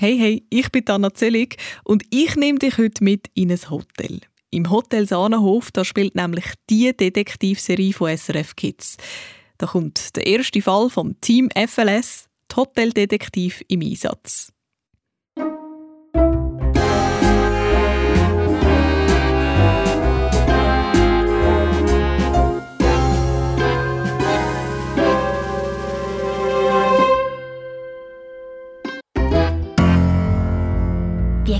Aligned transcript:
Hey, 0.00 0.16
hey, 0.16 0.46
ich 0.48 0.70
bin 0.70 0.86
Anna 0.86 1.12
Zellig 1.12 1.56
und 1.82 2.04
ich 2.10 2.36
nehme 2.36 2.60
dich 2.60 2.78
heute 2.78 3.02
mit 3.02 3.32
in 3.34 3.50
ein 3.50 3.58
Hotel. 3.68 4.20
Im 4.50 4.70
Hotel 4.70 5.08
Sahnenhof, 5.08 5.72
da 5.72 5.84
spielt 5.84 6.14
nämlich 6.14 6.44
die 6.70 6.96
Detektivserie 6.96 7.92
von 7.92 8.16
SRF 8.16 8.54
Kids. 8.54 8.96
Da 9.58 9.66
kommt 9.66 10.14
der 10.14 10.24
erste 10.24 10.62
Fall 10.62 10.88
vom 10.88 11.20
Team 11.20 11.48
FLS, 11.50 12.28
die 12.48 12.54
Hoteldetektiv 12.54 13.64
im 13.66 13.80
Einsatz. 13.80 14.52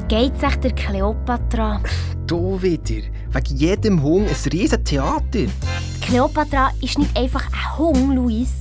Geht 0.09 0.41
sich 0.41 0.57
der 0.57 0.73
Kleopatra? 0.73 1.83
Du 2.27 2.61
wieder. 2.63 3.07
Wegen 3.31 3.57
jedem 3.57 4.03
Hung 4.03 4.27
ein 4.27 4.51
riesen 4.53 4.83
Theater. 4.83 5.47
Kleopatra 6.01 6.71
ist 6.81 6.99
nicht 6.99 7.15
einfach 7.17 7.47
ein 7.47 7.79
Hung, 7.79 8.15
Luis. 8.15 8.55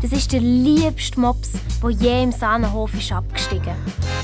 Das 0.00 0.12
ist 0.12 0.32
der 0.32 0.40
liebste 0.40 1.20
Mops, 1.20 1.52
der 1.82 1.90
je 1.90 2.22
im 2.22 2.32
Sahnenhof 2.32 2.94
ist 2.94 3.12
abgestiegen. 3.12 3.74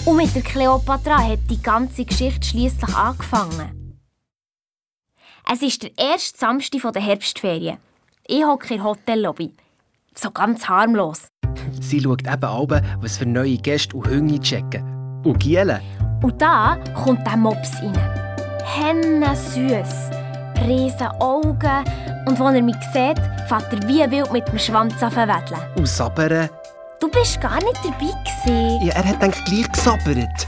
Und 0.06 0.16
mit 0.16 0.34
der 0.34 0.43
Kleopatra 0.43 1.19
hat 1.19 1.41
die 1.51 1.62
ganze 1.62 2.06
Geschichte 2.06 2.47
schließlich 2.47 2.95
angefangen. 2.95 3.98
Es 5.53 5.61
ist 5.62 5.83
der 5.83 5.91
erste 5.98 6.39
Samstag 6.39 6.92
der 6.95 7.03
Herbstferien. 7.03 7.77
Ich 8.27 8.45
hocke 8.45 8.75
in 8.75 8.81
der 8.81 8.84
Hotellobby. 8.84 9.53
So 10.15 10.31
ganz 10.31 10.67
harmlos. 10.69 11.28
Sie 11.81 12.01
schaut 12.01 12.23
eben 12.23 12.45
ab, 12.45 12.83
was 13.01 13.19
für 13.19 13.27
neue 13.27 13.59
Gäste 13.59 13.97
und 13.97 14.09
Hunde 14.09 14.41
checken. 14.41 14.83
Und 15.25 15.39
Gielen. 15.41 15.81
Und 16.23 16.41
da 16.41 16.77
kommt 17.02 17.27
der 17.27 17.37
Mops 17.37 17.80
rein. 17.83 17.92
Henne 18.65 19.34
süß, 19.34 20.11
riesen 20.67 21.08
Augen 21.19 21.84
und 22.27 22.41
als 22.41 22.55
er 22.55 22.62
mich 22.62 22.77
sieht, 22.92 23.19
fährt 23.48 23.72
er 23.72 23.89
wie 23.89 24.11
wild 24.11 24.33
mit 24.33 24.47
dem 24.48 24.58
Schwanz 24.58 25.03
an 25.03 25.12
wedeln. 25.12 25.61
Und 25.77 25.89
sabbern. 25.89 26.48
Du 27.00 27.08
bist 27.08 27.41
gar 27.41 27.56
nicht 27.56 27.78
dabei 27.83 28.12
gewesen. 28.45 28.86
Ja, 28.86 28.95
er 28.95 29.05
hat 29.05 29.22
eigentlich 29.22 29.45
gleich 29.47 29.72
gesabbert. 29.72 30.47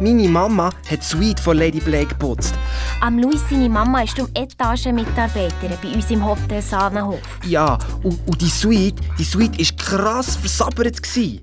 Meine 0.00 0.28
Mama 0.28 0.70
hat 0.90 1.00
die 1.00 1.04
Suite 1.04 1.40
von 1.40 1.58
Lady 1.58 1.80
Blake 1.80 2.08
geputzt. 2.08 2.54
Am 3.00 3.18
Luis 3.18 3.40
seine 3.50 3.68
Mama 3.68 4.02
ist 4.02 4.18
um 4.18 4.28
Etagenmitarbeiterin 4.34 5.76
bei 5.82 5.88
uns 5.88 6.10
im 6.10 6.24
Hotel 6.24 6.62
Sahnenhof. 6.62 7.20
Ja, 7.44 7.78
und, 8.02 8.18
und 8.26 8.40
die 8.40 8.48
Suite, 8.48 8.96
die 9.18 9.24
Suite 9.24 9.58
war 9.58 9.76
krass 9.76 10.36
versabbert. 10.36 11.02
Gewesen. 11.02 11.40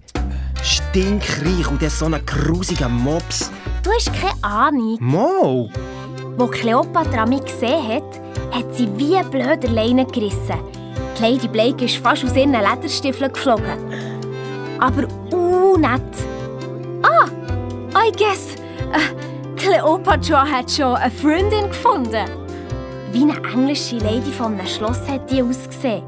Stinkreich 0.63 1.69
und 1.69 1.81
dann 1.81 1.89
so 1.89 2.05
ein 2.05 2.25
grusiger 2.25 2.87
Mops. 2.87 3.51
Du 3.83 3.91
hast 3.91 4.11
keine 4.13 4.41
Ahnung. 4.41 4.97
Mo! 5.01 5.69
Wo 6.37 6.47
Kleopatra 6.47 7.25
mich 7.25 7.43
gesehen 7.43 7.85
hat, 7.87 8.21
hat 8.51 8.73
sie 8.73 8.87
wie 8.97 9.21
blöd 9.29 9.69
Leine 9.69 10.05
gerissen. 10.05 10.57
Die 11.17 11.21
Lady 11.21 11.47
Blake 11.47 11.83
ist 11.83 11.97
fast 11.97 12.23
aus 12.23 12.35
ihren 12.35 12.53
Lederstiefeln 12.53 13.33
geflogen. 13.33 13.77
Aber 14.79 15.03
uh, 15.33 15.77
nett. 15.77 16.01
Ah, 17.03 17.27
I 18.07 18.11
guess, 18.11 18.55
äh, 18.93 19.57
Kleopatra 19.57 20.45
hat 20.45 20.71
schon 20.71 20.95
eine 20.95 21.11
Freundin 21.11 21.67
gefunden. 21.67 22.25
Wie 23.11 23.23
eine 23.23 23.35
englische 23.51 23.97
Lady 23.97 24.31
von 24.31 24.53
einem 24.53 24.65
Schloss 24.65 25.07
hat 25.07 25.29
die 25.29 25.43
ausgesehen. 25.43 26.03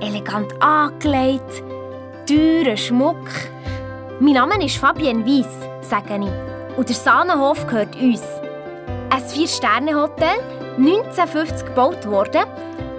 Elegant 0.00 0.50
angelegt, 0.60 1.62
teurer 2.26 2.76
Schmuck. 2.76 3.28
Mein 4.18 4.34
Name 4.34 4.64
ist 4.64 4.78
Fabienne 4.78 5.24
Weiss, 5.24 5.46
sage 5.80 6.18
ich. 6.20 6.76
Und 6.76 6.88
der 6.88 6.96
Sahnenhof 6.96 7.64
gehört 7.68 7.94
uns. 7.96 8.22
Ein 9.10 9.22
Vier-Sterne-Hotel, 9.22 10.40
1950 10.76 11.68
gebaut 11.68 12.04
worden. 12.06 12.42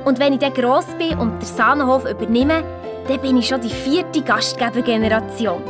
Und 0.05 0.19
wenn 0.19 0.33
ich 0.33 0.39
dann 0.39 0.53
gross 0.53 0.85
bin 0.97 1.17
und 1.19 1.41
den 1.41 1.45
Sahnenhof 1.45 2.09
übernehme, 2.09 2.63
dann 3.07 3.19
bin 3.19 3.37
ich 3.37 3.49
schon 3.49 3.59
die 3.59 3.69
vierte 3.69 4.21
Gastgebergeneration. 4.21 5.61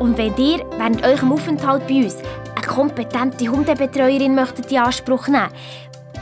Und 0.00 0.18
wenn 0.18 0.36
ihr 0.36 0.66
während 0.76 1.06
eurem 1.06 1.32
Aufenthalt 1.32 1.86
bei 1.86 2.02
uns 2.02 2.16
eine 2.56 2.66
kompetente 2.66 3.48
Hundebetreuerin 3.48 4.34
möchtet 4.34 4.72
in 4.72 4.78
Anspruch 4.78 5.28
nehmen 5.28 5.48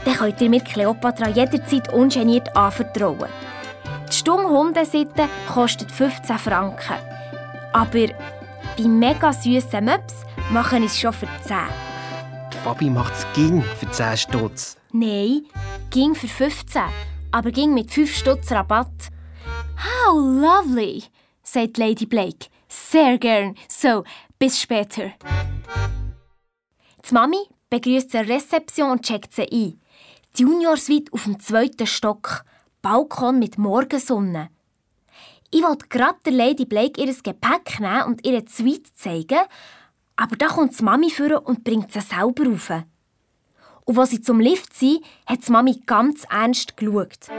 dann 0.05 0.15
könnt 0.15 0.39
ihr 0.39 0.49
mir 0.49 0.61
Kleopatra 0.61 1.27
jederzeit 1.27 1.91
ungeniert 1.91 2.55
anvertrauen. 2.55 3.27
Die 4.09 4.15
Stunde 4.15 4.47
Hundesitte 4.47 5.27
kostet 5.53 5.91
15 5.91 6.37
Franken. 6.37 6.95
Aber 7.73 7.91
bei 7.91 8.83
mega 8.83 9.33
süßen 9.33 9.83
Möps 9.83 10.23
mache 10.49 10.77
ich 10.77 10.85
es 10.85 10.99
schon 10.99 11.11
für 11.11 11.27
10. 11.43 11.57
Die 12.53 12.57
Fabi 12.57 12.89
macht 12.89 13.13
es 13.13 13.25
ging 13.33 13.61
für 13.61 13.91
10 13.91 14.17
Stutz. 14.17 14.77
Nein, 14.93 15.45
ging 15.89 16.15
für 16.15 16.27
15, 16.27 16.83
aber 17.31 17.51
ging 17.51 17.73
mit 17.73 17.91
5 17.91 18.15
Stutz 18.15 18.51
Rabatt. 18.51 19.09
How 19.77 20.15
lovely, 20.15 21.03
sagt 21.43 21.77
Lady 21.77 22.05
Blake. 22.05 22.47
Sehr 22.69 23.17
gern. 23.17 23.55
So, 23.67 24.03
bis 24.39 24.61
später. 24.61 25.11
Die 27.09 27.13
Mami 27.13 27.39
begrüßt 27.69 28.11
sie 28.11 28.17
der 28.17 28.29
Rezeption 28.29 28.91
und 28.91 29.05
checkt 29.05 29.33
sie 29.33 29.43
ein. 29.51 29.81
Die 30.37 30.43
Junior-Suite 30.43 31.11
auf 31.11 31.23
dem 31.23 31.39
zweiten 31.39 31.87
Stock. 31.87 32.43
Balkon 32.81 33.39
mit 33.39 33.57
Morgensonne. 33.57 34.49
Ich 35.51 35.63
wollte 35.63 35.87
gerade 35.87 36.19
der 36.25 36.33
Lady 36.33 36.65
Blake 36.65 37.01
ihr 37.01 37.13
Gepäck 37.13 37.79
nehmen 37.79 38.03
und 38.03 38.25
ihre 38.25 38.43
Suite 38.47 38.95
zeigen, 38.95 39.39
aber 40.15 40.35
da 40.35 40.47
kommt 40.47 40.77
die 40.77 40.83
Mami 40.83 41.09
vor 41.09 41.47
und 41.47 41.63
bringt 41.63 41.91
sie 41.91 42.01
selber 42.01 42.45
rauf. 42.45 42.71
Und 43.85 43.97
als 43.97 44.09
sie 44.09 44.21
zum 44.21 44.39
Lift 44.39 44.73
sind, 44.75 44.99
hat 45.25 45.47
die 45.47 45.51
Mami 45.51 45.81
ganz 45.85 46.25
ernst 46.29 46.75
geschaut. 46.75 47.29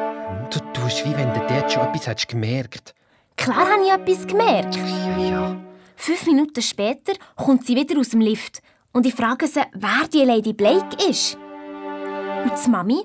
Du 0.51 0.59
tust, 0.73 1.05
wie 1.05 1.15
wenn 1.15 1.33
du 1.35 1.41
dort 1.47 1.71
schon 1.71 1.83
etwas 1.83 2.07
hättest 2.07 2.29
gemerkt 2.29 2.95
Klar 3.37 3.71
habe 3.71 3.85
ich 3.85 3.93
etwas 3.93 4.27
gemerkt. 4.27 4.75
Ja, 4.77 5.19
ja. 5.19 5.57
Fünf 5.95 6.27
Minuten 6.27 6.61
später 6.61 7.13
kommt 7.37 7.65
sie 7.65 7.77
wieder 7.77 7.99
aus 7.99 8.09
dem 8.09 8.21
Lift 8.21 8.61
und 8.93 9.07
ich 9.07 9.15
frage 9.15 9.47
sie, 9.47 9.61
wer 9.75 10.09
die 10.13 10.25
Lady 10.25 10.53
Blake 10.53 10.97
ist. 11.09 11.37
Und 11.37 12.53
die 12.65 12.71
Mami? 12.71 13.05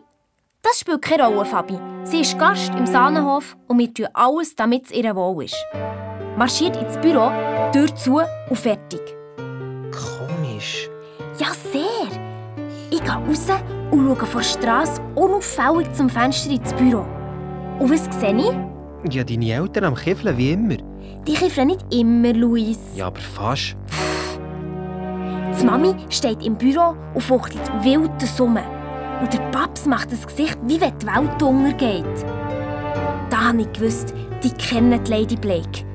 Das 0.65 0.79
spielt 0.79 1.01
keine 1.01 1.27
Rolle, 1.27 1.43
Fabi. 1.43 1.77
Sie 2.05 2.21
ist 2.21 2.39
Gast 2.39 2.71
im 2.77 2.85
Sahnenhof 2.87 3.57
und 3.67 3.79
wir 3.79 3.93
tun 3.93 4.07
alles, 4.13 4.55
damit 4.55 4.85
es 4.85 4.91
ihr 4.91 5.13
wohl 5.13 5.43
ist. 5.43 5.57
Marschiert 6.37 6.77
ins 6.77 6.97
Büro, 7.01 7.31
Tür 7.73 7.93
zu 7.93 8.21
und 8.49 8.57
fertig. 8.57 9.01
Komisch. 9.91 10.89
Ja, 11.37 11.47
sehr. 11.71 12.07
Ich 12.89 13.03
gehe 13.03 13.11
raus 13.11 13.47
und 13.91 14.05
schaue 14.07 14.25
von 14.25 14.41
der 14.41 14.47
Straße 14.47 15.01
unauffällig 15.15 15.91
zum 15.93 16.09
Fenster 16.09 16.51
ins 16.51 16.73
Büro. 16.73 17.05
Und 17.79 17.91
was 17.91 18.05
sehe 18.17 18.33
ich? 18.37 19.13
Ja, 19.13 19.25
deine 19.25 19.51
Eltern 19.51 19.83
am 19.83 19.95
Kiffeln 19.95 20.37
wie 20.37 20.53
immer. 20.53 20.77
Die 21.27 21.33
kiffern 21.33 21.67
nicht 21.67 21.93
immer, 21.93 22.31
Luis. 22.31 22.79
Ja, 22.95 23.07
aber 23.07 23.19
fast. 23.19 23.75
Die 25.59 25.65
Mami 25.65 25.93
steht 26.09 26.41
im 26.45 26.55
Büro 26.55 26.95
und 27.13 27.21
fuchtelt 27.21 27.69
wilde 27.83 28.25
Summen. 28.25 28.63
Und 29.21 29.33
der 29.33 29.39
Paps 29.51 29.85
macht 29.85 30.11
das 30.11 30.25
Gesicht, 30.25 30.57
wie 30.65 30.79
wenn 30.79 30.97
die 30.99 31.07
Welt 31.07 31.41
untergeht. 31.41 32.25
Da 33.29 33.45
habe 33.49 33.61
ich 33.61 33.71
gewusst, 33.73 34.13
die 34.43 34.51
kennen 34.51 35.03
die 35.03 35.11
Lady 35.11 35.35
Blake. 35.35 35.85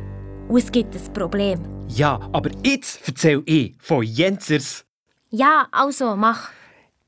Und 0.48 0.58
es 0.58 0.72
gibt 0.72 0.94
ein 0.94 1.12
Problem. 1.12 1.60
Ja, 1.88 2.18
aber 2.32 2.50
jetzt 2.64 3.00
erzähl 3.06 3.42
ich 3.46 3.74
von 3.78 4.02
Jenzers. 4.02 4.84
Ja, 5.30 5.66
also, 5.70 6.16
mach. 6.16 6.50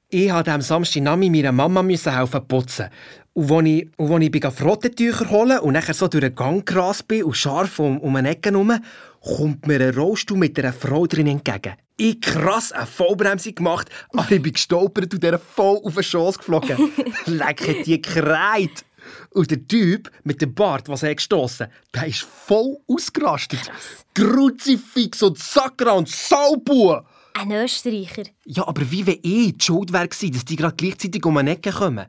Ich 0.09 0.33
musste 0.33 0.53
am 0.53 0.61
Samstag 0.61 1.03
Nami 1.03 1.31
meiner 1.31 1.53
Mama 1.53 1.83
helfen 1.83 2.49
putzen. 2.49 2.89
Und 3.33 3.53
als 3.53 3.67
ich, 3.67 3.89
und 3.97 4.13
als 4.13 4.25
ich 4.35 4.59
Frottentücher 4.59 5.31
holen 5.31 5.61
und 5.61 5.73
nachher 5.73 5.95
so 5.95 6.09
durch 6.09 6.25
den 6.25 6.35
Gang 6.35 6.67
gerast 6.67 7.07
bin 7.07 7.25
und 7.25 7.37
scharf 7.37 7.79
um, 7.79 7.99
um 8.01 8.17
eine 8.17 8.31
Ecke 8.31 8.51
herum, 8.51 8.73
kommt 9.21 9.67
mir 9.67 9.81
ein 9.81 9.95
Rollstuhl 9.95 10.39
mit 10.39 10.59
einer 10.59 10.73
Frau 10.73 11.07
drin 11.07 11.27
entgegen. 11.27 11.75
Ich 11.97 12.21
krass 12.21 12.73
eine 12.73 12.87
Vollbremse 12.87 13.53
gemacht, 13.53 13.89
aber 14.13 14.31
ich 14.31 14.43
bin 14.43 14.53
gestolpert 14.53 15.13
und 15.13 15.23
der 15.23 15.39
voll 15.39 15.81
auf 15.85 15.95
den 15.95 16.03
Schoss 16.03 16.39
geflogen. 16.39 16.91
Leck 17.27 17.85
die 17.85 18.01
gekreit. 18.01 18.85
Und 19.31 19.51
der 19.51 19.67
Typ 19.67 20.11
mit 20.25 20.41
dem 20.41 20.55
Bart, 20.55 20.89
was 20.89 21.03
er 21.03 21.15
gestossen 21.15 21.69
der 21.95 22.07
ist 22.07 22.23
voll 22.23 22.79
ausgerastet. 22.87 23.71
Kruzifix 24.15 25.23
und 25.23 25.39
Sakra 25.39 25.93
und 25.93 26.09
Saubu. 26.09 26.97
Ein 27.35 27.53
Österreicher. 27.53 28.25
Ja, 28.45 28.67
aber 28.67 28.91
wie 28.91 29.07
wenn 29.07 29.19
ich 29.23 29.57
die 29.57 29.65
Schuld 29.65 29.93
wäre, 29.93 30.09
dass 30.09 30.45
die 30.45 30.57
gerade 30.57 30.77
gleichzeitig 30.77 31.25
um 31.25 31.37
eine 31.37 31.53
Ecke 31.53 31.71
kommen. 31.71 32.07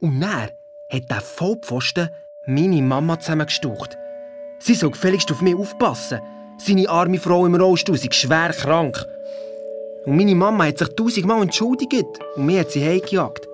Und 0.00 0.20
dann 0.20 0.48
hat 0.92 1.10
der 1.10 1.20
Vollpfosten 1.20 2.08
meine 2.46 2.82
Mama 2.82 3.18
zusammengestaucht. 3.18 3.96
Sie 4.58 4.74
soll 4.74 4.90
gefälligst 4.90 5.30
auf 5.30 5.42
mich 5.42 5.54
aufpassen. 5.54 6.20
Seine 6.58 6.88
arme 6.88 7.18
Frau 7.18 7.46
im 7.46 7.54
Rollstuhl 7.54 7.94
ist 7.96 8.14
schwer 8.14 8.50
krank. 8.50 9.04
Und 10.06 10.16
meine 10.16 10.34
Mama 10.34 10.64
hat 10.64 10.78
sich 10.78 10.88
tausendmal 10.88 11.42
entschuldigt 11.42 12.06
und 12.36 12.46
mir 12.46 12.60
hat 12.60 12.70
sie 12.70 12.84
heimgejagt. 12.84 13.46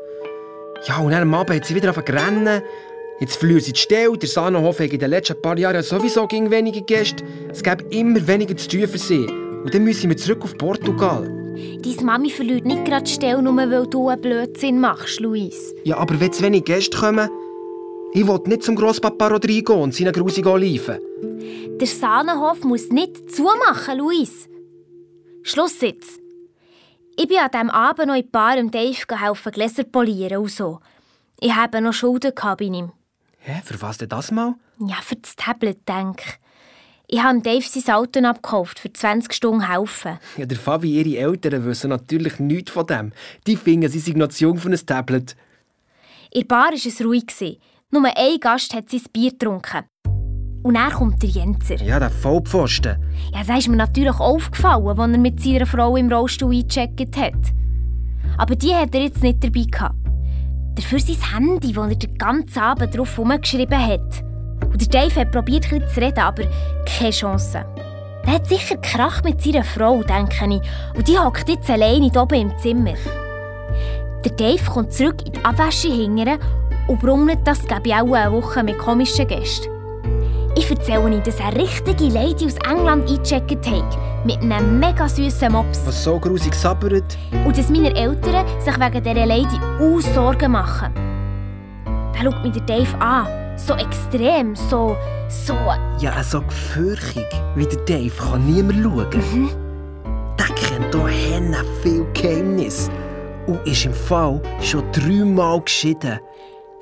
Ja, 0.86 0.98
und 0.98 1.10
dann 1.10 1.22
am 1.22 1.34
Abend 1.34 1.56
hat 1.56 1.64
sie 1.64 1.74
wieder 1.74 1.96
rennen. 1.96 2.62
Jetzt 3.20 3.36
verliert 3.36 3.64
sie 3.64 3.72
die 3.72 3.80
Stelle. 3.80 4.16
Der 4.16 4.28
Sahnenhof 4.28 4.78
hat 4.78 4.92
in 4.92 4.98
den 4.98 5.10
letzten 5.10 5.40
paar 5.40 5.58
Jahren 5.58 5.82
sowieso 5.82 6.26
gegen 6.26 6.50
wenige 6.50 6.82
Gäste. 6.82 7.24
Es 7.50 7.62
gäbe 7.62 7.84
immer 7.90 8.26
weniger 8.26 8.56
zu 8.56 8.68
tun 8.68 8.86
für 8.86 8.98
sie. 8.98 9.26
Und 9.26 9.72
dann 9.72 9.84
müssen 9.84 10.10
wir 10.10 10.16
zurück 10.16 10.42
auf 10.42 10.56
Portugal. 10.56 11.22
Deine 11.24 12.02
Mami 12.02 12.30
verliert 12.30 12.64
nicht 12.64 12.84
gerade 12.84 13.04
die 13.04 13.12
Stelle, 13.12 13.42
nur 13.42 13.56
weil 13.56 13.86
du 13.86 14.08
einen 14.08 14.20
Blödsinn 14.20 14.80
machst, 14.80 15.20
Luis. 15.20 15.74
Ja, 15.84 15.98
aber 15.98 16.18
wenn 16.20 16.32
zu 16.32 16.42
wenig 16.42 16.64
Gäste 16.64 16.96
kommen... 16.96 17.28
Ich 18.14 18.26
will 18.26 18.40
nicht 18.44 18.62
zum 18.62 18.76
Grosspapa 18.76 19.28
Rodrigo 19.28 19.82
und 19.82 19.94
seinen 19.94 20.12
grusigen 20.12 20.52
Oliven. 20.52 20.98
Der 21.80 21.86
Sahnenhof 21.86 22.62
muss 22.62 22.90
nicht 22.90 23.34
zumachen, 23.34 23.98
Luis. 23.98 24.50
Schluss 25.42 25.80
jetzt. 25.80 26.20
Ich 27.16 27.26
bin 27.26 27.38
an 27.38 27.50
diesem 27.50 27.70
Abend 27.70 28.08
noch 28.08 28.14
in 28.14 28.30
Bar 28.30 28.58
im 28.58 28.70
Dave 28.70 29.06
geholfen, 29.08 29.52
Gläser 29.52 29.84
polieren 29.84 30.42
und 30.42 30.50
so. 30.50 30.80
Ich 31.40 31.54
habe 31.54 31.80
noch 31.80 31.94
Schulden 31.94 32.32
bei 32.34 32.64
ihm. 32.64 32.92
Hä, 33.38 33.62
für 33.64 33.80
was 33.80 33.96
denn 33.96 34.10
das 34.10 34.30
mal? 34.30 34.56
Ja, 34.78 34.96
für 35.00 35.16
das 35.16 35.34
Tablet, 35.34 35.88
denke 35.88 36.22
ich. 36.26 37.16
Ich 37.16 37.22
habe 37.22 37.40
Dave 37.40 37.64
sein 37.64 37.94
Auto 37.94 38.20
abgekauft, 38.20 38.78
für 38.78 38.92
20 38.92 39.32
Stunden 39.32 39.68
helfen. 39.68 40.18
Ja, 40.36 40.44
der 40.44 40.58
Fabi, 40.58 41.00
ihre 41.00 41.18
Eltern 41.18 41.64
wissen 41.64 41.88
natürlich 41.88 42.38
nichts 42.38 42.72
von 42.72 42.86
dem. 42.86 43.12
Die 43.46 43.56
finden, 43.56 43.90
sie 43.90 44.00
sind 44.00 44.18
noch 44.18 44.28
zu 44.28 44.44
jung 44.44 44.58
für 44.58 44.68
ein 44.70 44.86
Tablet. 44.86 45.34
In 46.30 46.40
der 46.42 46.46
Bar 46.46 46.72
war 46.72 46.74
es 46.74 47.04
ruhig. 47.04 47.58
Nur 47.94 48.06
ein 48.06 48.40
Gast 48.40 48.72
hat 48.72 48.88
sein 48.88 49.02
Bier 49.12 49.32
getrunken. 49.32 49.82
Und 50.62 50.74
dann 50.74 50.90
kommt 50.92 51.22
der 51.22 51.28
Jenser. 51.28 51.74
Ja, 51.82 51.98
der 51.98 52.08
Vollpfosten. 52.08 52.96
Ja, 53.34 53.44
das 53.46 53.58
ist 53.58 53.68
mir 53.68 53.76
natürlich 53.76 54.18
aufgefallen, 54.18 54.86
als 54.86 54.98
er 54.98 55.18
mit 55.18 55.42
seiner 55.42 55.66
Frau 55.66 55.94
im 55.96 56.10
Rollstuhl 56.10 56.54
eingecheckt 56.54 57.18
hat. 57.18 57.34
Aber 58.38 58.56
die 58.56 58.74
hat 58.74 58.94
er 58.94 59.02
jetzt 59.02 59.22
nicht 59.22 59.44
dabei 59.44 59.66
gehabt. 59.70 59.94
Dafür 60.74 61.00
sein 61.00 61.34
Handy, 61.34 61.74
das 61.74 61.90
er 61.90 61.96
den 61.96 62.16
ganzen 62.16 62.58
Abend 62.60 62.96
drauf 62.96 63.14
herumgeschrieben 63.14 63.86
hat. 63.86 64.24
Und 64.72 64.80
der 64.80 64.88
Dave 64.88 65.20
hat 65.20 65.30
probiert, 65.30 65.70
ein 65.70 65.86
zu 65.86 66.00
reden, 66.00 66.20
aber 66.20 66.44
keine 66.86 67.10
Chance. 67.10 67.62
Er 68.24 68.32
hat 68.32 68.46
sicher 68.46 68.78
Krach 68.78 69.22
mit 69.22 69.42
seiner 69.42 69.64
Frau, 69.64 70.02
denke 70.02 70.46
ich. 70.46 70.96
Und 70.96 71.08
die 71.08 71.18
hockt 71.18 71.46
jetzt 71.46 71.68
alleine 71.68 72.10
oben 72.18 72.40
im 72.40 72.58
Zimmer. 72.58 72.94
Der 74.24 74.32
Dave 74.32 74.70
kommt 74.70 74.94
zurück 74.94 75.26
in 75.26 75.32
die 75.32 75.44
Abwäsche 75.44 75.88
hingern 75.88 76.38
und 76.88 77.00
brummelt, 77.00 77.40
das 77.44 77.60
gebe 77.66 77.88
ich 77.88 77.94
auch 77.94 78.12
eine 78.12 78.32
Woche 78.32 78.62
mit 78.62 78.78
komischen 78.78 79.26
Gästen. 79.26 79.68
Ich 80.54 80.70
erzähle 80.70 81.10
ihm, 81.10 81.22
dass 81.22 81.40
eine 81.40 81.56
richtige 81.56 82.04
Lady 82.12 82.44
aus 82.44 82.56
England 82.70 83.08
eingecheckt 83.08 83.66
hat. 83.66 83.98
Mit 84.24 84.38
einem 84.42 84.78
mega 84.78 85.08
süßen 85.08 85.50
Mops. 85.50 85.80
Was 85.86 86.04
so 86.04 86.18
grusig 86.18 86.54
sabbert. 86.54 87.16
Und 87.44 87.56
dass 87.56 87.70
meine 87.70 87.94
Eltern 87.96 88.46
sich 88.60 88.78
wegen 88.78 89.02
dieser 89.02 89.26
Lady 89.26 89.56
auch 89.80 90.00
Sorgen 90.00 90.52
machen. 90.52 90.92
Da 92.12 92.22
schaut 92.22 92.42
mich 92.42 92.52
der 92.52 92.62
Dave 92.62 93.00
an. 93.00 93.26
So 93.56 93.74
extrem, 93.74 94.54
so... 94.54 94.94
so... 95.28 95.54
Ja, 95.98 96.22
so 96.22 96.42
gefürchtig 96.42 97.26
wie 97.54 97.66
der 97.66 97.78
Dave 97.86 98.12
kann 98.30 98.44
niemand 98.44 98.82
schauen. 98.82 99.22
Mhm. 99.32 99.50
Der 100.38 100.46
kennt 100.54 100.94
hier 100.94 101.08
Henne 101.08 101.64
viel 101.82 102.06
Geheimnis. 102.12 102.90
Und 103.46 103.66
ist 103.66 103.86
im 103.86 103.94
Fall 103.94 104.40
schon 104.60 104.84
dreimal 104.92 105.60
geschieden. 105.62 106.20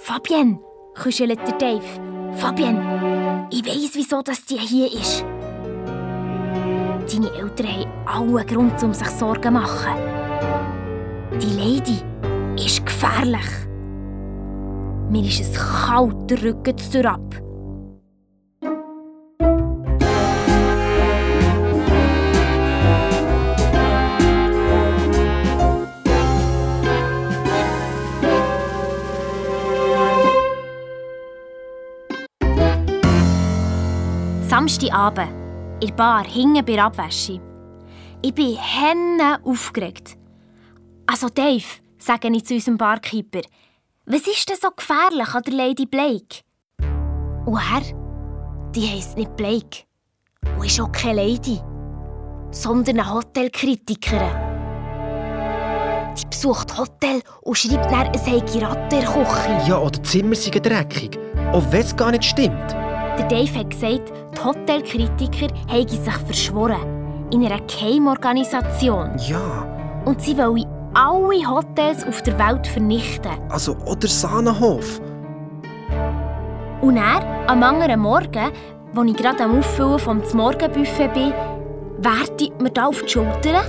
Fabienne, 0.03 0.59
kuschelt 0.95 1.39
der 1.47 1.59
Dave. 1.59 1.85
Fabienne, 2.33 3.47
ich 3.51 3.67
weiss, 3.67 3.91
wieso 3.93 4.23
das 4.23 4.47
die 4.47 4.57
hier 4.57 4.91
ist. 4.91 5.27
Deine 7.13 7.31
Eltern 7.35 7.85
haben 8.07 8.35
allen 8.35 8.47
Grund, 8.47 8.83
um 8.83 8.95
sich 8.95 9.11
Sorgen 9.11 9.43
zu 9.43 9.51
machen. 9.51 9.95
Die 11.33 11.55
Lady 11.55 11.99
ist 12.57 12.87
gefährlich. 12.87 13.45
Mir 15.11 15.23
ist 15.23 15.41
es 15.41 15.53
kalt, 15.87 16.31
der 16.31 16.45
Rücken 16.45 16.79
zu 16.79 17.07
ab. 17.07 17.35
Samstagabend, 34.61 35.33
in 35.81 35.89
der 35.89 35.95
Bar, 35.95 36.25
hinten 36.27 36.63
bei 36.63 36.75
der 36.75 36.85
Abwäsche. 36.85 37.41
Ich 38.21 38.35
bin 38.35 38.59
henne 38.59 39.41
aufgeregt. 39.43 40.19
Also 41.07 41.31
Dave, 41.31 41.65
sage 41.97 42.29
ich 42.29 42.45
zu 42.45 42.53
unserem 42.53 42.77
Barkeeper, 42.77 43.41
was 44.05 44.27
ist 44.27 44.51
denn 44.51 44.59
so 44.61 44.69
gefährlich 44.71 45.35
an 45.35 45.43
der 45.45 45.55
Lady 45.55 45.87
Blake? 45.87 46.43
Und 47.47 47.59
er, 47.73 48.75
die 48.75 48.87
heisst 48.87 49.17
nicht 49.17 49.35
Blake. 49.35 49.85
Und 50.59 50.67
ist 50.67 50.79
auch 50.79 50.93
keine 50.93 51.23
Lady, 51.23 51.59
sondern 52.51 53.01
eine 53.01 53.15
Hotelkritikerin. 53.15 54.29
Die 56.21 56.27
besucht 56.27 56.77
Hotel 56.77 57.23
und 57.41 57.57
schreibt 57.57 57.91
dann, 57.91 58.13
es 58.13 58.27
sei 58.27 58.43
Ratte 58.61 59.07
in. 59.07 59.67
Ja, 59.67 59.79
oder 59.79 59.93
die 59.93 60.03
Zimmer 60.03 60.35
seien 60.35 60.63
dreckig. 60.63 61.19
Auch 61.51 61.65
wenn 61.73 61.81
es 61.81 61.97
gar 61.97 62.11
nicht 62.11 62.25
stimmt. 62.25 62.77
Der 63.21 63.29
Dave 63.29 63.59
hat 63.59 63.69
gesagt, 63.69 64.13
die 64.35 64.43
Hotelkritiker 64.43 65.55
haben 65.69 65.89
sich 65.89 66.01
verschworen. 66.01 67.29
In 67.31 67.45
einer 67.45 67.61
Geheimorganisation. 67.67 69.11
Ja. 69.29 70.03
Und 70.07 70.23
sie 70.23 70.39
wollen 70.39 70.65
alle 70.95 71.47
Hotels 71.47 72.03
auf 72.07 72.23
der 72.23 72.39
Welt 72.39 72.67
vernichten. 72.67 73.33
Also, 73.51 73.77
oder 73.85 74.09
Sahnenhof. 74.09 75.03
Und 76.81 76.97
er, 76.97 77.47
am 77.47 77.63
anderen 77.63 78.01
Morgen, 78.01 78.53
als 78.97 79.11
ich 79.11 79.17
gerade 79.17 79.45
am 79.45 79.59
Auffüllen 79.59 79.99
vom 79.99 80.23
Morgenbuffet 80.33 81.13
bin, 81.13 81.35
wertet 81.99 82.59
mir 82.59 82.71
da 82.71 82.87
auf 82.87 83.03
die 83.03 83.09
Schulter. 83.11 83.65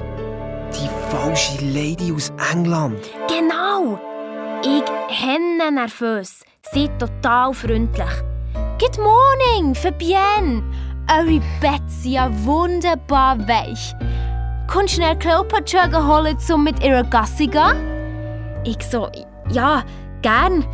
Die 0.71 0.89
falsche 1.09 1.65
Lady 1.65 2.13
aus 2.13 2.31
England. 2.53 3.01
Genau! 3.27 3.99
Ich 4.63 4.89
henne 5.09 5.73
nervös, 5.73 6.45
sie 6.71 6.87
total 6.97 7.53
freundlich. 7.53 8.30
Good 8.81 8.97
morning, 8.97 9.75
Fabienne. 9.75 10.63
Eure 11.07 11.39
Betsy, 11.61 12.13
ja 12.13 12.31
wunderbar 12.43 13.37
weich. 13.47 13.93
Kannst 14.67 14.95
schnell 14.95 15.15
Cleopatra 15.19 16.07
holen, 16.07 16.35
um 16.51 16.63
mit 16.63 16.83
ihrer 16.83 17.03
Gassi 17.03 17.45
gehen? 17.45 17.77
Ich 18.63 18.81
so, 18.81 19.07
ja, 19.51 19.83
gern. 20.23 20.65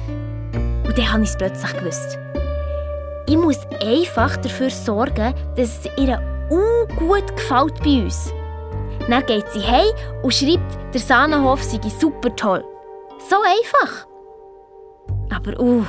Und 0.86 0.98
dann 0.98 1.12
habe 1.12 1.24
ich 1.24 1.32
es 1.32 1.38
plötzlich 1.38 1.78
gewusst. 1.78 2.18
Ich 3.28 3.36
muss 3.36 3.60
einfach 3.84 4.38
dafür 4.38 4.70
sorgen, 4.70 5.34
dass 5.58 5.86
es 5.86 5.90
ihr 5.98 6.18
gut 6.96 7.36
gefällt 7.36 7.84
bei 7.84 8.04
uns. 8.04 8.32
Dann 9.10 9.26
geht 9.26 9.52
sie 9.52 9.68
heim 9.68 9.94
und 10.24 10.34
schreibt, 10.34 10.94
der 10.94 11.02
Sahnenhof 11.02 11.62
sei 11.62 11.82
super 11.90 12.34
toll. 12.38 12.64
So 13.30 13.36
einfach. 13.36 14.08
Aber 15.30 15.60
uh, 15.60 15.84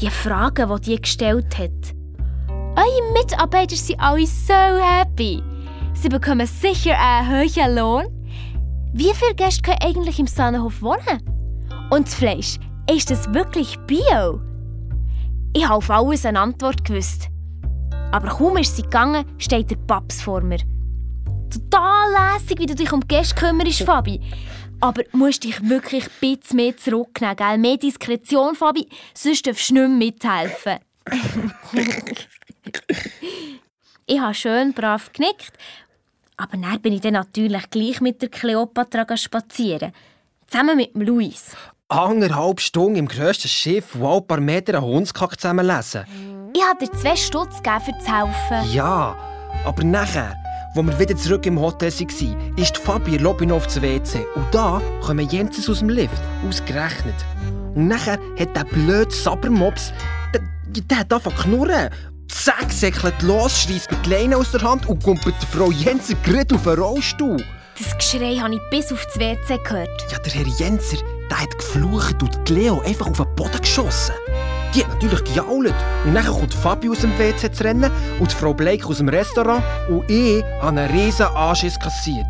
die 0.00 0.10
Fragen, 0.10 0.70
die 0.74 0.80
die 0.80 1.00
gestellt 1.00 1.58
hat. 1.58 1.94
Eure 2.76 3.12
Mitarbeiter 3.12 3.76
sind 3.76 4.00
alle 4.00 4.26
so 4.26 4.54
happy. 4.54 5.42
Sie 5.94 6.08
bekommen 6.08 6.46
sicher 6.46 6.98
einen 6.98 7.28
hohen 7.28 7.76
Lohn. 7.76 8.04
Wie 8.94 9.12
viele 9.14 9.34
Gäste 9.34 9.62
können 9.62 9.78
eigentlich 9.82 10.18
im 10.18 10.26
Sahnenhof 10.26 10.82
wohnen? 10.82 11.22
Und 11.90 12.06
das 12.06 12.14
Fleisch, 12.14 12.58
ist 12.90 13.10
das 13.10 13.32
wirklich 13.32 13.78
Bio? 13.86 14.40
Ich 15.54 15.64
habe 15.64 15.76
auf 15.76 15.90
alles 15.90 16.24
eine 16.24 16.40
Antwort 16.40 16.84
gewusst. 16.84 17.28
Aber 18.10 18.28
kaum 18.28 18.56
ist 18.56 18.76
sie 18.76 18.82
gegangen, 18.82 19.24
steht 19.38 19.70
der 19.70 19.76
Paps 19.76 20.22
vor 20.22 20.40
mir. 20.40 20.58
Total 21.50 22.10
lässig, 22.10 22.58
wie 22.58 22.66
du 22.66 22.74
dich 22.74 22.92
um 22.92 23.00
die 23.00 23.08
Gäste 23.08 23.34
kümmerst, 23.34 23.82
Fabi. 23.82 24.20
Aber 24.82 25.04
du 25.04 25.16
musst 25.16 25.44
dich 25.44 25.68
wirklich 25.68 26.06
ein 26.06 26.10
bisschen 26.20 26.56
mehr 26.56 26.76
zurücknehmen, 26.76 27.36
gell? 27.36 27.58
Mehr 27.58 27.76
Diskretion, 27.76 28.56
Fabi, 28.56 28.88
sonst 29.14 29.46
darfst 29.46 29.70
du 29.70 29.74
nicht 29.74 29.88
mehr 29.88 29.88
mithelfen. 29.88 30.78
ich 34.06 34.18
habe 34.18 34.34
schön 34.34 34.72
brav 34.72 35.12
genickt, 35.12 35.52
aber 36.36 36.56
dann 36.56 36.80
bin 36.80 36.94
ich 36.94 37.00
dann 37.00 37.12
natürlich 37.12 37.70
gleich 37.70 38.00
mit 38.00 38.22
der 38.22 38.28
Kleopatra 38.28 39.16
spazieren. 39.16 39.92
Zusammen 40.48 40.76
mit 40.76 40.96
dem 40.96 41.02
Luis. 41.02 41.56
Anderthalb 41.86 42.60
Stunden 42.60 42.96
im 42.96 43.06
grössten 43.06 43.48
Schiff 43.48 43.94
und 43.94 44.04
ein 44.04 44.26
paar 44.26 44.40
Meter 44.40 44.78
einen 44.78 44.84
Hundskack 44.84 45.40
zusammenlesen. 45.40 46.06
Ich 46.56 46.62
habe 46.62 46.84
dir 46.84 46.90
zwei 46.90 47.14
Stutz 47.14 47.62
gegeben, 47.62 47.84
für 47.84 47.98
zu 48.00 48.12
helfen. 48.12 48.72
Ja, 48.72 49.16
aber 49.64 49.84
nachher 49.84 50.34
als 50.74 50.86
wir 50.86 50.98
wieder 50.98 51.16
zurück 51.16 51.44
im 51.46 51.60
Hotel 51.60 51.92
waren, 51.92 52.56
ist 52.56 52.78
Fabi 52.78 53.16
in 53.16 53.22
Lobby 53.22 53.50
aufs 53.52 53.80
WC. 53.80 54.24
Und 54.34 54.46
da 54.52 54.80
kommen 55.02 55.28
Jensen 55.28 55.70
aus 55.70 55.80
dem 55.80 55.90
Lift, 55.90 56.22
ausgerechnet. 56.48 57.14
Und 57.74 57.88
nachher 57.88 58.18
hat 58.38 58.56
der 58.56 58.64
blöde 58.64 59.10
Sabbermops, 59.10 59.92
der, 60.32 60.40
der 60.82 60.98
hat 60.98 61.12
angefangen 61.12 61.36
zu 61.36 61.42
knurren. 61.42 61.90
Zack, 62.28 62.72
säckelt 62.72 63.20
los, 63.20 63.60
schreist 63.60 63.90
mit 63.90 64.06
Leine 64.06 64.36
aus 64.38 64.52
der 64.52 64.62
Hand 64.62 64.88
und 64.88 65.02
kommt 65.02 65.26
mit 65.26 65.34
der 65.42 65.48
Frau 65.48 65.70
Jenser 65.70 66.14
gerade 66.24 66.54
auf 66.54 66.62
den 66.62 66.78
Rollstuhl. 66.78 67.44
Das 67.78 67.96
Geschrei 67.98 68.36
habe 68.36 68.54
ich 68.54 68.60
bis 68.70 68.92
auf 68.92 69.04
das 69.04 69.18
WC 69.18 69.58
gehört. 69.64 69.90
Ja, 70.10 70.18
der 70.18 70.32
Herr 70.32 70.46
Jenser, 70.46 70.96
der 71.28 71.40
hat 71.40 71.58
geflucht 71.58 72.22
und 72.22 72.48
Leo 72.48 72.80
einfach 72.80 73.08
auf 73.08 73.18
den 73.18 73.34
Boden 73.34 73.60
geschossen. 73.60 74.14
Die 74.74 74.84
hat 74.84 74.92
natürlich 74.92 75.24
gejault. 75.24 75.74
Und 76.06 76.14
dann 76.14 76.24
kommt 76.26 76.54
Fabi 76.54 76.88
aus 76.90 77.00
dem 77.00 77.16
WC 77.18 77.50
zu 77.52 77.64
rennen 77.64 77.90
und 78.20 78.32
Frau 78.32 78.54
Blake 78.54 78.86
aus 78.86 78.98
dem 78.98 79.08
Restaurant 79.08 79.62
und 79.88 80.08
ich 80.10 80.42
habe 80.60 80.68
einen 80.80 80.90
riesen 80.90 81.26
Anschiss 81.26 81.78
kassiert. 81.78 82.26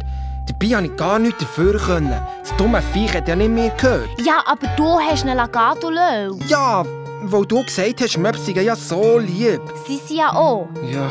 Dabei 0.49 0.75
konnte 0.75 0.91
ich 0.91 0.97
gar 0.97 1.19
nichts 1.21 1.39
dafür. 1.39 1.79
Können. 1.79 2.21
Das 2.41 2.57
dumme 2.57 2.83
Viech 2.93 3.15
hat 3.15 3.29
ja 3.29 3.37
nicht 3.37 3.51
mehr 3.51 3.71
gehört. 3.71 4.09
Ja, 4.25 4.43
aber 4.47 4.67
du 4.77 4.99
hast 4.99 5.23
einen 5.25 5.37
Lagato 5.37 5.89
Löw. 5.89 6.37
Ja, 6.49 6.85
weil 7.23 7.47
du 7.47 7.63
gesagt 7.65 8.01
hast, 8.01 8.19
Möpse 8.19 8.47
seien 8.53 8.65
ja 8.65 8.75
so 8.75 9.19
lieb. 9.19 9.61
Sie 9.87 9.97
sind 9.99 10.17
ja 10.19 10.33
auch. 10.33 10.69
Ja, 10.91 11.11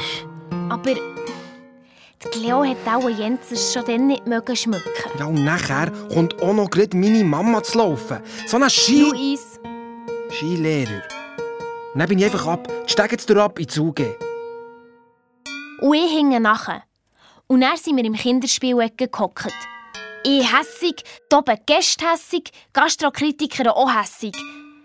Aber 0.70 0.94
die 0.94 2.28
Cleo 2.30 2.64
hat 2.66 2.78
auch 2.94 3.10
Jensers 3.10 3.74
schon 3.74 3.86
dann 3.86 4.08
nicht 4.08 4.28
mögen 4.28 4.56
schmücken. 4.56 4.90
ja 5.18 5.26
und 5.26 5.44
nachher 5.46 5.92
kommt 6.14 6.42
auch 6.42 6.54
noch 6.54 6.70
gerade 6.70 6.96
meine 6.98 7.24
Mama 7.24 7.64
zu 7.64 7.78
laufen. 7.78 8.18
So 8.48 8.58
eine 8.58 8.70
Ski... 8.70 9.02
Luis, 9.10 9.60
Skilehrer. 10.30 11.02
Und 11.94 12.00
dann 12.00 12.08
bin 12.08 12.20
ich 12.20 12.26
einfach 12.26 12.48
ab. 12.48 12.68
Steig 12.88 13.12
jetzt 13.12 13.30
ab 13.32 13.60
in 13.60 13.66
die 13.66 13.68
Zuge. 13.74 14.18
und 15.82 15.94
ich 15.94 16.12
hingen 16.12 16.44
nachher. 16.44 16.84
Und 17.48 17.62
dann 17.62 17.76
sind 17.76 17.98
wir 17.98 18.06
im 18.06 18.14
Kinderspielecke 18.14 19.10
gehockt. 19.10 19.52
Ich 20.24 20.46
hässig, 20.54 21.04
oben 21.34 21.58
Gäste 21.66 22.06
hässig, 22.06 22.52
Gastrokritiker 22.74 23.76
auch 23.76 23.94
hässig. 23.94 24.34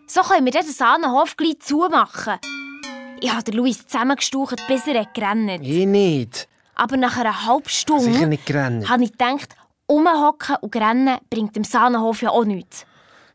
So 0.09 0.23
können 0.23 0.47
wir 0.47 0.53
den 0.53 0.63
Sahnenhof 0.65 1.37
gleich 1.37 1.61
zumachen. 1.61 2.39
Ich 3.21 3.33
habe 3.33 3.51
Luis 3.53 3.87
zusammengestaucht, 3.87 4.57
bis 4.67 4.87
er 4.87 5.05
gerannt 5.15 5.63
Ich 5.63 5.87
nicht. 5.87 6.49
Aber 6.75 6.97
nach 6.97 7.17
einer 7.19 7.47
halben 7.47 7.69
Stunde 7.69 8.05
Sicher 8.13 8.27
nicht 8.27 8.47
gerannt. 8.47 8.89
habe 8.89 9.05
ich 9.05 9.13
gedacht, 9.13 9.55
rumhocken 9.91 10.57
und 10.61 10.75
rennen 10.77 11.19
bringt 11.31 11.55
dem 11.57 11.65
Sahnenhof 11.65 12.23
ja 12.23 12.31
auch 12.31 12.45
nichts. 12.45 12.85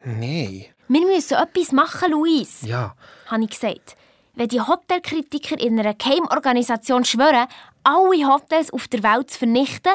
Nein. 0.04 0.66
Wir 0.88 1.06
müssen 1.06 1.38
etwas 1.38 1.72
machen, 1.72 2.12
Luis, 2.12 2.62
Ja. 2.64 2.96
Habe 3.32 3.44
ich 3.44 3.50
gesagt. 3.52 3.96
Wenn 4.36 4.48
die 4.48 4.62
Hotelkritiker 4.62 5.60
in 5.60 5.80
einer 5.80 5.94
Geheimorganisation 5.94 7.04
schwören, 7.04 7.48
alle 7.84 8.28
Hotels 8.28 8.72
auf 8.72 8.88
der 8.88 9.04
Welt 9.04 9.32
zu 9.32 9.40
vernichten, 9.40 9.94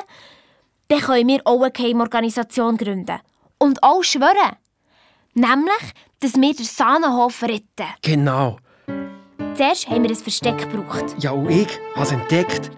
dann 0.88 1.00
können 1.00 1.28
wir 1.28 1.40
auch 1.44 1.62
eine 1.62 1.70
Geheimorganisation 1.70 2.76
gründen. 2.76 3.18
Und 3.58 3.82
auch 3.82 4.02
schwören. 4.02 4.56
Nämlich, 5.34 5.92
dass 6.20 6.34
wir 6.34 6.54
den 6.54 6.64
Sahnenhof 6.64 7.42
retten. 7.42 7.88
Genau. 8.02 8.58
Zuerst 9.54 9.88
haben 9.88 10.02
wir 10.02 10.10
ein 10.10 10.16
Versteck 10.16 10.70
gebraucht. 10.70 11.14
Ja, 11.18 11.30
und 11.30 11.50
ich 11.50 11.68
habe 11.94 12.02
es 12.02 12.12
entdeckt. 12.12 12.70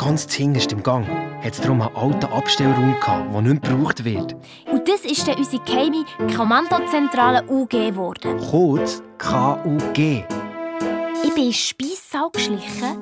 Ganz 0.00 0.26
zuhinterst 0.28 0.72
im 0.72 0.82
Gang 0.82 1.06
hat 1.44 1.52
es 1.52 1.60
darum 1.60 1.82
einen 1.82 1.94
alten 1.94 2.32
Abstellraum 2.32 2.94
gehabt, 2.98 3.34
der 3.34 3.42
nicht 3.42 3.62
mehr 3.62 3.72
gebraucht 3.72 4.02
wird. 4.02 4.34
Und 4.72 4.88
das 4.88 5.02
ist 5.04 5.28
dann 5.28 5.36
unsere 5.36 5.62
geheime 5.62 6.06
Kommandozentrale 6.34 7.44
UG 7.46 7.68
geworden. 7.68 8.38
Kurz 8.50 9.02
KUG. 9.18 10.24
Ich 11.22 11.34
bin 11.34 11.44
in 11.44 11.50
den 11.50 11.52
Speissaal 11.52 12.30
geschlichen 12.32 12.96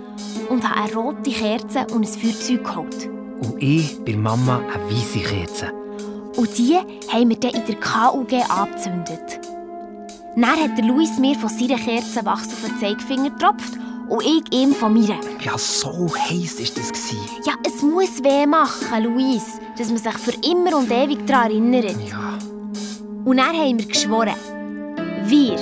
und 0.48 0.68
habe 0.68 0.80
eine 0.80 0.92
rote 0.92 1.30
Kerze 1.30 1.86
und 1.94 2.04
ein 2.04 2.20
Feuerzeug 2.20 2.64
geholt. 2.64 3.08
Und 3.42 3.62
ich 3.62 4.04
bei 4.04 4.16
Mama 4.16 4.58
eine 4.58 4.90
weisse 4.90 5.20
Kerze. 5.20 5.72
Und 6.36 6.58
die 6.58 6.78
haben 7.12 7.28
wir 7.28 7.38
dann 7.38 7.52
in 7.52 7.64
der 7.64 7.76
KUG 7.76 8.32
angezündet. 8.50 9.38
Dann 10.34 10.44
hat 10.44 10.76
der 10.76 10.84
Luis 10.84 11.16
mir 11.20 11.36
von 11.36 11.48
seiner 11.48 11.78
Kerze 11.78 12.24
Wachs 12.24 12.48
auf 12.48 12.64
den 12.68 12.76
Zeigefinger 12.80 13.30
getropft 13.30 13.78
und 14.08 14.22
ich 14.24 14.42
ihm 14.52 14.72
von 14.72 14.92
mir. 14.94 15.16
Ja, 15.40 15.56
so 15.58 16.08
heiß 16.14 16.58
war 16.58 16.66
das. 16.76 16.88
gewesen. 16.92 17.18
Ja, 17.44 17.52
es 17.66 17.82
muss 17.82 18.22
weh 18.22 18.46
machen, 18.46 19.04
Luis, 19.04 19.60
dass 19.76 19.88
man 19.88 19.98
sich 19.98 20.18
für 20.18 20.32
immer 20.46 20.76
und 20.78 20.90
ewig 20.90 21.26
daran 21.26 21.50
erinnert. 21.50 21.96
Ja. 22.08 22.38
Und 23.24 23.36
dann 23.36 23.54
haben 23.54 23.78
wir 23.78 23.86
geschworen. 23.86 24.34
Wir, 25.24 25.56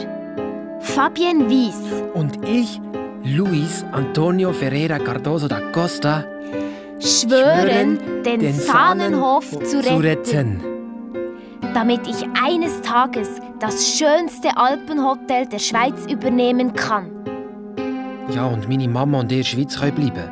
Fabienne 0.81 1.51
Weiss, 1.51 2.03
Und 2.15 2.39
ich, 2.49 2.81
Luis 3.25 3.85
Antonio 3.93 4.53
Ferreira 4.53 4.99
Cardoso 5.01 5.49
da 5.49 5.61
Costa, 5.73 6.25
schwören, 7.01 7.99
den, 8.25 8.53
Sahnenhof 8.55 9.51
zu 9.65 9.79
retten. 9.79 10.01
retten. 10.01 10.61
damit 11.75 12.07
ich 12.07 12.25
eines 12.41 12.81
Tages 12.83 13.29
das 13.59 13.99
schönste 13.99 14.57
Alpenhotel 14.57 15.47
der 15.47 15.59
Schweiz 15.59 16.07
übernehmen 16.09 16.73
kann. 16.73 17.11
Ja, 18.31 18.47
und 18.47 18.69
meine 18.69 18.89
Mama 18.89 19.21
und 19.21 19.31
ihr 19.33 19.39
in 19.39 19.43
der 19.43 19.49
Schweiz 19.49 19.79
können 19.79 19.95
bleiben. 19.95 20.31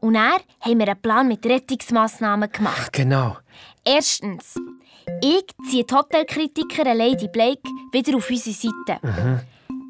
Und 0.00 0.14
dann 0.14 0.40
haben 0.60 0.78
wir 0.78 0.88
einen 0.88 1.02
Plan 1.02 1.28
mit 1.28 1.44
Rettungsmaßnahmen 1.44 2.50
gemacht. 2.50 2.92
Genau. 2.92 3.36
Erstens, 3.84 4.56
ich 5.22 5.44
ziehe 5.68 5.84
die 5.84 5.94
Hotelkritikerin 5.94 6.96
Lady 6.96 7.28
Blake 7.28 7.62
wieder 7.92 8.16
auf 8.16 8.28
unsere 8.30 8.54
Seite. 8.54 9.44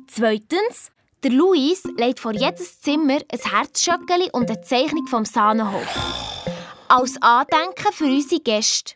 Zweitens, 0.07 0.90
der 1.23 1.33
Luis 1.33 1.83
legt 1.97 2.21
vor 2.21 2.33
jedes 2.33 2.81
Zimmer 2.81 3.19
ein 3.31 3.38
Herzschöckeli 3.38 4.31
und 4.33 4.50
eine 4.50 4.61
Zeichnung 4.61 5.07
vom 5.07 5.25
Sahnenhof. 5.25 6.45
Als 6.88 7.21
Andenken 7.21 7.93
für 7.93 8.05
unsere 8.05 8.40
Gäste. 8.40 8.95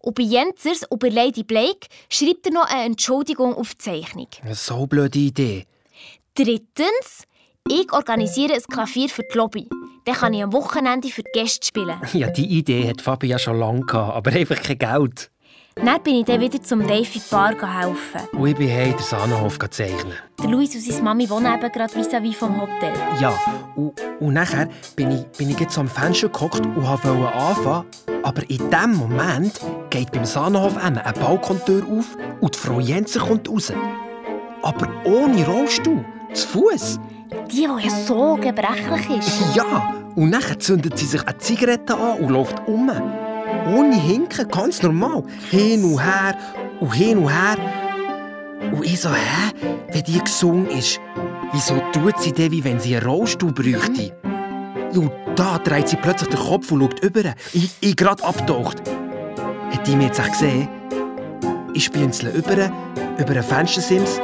Und 0.00 0.14
bei 0.14 0.22
Jenzers 0.22 0.84
und 0.88 1.00
bei 1.00 1.08
Lady 1.08 1.42
Blake 1.42 1.88
schreibt 2.08 2.46
er 2.46 2.52
noch 2.52 2.70
eine 2.70 2.84
Entschuldigung 2.84 3.54
auf 3.54 3.74
die 3.74 3.78
Zeichnung. 3.78 4.28
So 4.52 4.76
eine 4.76 4.86
blöde 4.86 5.18
Idee. 5.18 5.66
Drittens, 6.38 7.24
ich 7.68 7.92
organisiere 7.92 8.52
ein 8.52 8.62
Klavier 8.62 9.08
für 9.08 9.24
die 9.24 9.36
Lobby. 9.36 9.68
Dann 10.04 10.14
kann 10.14 10.32
ich 10.32 10.40
am 10.44 10.52
Wochenende 10.52 11.08
für 11.08 11.24
die 11.24 11.32
Gäste 11.32 11.66
spielen. 11.66 12.00
Ja, 12.12 12.30
die 12.30 12.46
Idee 12.46 12.88
hat 12.88 13.02
Fabi 13.02 13.26
ja 13.26 13.40
schon 13.40 13.58
lange 13.58 13.80
gehabt, 13.80 14.14
aber 14.14 14.30
einfach 14.30 14.62
kein 14.62 14.78
Geld. 14.78 15.32
Dann 15.74 16.00
bin 16.04 16.14
ich 16.14 16.24
dann 16.26 16.40
wieder 16.40 16.62
zum 16.62 16.86
David 16.86 17.28
Bar 17.28 17.54
helfen. 17.54 18.38
Und 18.38 18.46
ich 18.46 18.54
bin 18.54 18.70
heim 18.70 18.92
den 18.92 18.98
Sahnenhof 19.00 19.58
zeichnen. 19.70 20.12
Der 20.40 20.48
Luis 20.48 20.76
und 20.76 20.82
seine 20.82 21.02
Mami 21.02 21.28
wohnen 21.28 21.52
eben 21.52 21.72
gerade 21.72 21.92
vis-à-vis 21.92 22.36
vom 22.36 22.60
Hotel. 22.60 22.92
Ja, 23.20 23.36
und, 23.74 24.00
und 24.20 24.32
nachher 24.32 24.68
bin 24.94 25.10
ich, 25.10 25.24
bin 25.36 25.50
ich 25.50 25.58
jetzt 25.58 25.76
am 25.76 25.88
Fenster 25.88 26.28
gehockt 26.28 26.64
und 26.64 26.76
wollte 26.76 27.34
anfangen. 27.34 27.84
Aber 28.22 28.48
in 28.48 28.70
dem 28.70 28.92
Moment 28.92 29.58
geht 29.90 30.12
beim 30.12 30.24
Sahnenhof 30.24 30.76
eine 30.76 31.02
Balkontür 31.18 31.82
auf 31.90 32.16
und 32.40 32.54
die 32.54 32.58
Frau 32.60 32.78
Jensen 32.78 33.22
kommt 33.22 33.48
raus. 33.48 33.72
Aber 34.62 34.88
ohne 35.04 35.44
Rollstuhl, 35.44 36.04
zu 36.32 36.48
Fuß. 36.48 37.00
Die, 37.50 37.56
die 37.56 37.62
ja 37.62 37.90
so 38.06 38.36
gebrechlich 38.36 39.18
ist. 39.18 39.54
Ja, 39.54 39.94
und 40.14 40.32
dann 40.32 40.42
zündet 40.58 40.98
sie 40.98 41.06
sich 41.06 41.26
eine 41.26 41.38
Zigarette 41.38 41.94
an 41.94 42.18
und 42.18 42.30
läuft 42.30 42.66
um. 42.66 42.90
Ohne 43.74 43.96
Hinken, 43.96 44.48
ganz 44.48 44.82
normal. 44.82 45.24
Hin 45.50 45.84
und 45.84 46.02
her 46.02 46.36
und 46.80 46.92
hin 46.92 47.18
und 47.18 47.28
her. 47.28 47.56
Und 48.72 48.84
ich 48.84 49.00
so, 49.00 49.10
hä? 49.10 49.52
Wenn 49.90 50.02
die 50.04 50.18
gesungen 50.18 50.68
ist, 50.70 51.00
wieso 51.52 51.80
tut 51.92 52.18
sie 52.18 52.32
denn, 52.32 52.50
wie 52.50 52.64
wenn 52.64 52.78
sie 52.80 52.96
einen 52.96 53.06
Rollstuhl 53.06 53.52
bräuchte? 53.52 54.12
Ja, 54.92 55.00
Und 55.00 55.12
da 55.36 55.58
dreht 55.58 55.88
sie 55.88 55.96
plötzlich 55.96 56.30
den 56.30 56.38
Kopf 56.38 56.70
und 56.72 56.80
schaut 56.80 57.00
über. 57.00 57.34
Ich, 57.52 57.70
ich 57.80 57.96
grad 57.96 58.22
abtaucht. 58.22 58.82
Hat 59.70 59.86
die 59.86 59.96
mich 59.96 60.06
jetzt 60.06 60.20
auch 60.20 60.30
gesehen? 60.30 60.68
Ich 61.74 61.84
spienzle 61.84 62.30
über, 62.30 62.70
über 63.18 63.30
einen 63.30 63.42
Fenstersims. 63.42 64.20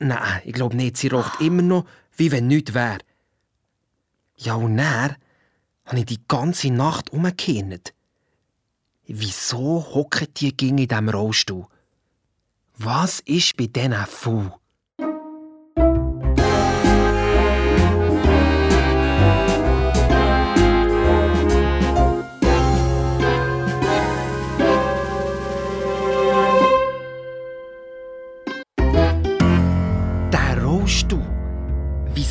Nein, 0.00 0.42
ich 0.44 0.52
glaube 0.52 0.76
nicht. 0.76 0.96
Sie 0.96 1.08
raucht 1.08 1.40
immer 1.40 1.62
noch, 1.62 1.86
wie 2.16 2.30
wenn 2.30 2.46
nichts 2.46 2.74
wäre. 2.74 2.98
Ja, 4.36 4.54
und 4.54 4.76
dann 4.76 5.16
habe 5.84 5.98
ich 5.98 6.06
die 6.06 6.20
ganze 6.28 6.70
Nacht 6.70 7.10
umgekehrt. 7.12 7.92
Wieso 9.06 9.94
hocken 9.94 10.28
die 10.36 10.56
ging 10.56 10.78
in 10.78 10.88
diesem 10.88 11.08
Rollstuhl? 11.08 11.66
Was 12.76 13.20
ist 13.20 13.56
bei 13.56 13.66
diesen 13.66 13.94
faul? 14.06 14.52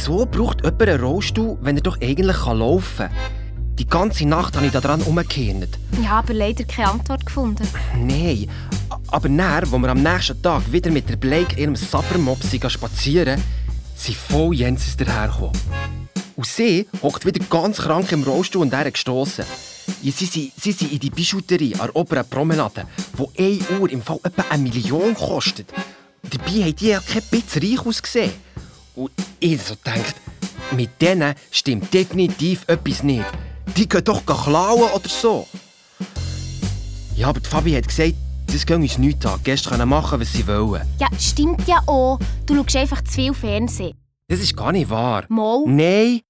Wieso 0.07 0.25
braucht 0.25 0.63
jemand 0.63 0.81
einen 0.83 1.01
Rollstuhl, 1.01 1.57
wenn 1.59 1.75
er 1.75 1.81
doch 1.81 1.99
eigentlich 1.99 2.45
laufen 2.45 3.09
kann? 3.09 3.11
Die 3.77 3.85
ganze 3.85 4.25
Nacht 4.25 4.55
habe 4.55 4.65
ich 4.65 4.71
daran 4.71 5.01
umgekehrt. 5.01 5.77
Ja, 6.01 6.19
aber 6.19 6.33
leider 6.33 6.63
keine 6.63 6.91
Antwort 6.91 7.25
gefunden. 7.25 7.67
Nein. 7.93 8.49
Aber 9.09 9.27
näher, 9.27 9.63
wo 9.65 9.77
wir 9.77 9.89
am 9.89 10.01
nächsten 10.01 10.41
Tag 10.41 10.71
wieder 10.71 10.91
mit 10.91 11.09
der 11.09 11.17
Blake 11.17 11.59
ihrem 11.59 11.75
Sappermopsi 11.75 12.57
spazieren, 12.69 13.43
sind 13.97 14.15
voll 14.15 14.55
Jensis 14.55 14.95
dahergekommen. 14.95 15.59
Und 16.37 16.47
sie 16.47 16.87
hockt 17.03 17.25
wieder 17.25 17.43
ganz 17.49 17.79
krank 17.79 18.09
im 18.13 18.23
Rollstuhl 18.23 18.61
und 18.61 18.71
er 18.71 18.89
gestossen. 18.89 19.43
Ja, 20.01 20.11
sie, 20.13 20.25
sind, 20.25 20.53
sie 20.57 20.71
sind 20.71 20.93
in 20.93 20.99
die 20.99 21.09
Bijouterie 21.09 21.73
an 21.73 21.87
der 21.87 21.95
oberen 21.97 22.29
Promenade, 22.29 22.85
wo 23.17 23.29
1 23.37 23.71
Uhr 23.77 23.91
im 23.91 24.01
Fall 24.01 24.21
etwa 24.23 24.45
eine 24.51 24.63
Million 24.63 25.13
kostet. 25.15 25.73
Dabei 26.23 26.63
haben 26.63 26.75
die 26.77 26.87
ja 26.87 27.01
kein 27.01 27.23
bisschen 27.29 27.61
reich 27.61 27.85
ausgesehen. 27.85 28.46
Und 28.97 29.11
ich 29.39 29.61
so 29.61 29.75
denkt, 29.75 30.15
mit 30.71 30.99
denen 30.99 31.35
stimmt 31.51 31.93
definitiv 31.93 32.63
etwas 32.67 33.03
nicht. 33.03 33.25
Die 33.75 33.87
können 33.87 34.03
doch 34.05 34.25
klauen 34.25 34.91
oder 34.91 35.07
so. 35.07 35.47
Ja, 37.15 37.27
aber 37.27 37.39
die 37.39 37.47
Fabi 37.47 37.73
hat 37.73 37.87
gesagt, 37.87 38.15
das 38.47 38.65
geht 38.65 38.75
uns 38.75 38.97
nichts 38.97 39.23
an. 39.27 39.39
Gäste 39.43 39.69
können 39.69 39.87
machen, 39.87 40.19
was 40.19 40.33
sie 40.33 40.47
wollen. 40.47 40.81
Ja, 40.99 41.09
stimmt 41.19 41.67
ja 41.67 41.79
auch. 41.85 42.17
Du 42.47 42.55
schaust 42.55 42.75
einfach 42.75 43.03
zu 43.03 43.11
viel 43.11 43.33
Fernsehen. 43.35 43.95
Das 44.29 44.39
ist 44.39 44.57
gar 44.57 44.71
nicht 44.71 44.89
wahr. 44.89 45.25
Mal. 45.29 45.63
Nein. 45.67 46.21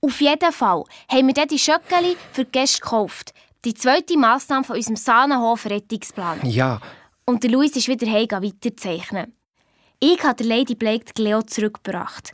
Auf 0.00 0.20
jeden 0.22 0.52
Fall 0.52 0.84
haben 1.10 1.26
wir 1.26 1.34
dann 1.34 1.48
die 1.48 1.58
Schöckeli 1.58 2.16
für 2.32 2.46
die 2.46 2.52
Gäste 2.52 2.80
gekauft. 2.80 3.34
Die 3.66 3.74
zweite 3.74 4.16
Massnahme 4.16 4.64
von 4.64 4.76
unserem 4.76 4.96
Sahnenhof-Rettungsplan. 4.96 6.48
Ja, 6.48 6.80
Und 7.26 7.42
der 7.42 7.50
Luis 7.50 7.76
ist 7.76 7.88
wieder 7.88 8.06
heim 8.10 8.28
weiterzeichnen. 8.30 9.34
Ich 10.00 10.22
habe 10.22 10.44
Lady 10.44 10.74
Blake 10.74 11.06
Leo 11.20 11.42
zurückgebracht. 11.42 12.32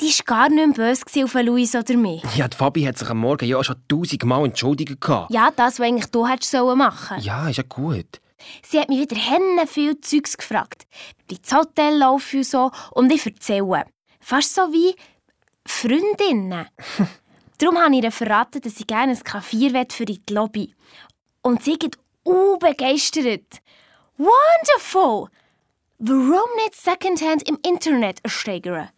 Die 0.00 0.06
war 0.06 0.24
gar 0.26 0.48
nicht 0.48 0.78
mehr 0.78 0.94
böse 0.94 1.24
auf 1.24 1.34
Luis 1.34 1.74
oder 1.74 1.96
mich. 1.96 2.22
ja, 2.36 2.46
die 2.46 2.56
Fabi 2.56 2.84
hat 2.84 2.96
sich 2.98 3.10
am 3.10 3.18
Morgen 3.18 3.46
ja 3.48 3.62
schon 3.64 3.76
tausendmal 3.88 4.44
entschuldigt. 4.44 4.96
Ja, 5.28 5.50
das, 5.54 5.80
was 5.80 5.86
eigentlich 5.86 6.06
du 6.06 6.26
hättest 6.26 6.52
sollen 6.52 6.78
machen 6.78 7.20
Ja, 7.20 7.48
ist 7.48 7.56
ja 7.56 7.64
gut. 7.68 8.20
Sie 8.62 8.78
hat 8.78 8.88
mich 8.88 9.00
wieder 9.00 9.16
Hände 9.16 9.66
viel 9.66 10.00
Zeugs 10.00 10.36
gefragt. 10.36 10.86
Wie 11.26 11.38
das 11.38 11.52
Hotel 11.52 11.98
laufe 11.98 12.36
und 12.36 12.46
so. 12.46 12.70
Und 12.92 13.12
ich 13.12 13.26
erzähle. 13.26 13.86
Fast 14.20 14.54
so 14.54 14.72
wie 14.72 14.94
Freundinnen. 15.66 16.66
Darum 17.58 17.78
habe 17.78 17.96
ich 17.96 18.04
ihr 18.04 18.12
verraten, 18.12 18.60
dass 18.60 18.78
ich 18.78 18.86
gerne 18.86 19.12
ein 19.12 19.24
Kaffee 19.24 19.84
für 19.90 20.04
die 20.04 20.22
Lobby. 20.30 20.76
Und 21.42 21.64
sie 21.64 21.76
geht 21.76 21.98
begeistert. 22.60 23.60
Wonderful! 24.16 25.28
Warum 26.00 26.48
nicht 26.56 26.76
Secondhand 26.76 27.48
im 27.48 27.58
Internet 27.66 28.20
ersteigern? 28.22 28.90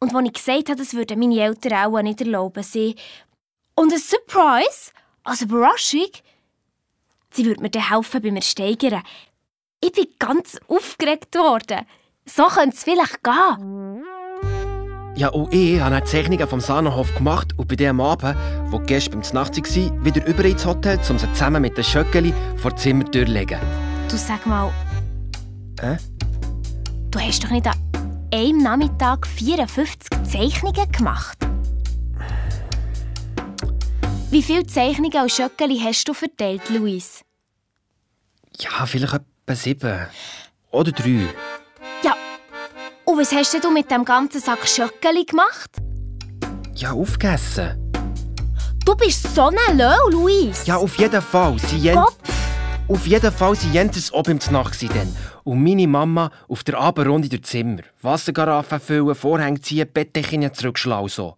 Und 0.00 0.12
als 0.12 0.26
ich 0.26 0.32
gesagt 0.32 0.68
habe, 0.68 0.76
das 0.76 0.92
würden 0.94 1.20
meine 1.20 1.40
Eltern 1.40 1.94
auch 1.94 2.02
nicht 2.02 2.20
erlauben, 2.20 2.64
sie... 2.64 2.96
Und 3.76 3.92
ein 3.92 4.00
Surprise, 4.00 4.90
als 5.22 5.42
Überraschung, 5.42 6.10
sie 7.30 7.46
würde 7.46 7.62
mir 7.62 7.70
dann 7.70 7.88
helfen 7.88 8.20
beim 8.20 8.34
Ersteigern. 8.34 9.04
Ich 9.80 9.92
bin 9.92 10.06
ganz 10.18 10.58
aufgeregt 10.66 11.36
worden. 11.36 11.86
So 12.24 12.46
könnte 12.46 12.74
es 12.74 12.82
vielleicht 12.82 13.22
gehen. 13.22 14.02
Ja, 15.14 15.32
auch 15.32 15.48
ich 15.52 15.78
habe 15.80 15.90
dann 15.94 16.02
die 16.02 16.10
Zeichnungen 16.10 16.48
vom 16.48 16.60
Sahnenhof 16.60 17.14
gemacht 17.14 17.54
und 17.56 17.68
bei 17.68 17.76
dem 17.76 18.00
Abend, 18.00 18.36
wo 18.72 18.80
Gäste 18.80 19.10
beim 19.10 19.20
Nacht 19.32 19.56
waren, 19.56 20.04
wieder 20.04 20.26
über 20.26 20.44
ins 20.44 20.66
Hotel, 20.66 20.98
um 21.08 21.18
sie 21.18 21.32
zusammen 21.32 21.62
mit 21.62 21.76
den 21.76 21.84
Schöckeli 21.84 22.34
vor 22.56 22.72
die 22.72 22.78
Zimmertür 22.78 23.26
zu 23.26 23.32
legen. 23.32 23.60
Du 24.10 24.16
sag 24.16 24.44
mal, 24.46 24.72
Hä? 25.80 25.96
du 27.10 27.18
hast 27.20 27.44
doch 27.44 27.50
nicht 27.50 27.66
an 27.66 28.28
einem 28.32 28.62
Nachmittag 28.62 29.26
54 29.26 30.08
Zeichnungen 30.24 30.92
gemacht? 30.92 31.38
Wie 34.30 34.42
viele 34.42 34.66
Zeichnungen 34.66 35.22
und 35.22 35.32
Schöckeli 35.32 35.78
hast 35.78 36.04
du 36.06 36.12
verteilt, 36.12 36.68
Luis? 36.68 37.22
Ja, 38.58 38.84
vielleicht 38.86 39.14
etwa 39.14 39.54
sieben. 39.54 40.06
Oder 40.70 40.92
drei. 40.92 41.26
Ja, 42.02 42.14
und 43.04 43.18
was 43.18 43.32
hast 43.32 43.54
du 43.62 43.70
mit 43.70 43.90
dem 43.90 44.04
ganzen 44.04 44.40
Sack 44.40 44.68
Schöckeli 44.68 45.24
gemacht? 45.24 45.70
Ja, 46.74 46.92
aufgegessen. 46.92 47.90
Du 48.84 48.94
bist 48.96 49.34
so 49.34 49.46
ein 49.46 49.78
Löw, 49.78 50.10
Luis. 50.10 50.66
Ja, 50.66 50.76
auf 50.76 50.98
jeden 50.98 51.22
Fall. 51.22 51.58
Sie 51.58 51.90
Kopf. 51.92 52.37
Auf 52.88 53.06
jeden 53.06 53.32
Fall 53.32 53.54
waren 53.54 53.72
Jentes 53.72 54.12
oben 54.12 54.38
im 54.38 54.52
Nacht. 54.52 54.82
Und 55.44 55.62
meine 55.62 55.86
Mama 55.86 56.30
auf 56.48 56.64
der 56.64 56.78
Abendrunde 56.78 57.28
durch 57.28 57.42
Zimmer. 57.42 57.82
Wassergaraffe 58.00 58.80
füllen, 58.80 59.14
Vorhänge 59.14 59.60
ziehen, 59.60 59.86
Bettdeckchen 59.92 60.52
zurückschlagen 60.54 61.08
so. 61.08 61.36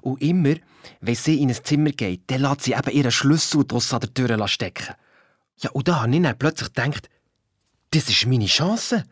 Und 0.00 0.22
immer, 0.22 0.54
wenn 1.00 1.14
sie 1.14 1.42
in 1.42 1.50
ein 1.50 1.64
Zimmer 1.64 1.90
geht, 1.90 2.22
dann 2.28 2.42
lässt 2.42 2.62
sie 2.62 2.74
eben 2.74 2.90
ihren 2.90 3.10
Schlüssel 3.10 3.64
draussen 3.66 3.96
an 3.96 4.00
der 4.00 4.14
Tür 4.14 4.48
stecken. 4.48 4.94
Ja, 5.58 5.70
und 5.70 5.88
da 5.88 6.02
habe 6.02 6.14
ich 6.14 6.22
dann 6.22 6.38
plötzlich 6.38 6.72
gedacht, 6.72 7.10
das 7.90 8.08
ist 8.08 8.26
meine 8.26 8.46
Chance. 8.46 9.04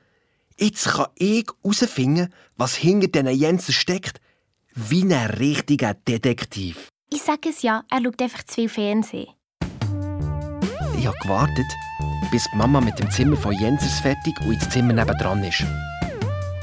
Jetzt 0.57 0.87
kann 0.89 1.07
ich 1.17 1.47
herausfinden, 1.63 2.33
was 2.57 2.77
hinter 2.77 3.09
diesen 3.09 3.39
Jensen 3.39 3.73
steckt, 3.73 4.21
wie 4.75 5.03
ein 5.03 5.13
richtiger 5.13 5.95
Detektiv. 5.95 6.89
Ich 7.13 7.23
sage 7.23 7.49
es 7.49 7.63
ja, 7.63 7.83
er 7.91 8.01
schaut 8.01 8.23
einfach 8.23 8.45
zu 8.45 8.55
viel 8.55 8.69
Fernsehen. 8.69 9.40
Ich 11.01 11.07
habe 11.07 11.17
gewartet, 11.23 11.79
bis 12.31 12.47
die 12.53 12.59
Mama 12.59 12.79
mit 12.79 12.99
dem 12.99 13.11
Zimmer 13.11 13.35
von 13.35 13.55
Jensers 13.59 14.01
fertig 14.01 14.39
und 14.43 14.53
ins 14.53 14.69
Zimmer 14.69 14.93
nebendran 14.93 15.43
ist. 15.43 15.65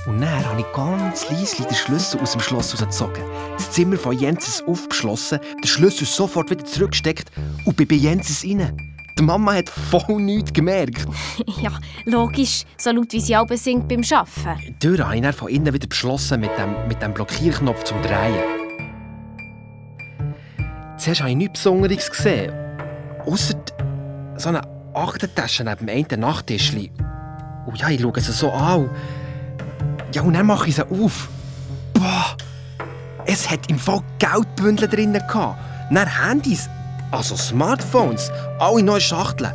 Und 0.06 0.22
dann 0.22 0.46
habe 0.46 0.62
ich 0.62 0.72
ganz 0.74 1.28
leise 1.32 1.64
den 1.64 1.74
Schlüssel 1.74 2.20
aus 2.20 2.34
dem 2.34 2.42
Schloss 2.42 2.72
rausgezogen, 2.72 3.24
das 3.58 3.72
Zimmer 3.72 3.98
von 3.98 4.16
Jensers 4.16 4.64
aufgeschlossen, 4.68 5.40
den 5.56 5.68
Schlüssel 5.68 6.06
sofort 6.06 6.52
wieder 6.52 6.64
zurückgesteckt 6.64 7.32
und 7.66 7.78
bin 7.78 7.88
bei 7.88 7.96
Jensers 7.96 8.44
rein. 8.44 8.78
Die 9.18 9.24
Mama 9.24 9.56
hat 9.56 9.70
voll 9.70 10.22
nichts 10.22 10.54
gemerkt. 10.54 11.08
ja, 11.60 11.72
logisch, 12.06 12.64
so 12.78 12.92
laut 12.92 13.12
wie 13.14 13.20
sie 13.20 13.36
auch 13.36 13.50
singt 13.54 13.88
beim 13.88 14.04
Arbeiten. 14.12 14.62
Die 14.68 14.74
Tür 14.74 15.04
habe 15.04 15.16
ich 15.16 15.24
dann 15.24 15.34
von 15.34 15.48
innen 15.48 15.74
wieder 15.74 15.88
beschlossen 15.88 16.42
mit 16.42 16.52
dem, 16.60 16.76
mit 16.88 17.02
dem 17.02 17.12
Blockierknopf 17.12 17.86
zum 17.86 18.00
Drehen. 18.04 18.44
Zuerst 21.00 21.22
habe 21.22 21.32
ich 21.32 21.38
nichts 21.38 21.54
Besonderes 21.54 22.12
gesehen. 22.12 22.54
Ausser 23.26 23.56
so 24.38 24.50
eine 24.50 24.62
Aktentasche 24.94 25.64
neben 25.64 25.86
dem 25.86 25.90
einen 25.90 26.22
Nachttischli. 26.22 26.92
Und 27.66 27.80
ja, 27.80 27.90
ich 27.90 28.02
schaue 28.02 28.20
sie 28.20 28.32
so 28.32 28.52
an. 28.52 28.90
Ja, 30.14 30.22
und 30.22 30.34
dann 30.34 30.46
mache 30.46 30.70
ich 30.70 30.76
sie 30.76 30.90
auf. 30.90 31.30
Boah! 31.94 32.36
Es 33.26 33.50
hat 33.50 33.70
im 33.70 33.78
Fall 33.78 34.02
Geldbündel 34.20 34.88
drin. 34.88 35.14
Dann 35.14 36.08
Handys, 36.08 36.70
also 37.12 37.36
Smartphones, 37.36 38.32
alle 38.60 38.84
neue 38.84 39.02
Schachteln. 39.02 39.52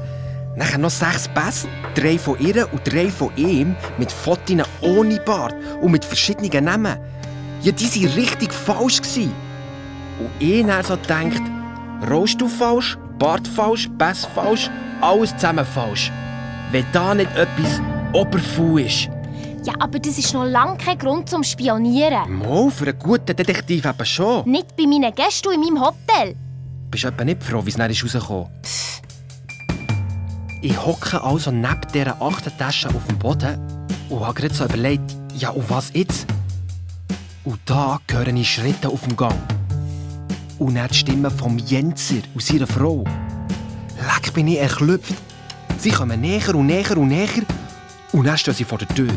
Nachher 0.57 0.79
noch 0.79 0.90
sechs 0.90 1.29
Pässe, 1.29 1.66
drei 1.95 2.18
von 2.18 2.38
ihr 2.38 2.71
und 2.71 2.81
drei 2.85 3.11
von 3.11 3.35
ihm, 3.37 3.75
mit 3.97 4.12
Fotos 4.12 4.66
ohne 4.83 5.18
Bart 5.21 5.55
und 5.81 5.92
mit 5.92 6.05
verschiedenen 6.05 6.64
Namen. 6.64 6.99
Ja, 7.62 7.73
die 7.73 7.87
waren 7.87 8.14
richtig 8.14 8.53
falsch. 8.53 9.01
Und 10.18 10.31
ich 10.38 10.66
dann 10.66 10.85
so 10.85 10.97
denkt, 10.97 11.40
Rollstuhl 12.11 12.51
falsch, 12.51 12.99
Bart 13.22 13.46
falsch, 13.46 13.88
Pass 13.98 14.24
falsch, 14.35 14.68
alles 15.00 15.30
zusammen 15.37 15.64
falsch. 15.64 16.11
Wenn 16.72 16.85
da 16.90 17.14
nicht 17.14 17.30
etwas 17.37 17.80
Oberfu 18.12 18.78
ist. 18.78 19.08
Ja, 19.64 19.74
aber 19.78 20.00
das 20.00 20.18
ist 20.18 20.35
noch 20.35 20.44
lange 20.44 20.76
kein 20.76 20.98
Grund 20.98 21.28
zum 21.28 21.44
Spionieren. 21.44 22.38
Mal, 22.40 22.68
für 22.72 22.88
einen 22.88 22.98
guten 22.98 23.37
Detektiv 23.37 23.85
eben 23.85 24.04
schon. 24.04 24.50
Nicht 24.50 24.76
bei 24.76 24.87
meinen 24.88 25.14
Gästen 25.14 25.52
in 25.52 25.61
meinem 25.61 25.80
Hotel. 25.80 26.35
Bist 26.90 27.04
du 27.04 27.08
etwa 27.08 27.24
nicht 27.24 27.44
froh, 27.44 27.64
wie 27.64 27.70
es 27.70 27.76
ist 27.76 28.04
rausgekommen 28.04 28.48
Ich 30.61 30.85
hocke 30.85 31.22
also 31.22 31.52
neben 31.52 31.80
dieser 31.94 32.20
Aktentasche 32.20 32.88
auf 32.88 33.06
dem 33.08 33.20
Boden 33.20 33.87
und 34.08 34.18
habe 34.18 34.35
gerade 34.35 34.52
so 34.52 34.64
überlegt, 34.64 35.14
ja, 35.37 35.50
und 35.50 35.70
was 35.70 35.92
jetzt? 35.94 36.26
Und 37.44 37.61
da 37.66 38.00
höre 38.11 38.26
ich 38.26 38.52
Schritte 38.52 38.88
auf 38.88 39.02
dem 39.02 39.16
Gang. 39.16 39.37
Und 40.62 40.77
dann 40.77 40.87
die 40.87 40.94
Stimme 40.94 41.29
vom 41.29 41.59
Jenser 41.59 42.22
und 42.35 42.40
seiner 42.40 42.68
Frau. 42.68 43.03
Leck 43.96 44.33
bin 44.33 44.46
ich 44.46 44.61
erklüpft. 44.61 45.16
Sie 45.77 45.90
kommen 45.90 46.20
näher 46.20 46.55
und 46.55 46.66
näher 46.66 46.96
und 46.96 47.09
näher 47.09 47.42
und 48.12 48.25
dann 48.25 48.38
stehen 48.38 48.55
sie 48.55 48.62
vor 48.62 48.79
der 48.79 48.87
Tür. 48.87 49.11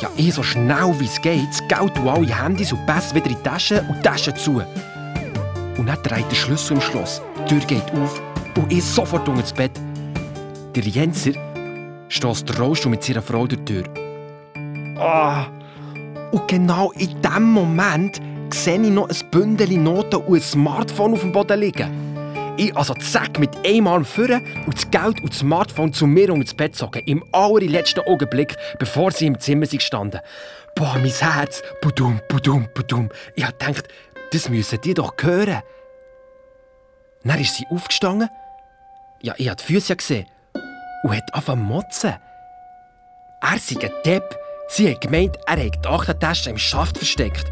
Ja, 0.00 0.08
ich 0.16 0.32
so 0.32 0.42
schnell 0.42 0.98
wie 0.98 1.04
es 1.04 1.20
geht, 1.20 1.42
das 1.68 1.80
und 1.80 1.98
alle 1.98 2.42
Handys 2.42 2.72
und 2.72 2.86
Pässe 2.86 3.14
wieder 3.14 3.26
in 3.26 3.36
die 3.36 3.42
Tasche 3.42 3.84
und 3.90 3.98
die 3.98 4.02
Tasche 4.02 4.32
zu. 4.32 4.62
Und 5.76 5.86
dann 5.86 6.02
dreht 6.02 6.30
der 6.30 6.36
Schlüssel 6.36 6.78
im 6.78 6.80
Schloss. 6.80 7.20
Die 7.40 7.44
Tür 7.44 7.66
geht 7.66 7.92
auf 7.92 8.22
und 8.56 8.72
ich 8.72 8.82
sofort 8.82 9.28
unter 9.28 9.42
das 9.42 9.52
Bett. 9.52 9.72
Der 10.74 10.82
Jenser 10.82 11.32
stößt 12.08 12.58
Rollstuhl 12.58 12.92
mit 12.92 13.04
seiner 13.04 13.20
Frau 13.20 13.46
durch 13.46 13.62
die 13.64 13.82
Tür. 13.82 13.84
Ah! 14.98 15.44
Und 16.32 16.48
genau 16.48 16.90
in 16.92 17.20
dem 17.20 17.52
Moment 17.52 18.18
sehe 18.54 18.80
ich 18.80 18.90
noch 18.90 19.08
ein 19.08 19.30
Bündel 19.30 19.78
Noten 19.78 20.16
und 20.16 20.36
ein 20.36 20.42
Smartphone 20.42 21.14
auf 21.14 21.20
dem 21.20 21.32
Boden 21.32 21.60
liegen. 21.60 22.08
Ich 22.56 22.76
also 22.76 22.94
zack 22.94 23.38
mit 23.38 23.50
einem 23.64 23.86
Arm 23.86 24.04
führen 24.04 24.44
und 24.66 24.74
das 24.74 24.90
Geld 24.90 25.20
und 25.22 25.30
das 25.30 25.38
Smartphone 25.38 25.92
zu 25.92 26.06
mir 26.08 26.32
unter 26.32 26.44
das 26.44 26.54
Bett 26.54 26.74
zogen. 26.74 27.02
Im 27.06 27.24
allerletzten 27.32 28.02
Augenblick, 28.04 28.56
bevor 28.80 29.12
sie 29.12 29.26
im 29.26 29.38
Zimmer 29.38 29.66
sind 29.66 29.78
gestanden. 29.78 30.20
Boah, 30.74 30.96
mein 30.98 31.10
Herz. 31.10 31.62
Budum, 31.80 32.20
budum, 32.28 32.68
budum. 32.74 33.10
Ich 33.36 33.44
hab 33.44 33.58
das 34.32 34.48
müssen 34.48 34.80
die 34.80 34.94
doch 34.94 35.14
hören. 35.20 35.62
Dann 37.24 37.40
ist 37.40 37.56
sie 37.56 37.66
aufgestanden. 37.70 38.28
Ja, 39.22 39.34
ich 39.36 39.48
hab 39.48 39.58
die 39.58 39.64
Füße 39.64 39.96
gesehen. 39.96 40.26
Und 41.04 41.16
hat 41.16 41.32
angefangen 41.34 41.64
motzen. 41.64 42.16
Er 43.40 43.58
sei 43.58 43.76
ein 43.80 43.92
Depp. 44.04 44.36
Sie 44.68 44.90
hat 44.90 45.00
gemeint, 45.00 45.36
er 45.46 45.56
hätte 45.56 45.78
die 45.78 45.88
Achtentasche 45.88 46.50
im 46.50 46.58
Schaft 46.58 46.98
versteckt. 46.98 47.46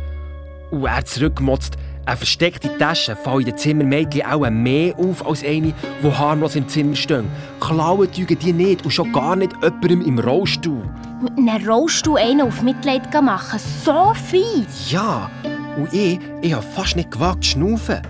Und 0.70 0.84
er 0.84 1.04
zurückgemotzt, 1.04 1.76
eine 2.06 2.16
versteckte 2.16 2.78
Tasche 2.78 3.16
fallen 3.16 3.46
den 3.46 3.56
Zimmermädchen 3.56 4.26
auch 4.26 4.48
mehr 4.48 4.96
auf 4.96 5.26
als 5.26 5.42
eine, 5.42 5.74
die 6.02 6.12
harmlos 6.12 6.54
im 6.54 6.68
Zimmer 6.68 6.94
stehen. 6.94 7.26
Klauen 7.58 8.10
tügen 8.12 8.38
die 8.38 8.52
nicht 8.52 8.84
und 8.84 8.92
schon 8.92 9.12
gar 9.12 9.34
nicht 9.34 9.52
jemandem 9.60 10.02
im 10.02 10.18
Rollstuhl. 10.20 10.88
Mit 11.20 11.36
einem 11.36 11.68
Rollstuhl 11.68 12.18
einen 12.18 12.42
auf 12.42 12.62
Mitleid 12.62 13.12
machen. 13.22 13.58
So 13.84 14.12
fies. 14.14 14.92
Ja, 14.92 15.28
und 15.76 15.92
ich, 15.92 16.20
ich 16.42 16.54
habe 16.54 16.64
fast 16.64 16.94
nicht 16.94 17.10
gewagt 17.10 17.42
zu 17.42 17.50
schnaufen. 17.50 18.00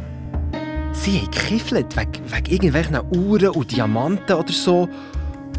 Sie 0.92 1.18
haben 1.18 1.30
gekiffelt 1.30 1.96
wegen, 1.96 2.20
wegen 2.26 2.52
irgendwelchen 2.52 3.00
Uhren 3.16 3.48
und 3.48 3.74
Diamanten 3.74 4.36
oder 4.36 4.52
so. 4.52 4.90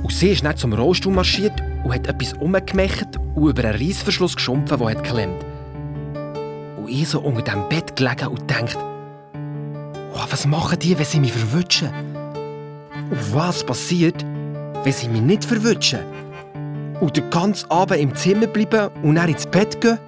Und 0.04 0.14
sie 0.14 0.30
ist 0.30 0.46
dann 0.46 0.58
zum 0.58 0.74
Rollstuhl 0.74 1.14
marschiert 1.14 1.60
und 1.84 1.92
hat 1.92 2.06
etwas 2.06 2.34
umgemacht 2.34 3.18
und 3.34 3.50
über 3.50 3.64
einen 3.68 3.82
Reissverschluss 3.82 4.36
geschumpfen, 4.36 4.78
der 4.78 4.90
hat 4.90 5.04
geklemmt. 5.04 5.47
Und 6.88 6.94
ich 6.94 7.10
so 7.10 7.20
unter 7.20 7.42
dem 7.42 7.68
Bett 7.68 7.98
gelegen 7.98 8.28
und 8.28 8.50
denkt, 8.50 8.78
oh, 10.14 10.26
was 10.30 10.48
machen 10.48 10.80
die, 10.80 10.98
wenn 10.98 11.04
sie 11.04 11.20
mich 11.20 11.34
verwutschen? 11.34 11.90
Und 13.12 13.36
was 13.36 13.62
passiert, 13.62 14.24
wenn 14.86 14.94
sie 14.94 15.10
mich 15.10 15.20
nicht 15.20 15.44
verwutschen? 15.44 16.00
Und 17.02 17.18
den 17.18 17.30
ganzen 17.30 17.70
Abend 17.70 18.00
im 18.00 18.16
Zimmer 18.16 18.48
bleiben 18.48 18.90
und 19.04 19.16
dann 19.16 19.28
ins 19.28 19.46
Bett 19.46 19.82
gehen? 19.82 20.00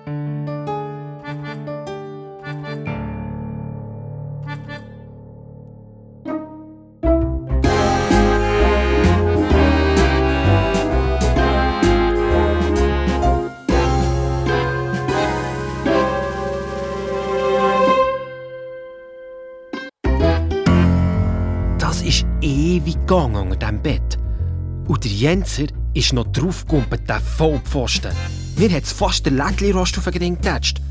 Und 25.00 25.06
der 25.06 25.12
Jenser 25.14 25.68
ist 25.94 26.12
noch 26.12 26.26
draufgekumpelt, 26.26 27.08
der 27.08 27.22
Vollpfosten. 27.22 28.12
Mir 28.58 28.70
hat 28.70 28.84
es 28.84 28.92
fast 28.92 29.26
den 29.26 29.38
Lädli-Rost 29.38 29.98
auf 29.98 30.04
den 30.04 30.36
getatscht. 30.36 30.82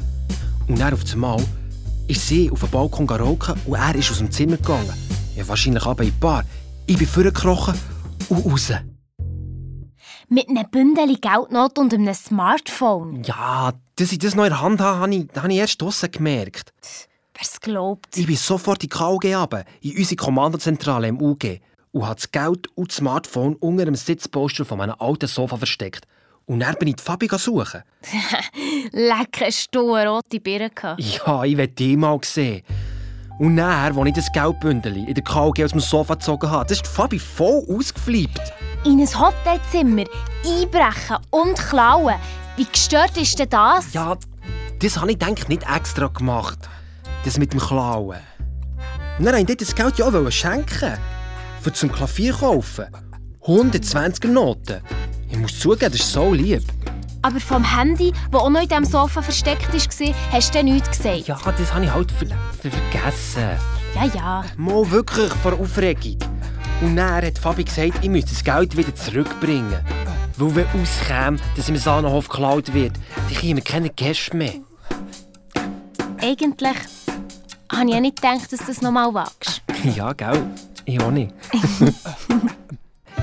Und 0.67 0.81
dann 0.81 0.95
auf 0.95 1.03
einmal 1.13 1.45
ist 2.07 2.27
sie 2.27 2.51
auf 2.51 2.61
dem 2.61 2.71
Balkon 2.71 3.07
rauchen 3.07 3.61
und 3.67 3.75
er 3.75 3.95
ist 3.95 4.11
aus 4.11 4.17
dem 4.17 4.31
Zimmer 4.31 4.57
gegangen. 4.57 4.95
Ja, 5.37 5.47
wahrscheinlich 5.47 5.85
aber 5.85 6.05
in 6.05 6.09
die 6.09 6.17
Bar. 6.21 6.47
Ich 6.87 6.97
bin 6.97 7.07
vorgekrochen 7.07 7.75
und 8.31 8.47
raus. 8.47 8.73
Mit 10.31 10.49
einem 10.49 10.71
Bündel 10.71 11.19
Geldnoten 11.19 11.85
und 11.85 11.93
einem 11.93 12.15
Smartphone. 12.15 13.25
Ja, 13.25 13.75
dass 13.97 14.11
ich 14.11 14.21
das 14.21 14.35
noch 14.35 14.45
in 14.45 14.53
der 14.53 14.63
Hand 14.63 14.81
habe, 14.81 15.01
habe 15.01 15.15
ich, 15.15 15.27
habe 15.37 15.53
ich 15.53 15.59
erst 15.59 15.83
draussen 15.83 16.11
gemerkt. 16.11 16.73
Wer's 17.35 17.61
glaubt. 17.61 18.17
Ich 18.17 18.27
bin 18.27 18.37
sofort 18.37 18.83
in 18.83 18.89
die 18.89 18.97
KUG 18.97 19.35
runter, 19.35 19.67
in 19.83 19.99
unsere 19.99 20.17
Kommandozentrale 20.17 21.09
im 21.09 21.21
UG 21.21 21.61
und 21.99 22.07
habe 22.07 22.15
das 22.15 22.31
Geld 22.31 22.69
und 22.77 22.91
das 22.91 22.97
Smartphone 22.99 23.57
unter 23.57 23.85
dem 23.85 23.97
Sitzposter 23.97 24.65
von 24.65 24.79
meinem 24.79 24.95
alten 25.01 25.27
Sofa 25.27 25.57
versteckt. 25.57 26.07
Und 26.47 26.61
dann 26.61 26.77
bin 26.77 26.89
ich 26.89 26.97
die 26.97 27.03
Fabi 27.03 27.29
suchen. 27.29 27.83
Lecker 28.93 29.47
hast 29.47 29.69
du 29.73 29.95
eine 29.95 30.09
rote 30.09 30.39
Birne 30.41 30.71
gehabt. 30.71 31.01
Ja, 31.01 31.43
ich 31.45 31.57
will 31.57 31.67
die 31.67 31.97
mal 31.97 32.19
sehen. 32.23 32.63
Und 33.41 33.57
dann, 33.57 33.97
als 33.97 34.09
ich 34.09 34.15
das 34.15 34.33
Geldbündel 34.33 34.97
in 34.97 35.15
der 35.15 35.25
KUG 35.25 35.63
aus 35.65 35.73
dem 35.73 35.81
Sofa 35.81 36.15
gezogen 36.15 36.51
habe, 36.51 36.67
das 36.69 36.79
ist 36.79 36.87
die 36.87 36.91
Fabi 36.91 37.19
voll 37.19 37.67
ausgeflippt. 37.69 38.53
In 38.85 39.01
ein 39.01 39.21
Hotelzimmer 39.21 40.05
einbrechen 40.45 41.17
und 41.31 41.57
klauen. 41.57 42.15
Wie 42.57 42.65
gestört 42.65 43.17
ist 43.17 43.39
denn 43.39 43.51
das? 43.51 43.93
Ja, 43.93 44.17
das 44.81 45.01
habe 45.01 45.11
ich 45.11 45.19
denke 45.19 45.49
nicht 45.49 45.65
extra 45.69 46.07
gemacht. 46.07 46.59
Das 47.25 47.39
mit 47.39 47.53
dem 47.53 47.61
Klauen. 47.61 48.19
Und 49.19 49.25
dann 49.25 49.35
wollte 49.35 49.53
ich 49.53 49.59
das 49.59 49.75
Geld 49.75 49.99
ja 49.99 50.07
auch 50.07 50.31
schenken. 50.31 50.97
Für 51.69 51.75
zum 51.75 51.93
Klavier 51.93 52.33
kaufen. 52.33 52.87
120er 53.45 54.29
Noten. 54.29 54.81
Ich 55.31 55.37
muss 55.37 55.61
zugeben, 55.61 55.93
das 55.93 56.01
ist 56.01 56.13
so 56.13 56.33
lieb. 56.33 56.63
Aber 57.21 57.39
vom 57.39 57.63
Handy, 57.63 58.11
das 58.31 58.41
auch 58.41 58.49
noch 58.49 58.63
in 58.63 58.69
diesem 58.71 58.87
Sofa 58.87 59.21
versteckt 59.21 59.71
war, 59.71 60.15
hast 60.33 60.55
du 60.55 60.63
nichts 60.63 60.89
gesagt. 60.89 61.29
Ja, 61.29 61.39
das 61.45 61.75
habe 61.75 61.85
ich 61.85 61.93
halt 61.93 62.11
ver 62.11 62.27
ver 62.27 62.71
vergessen. 62.71 63.51
ja. 63.95 64.05
ja. 64.15 64.45
Mal 64.57 64.91
wirklich 64.91 65.31
vor 65.43 65.61
Aufregung. 65.61 66.17
Und 66.81 66.97
dann 66.97 67.27
hat 67.27 67.39
Fabi 67.39 67.65
gesagt, 67.65 68.03
ich 68.03 68.09
müsse 68.09 68.29
das 68.29 68.43
Geld 68.43 68.75
wieder 68.75 68.95
zurückbringen. 68.95 69.85
Weil 70.39 70.55
wenn 70.57 70.67
auskäme, 70.81 71.37
dass 71.55 71.69
im 71.69 71.77
Sahnenhof 71.77 72.31
geklaut 72.31 72.73
wird, 72.73 72.95
dann 73.15 73.39
kämen 73.39 73.63
keine 73.63 73.91
Gäste 73.91 74.35
mehr. 74.35 74.55
Eigentlich 76.19 76.79
habe 77.71 77.89
ich 77.89 77.95
ja 77.95 78.01
nicht 78.01 78.17
gedacht, 78.23 78.51
dass 78.51 78.61
du 78.61 78.67
das 78.69 78.81
noch 78.81 78.91
mal 78.91 79.13
wagst. 79.13 79.61
Ja, 79.95 80.13
gell? 80.13 80.45
Ich 80.89 80.99
auch 81.03 81.11
nicht. 81.11 81.35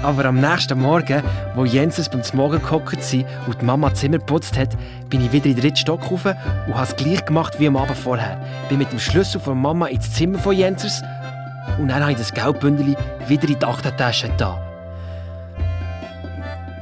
Aber 0.04 0.26
am 0.26 0.40
nächsten 0.40 0.80
Morgen, 0.80 1.24
wo 1.56 1.66
Jenses 1.66 2.08
beim 2.08 2.22
Morgen 2.34 2.62
gehockt 2.62 3.02
sind 3.02 3.26
und 3.48 3.60
die 3.60 3.66
Mama 3.66 3.90
das 3.90 4.02
Zimmer 4.02 4.20
geputzt 4.20 4.56
hat, 4.56 4.78
bin 5.10 5.26
ich 5.26 5.32
wieder 5.32 5.48
in 5.48 5.56
den 5.56 5.62
dritten 5.62 5.78
Stock 5.78 6.12
rauf 6.12 6.26
und 6.26 6.76
habe 6.76 6.84
es 6.84 6.96
gleich 6.96 7.26
gemacht 7.26 7.60
wie 7.60 7.66
am 7.66 7.76
Abend 7.76 7.98
vorher. 7.98 8.40
Bin 8.70 8.78
mit 8.78 8.92
dem 8.92 9.00
Schlüssel 9.00 9.42
von 9.42 9.60
Mama 9.60 9.88
ins 9.88 10.14
Zimmer 10.14 10.38
von 10.38 10.56
Jensers 10.56 11.02
und 11.80 11.88
dann 11.88 12.04
habe 12.04 12.12
ich 12.12 12.20
das 12.20 12.32
Geldbündel 12.32 12.96
wieder 13.28 13.50
in 13.50 13.58
die 13.58 13.66
Achtertasche 13.66 14.30
da. 14.38 14.62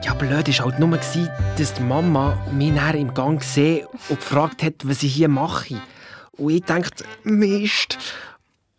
Ja, 0.03 0.13
blöd 0.15 0.59
war 0.59 0.65
halt 0.65 0.79
nur, 0.79 0.97
dass 0.97 1.73
die 1.75 1.81
Mama 1.81 2.37
mich 2.51 2.73
nachher 2.73 2.95
im 2.95 3.13
Gang 3.13 3.39
gesehen 3.39 3.87
und 4.09 4.19
gefragt 4.19 4.61
hat, 4.61 4.73
was 4.83 5.01
ich 5.01 5.15
hier 5.15 5.29
mache. 5.29 5.75
Und 6.33 6.49
ich 6.51 6.63
dachte, 6.63 7.05
Mist. 7.23 7.97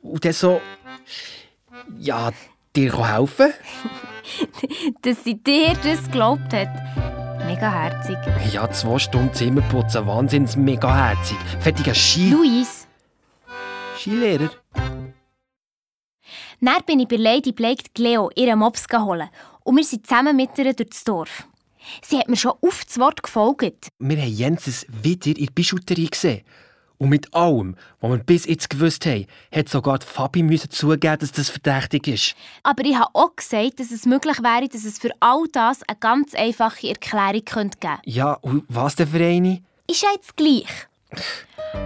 Und 0.02 0.22
dann 0.22 0.34
so, 0.34 0.60
ja, 1.98 2.30
dir 2.74 3.12
helfen? 3.12 3.52
Dass 5.02 5.24
sie 5.24 5.42
dir 5.42 5.74
das 5.82 6.04
geglaubt 6.04 6.52
hat. 6.52 6.68
Mega 7.46 7.70
herzig. 7.70 8.16
Ja, 8.52 8.70
zwei 8.70 8.98
Stunden 8.98 9.34
Zimmer 9.34 9.60
putzen, 9.62 10.06
wahnsinns 10.06 10.56
mega 10.56 11.10
herzig. 11.10 11.36
Fertiger 11.60 11.94
Ski... 11.94 12.30
Luis, 12.30 12.86
Skilehrer. 13.98 14.50
dann 16.60 16.82
bin 16.86 17.00
ich 17.00 17.08
bei 17.08 17.16
Lady 17.16 17.52
Blake 17.52 17.84
die 17.96 18.02
Leo 18.02 18.30
ihren 18.34 18.58
Mops 18.58 18.88
geholt 18.88 19.28
und 19.62 19.76
wir 19.76 19.84
sind 19.84 20.06
zusammen 20.06 20.36
mit 20.36 20.56
ihr 20.58 20.72
durch 20.72 20.90
das 20.90 21.04
Dorf. 21.04 21.46
Sie 22.02 22.18
hat 22.18 22.28
mir 22.28 22.36
schon 22.36 22.54
auf 22.62 22.84
das 22.84 22.98
Wort 22.98 23.22
gefolgt. 23.22 23.88
Wir 23.98 24.16
haben 24.16 24.32
Jenses 24.32 24.86
wieder 24.88 25.36
in 25.38 25.46
der 25.46 25.52
Bijouterie 25.52 26.08
gesehen. 26.08 26.42
Und 26.98 27.08
mit 27.08 27.34
allem, 27.34 27.76
was 28.00 28.10
wir 28.10 28.18
bis 28.18 28.46
jetzt 28.46 28.70
gewusst 28.70 29.04
haben, 29.06 29.26
hat 29.54 29.68
sogar 29.68 29.98
die 29.98 30.06
Fabi 30.06 30.42
müssen 30.42 30.70
zugeben, 30.70 31.18
dass 31.18 31.32
das 31.32 31.50
verdächtig 31.50 32.06
ist. 32.06 32.34
Aber 32.62 32.84
ich 32.84 32.96
habe 32.96 33.10
auch 33.14 33.34
gesagt, 33.34 33.80
dass 33.80 33.90
es 33.90 34.06
möglich 34.06 34.38
wäre, 34.38 34.68
dass 34.68 34.84
es 34.84 34.98
für 34.98 35.10
all 35.20 35.44
das 35.52 35.82
eine 35.88 35.98
ganz 35.98 36.34
einfache 36.34 36.88
Erklärung 36.88 37.44
könnte 37.44 37.78
geben 37.78 37.94
könnte. 37.96 38.10
Ja, 38.10 38.34
und 38.34 38.64
was 38.68 38.96
denn 38.96 39.08
für 39.08 39.24
eine? 39.24 39.62
Ist 39.88 40.02
ja 40.02 40.08
jetzt 40.14 40.36
gleich. 40.36 40.88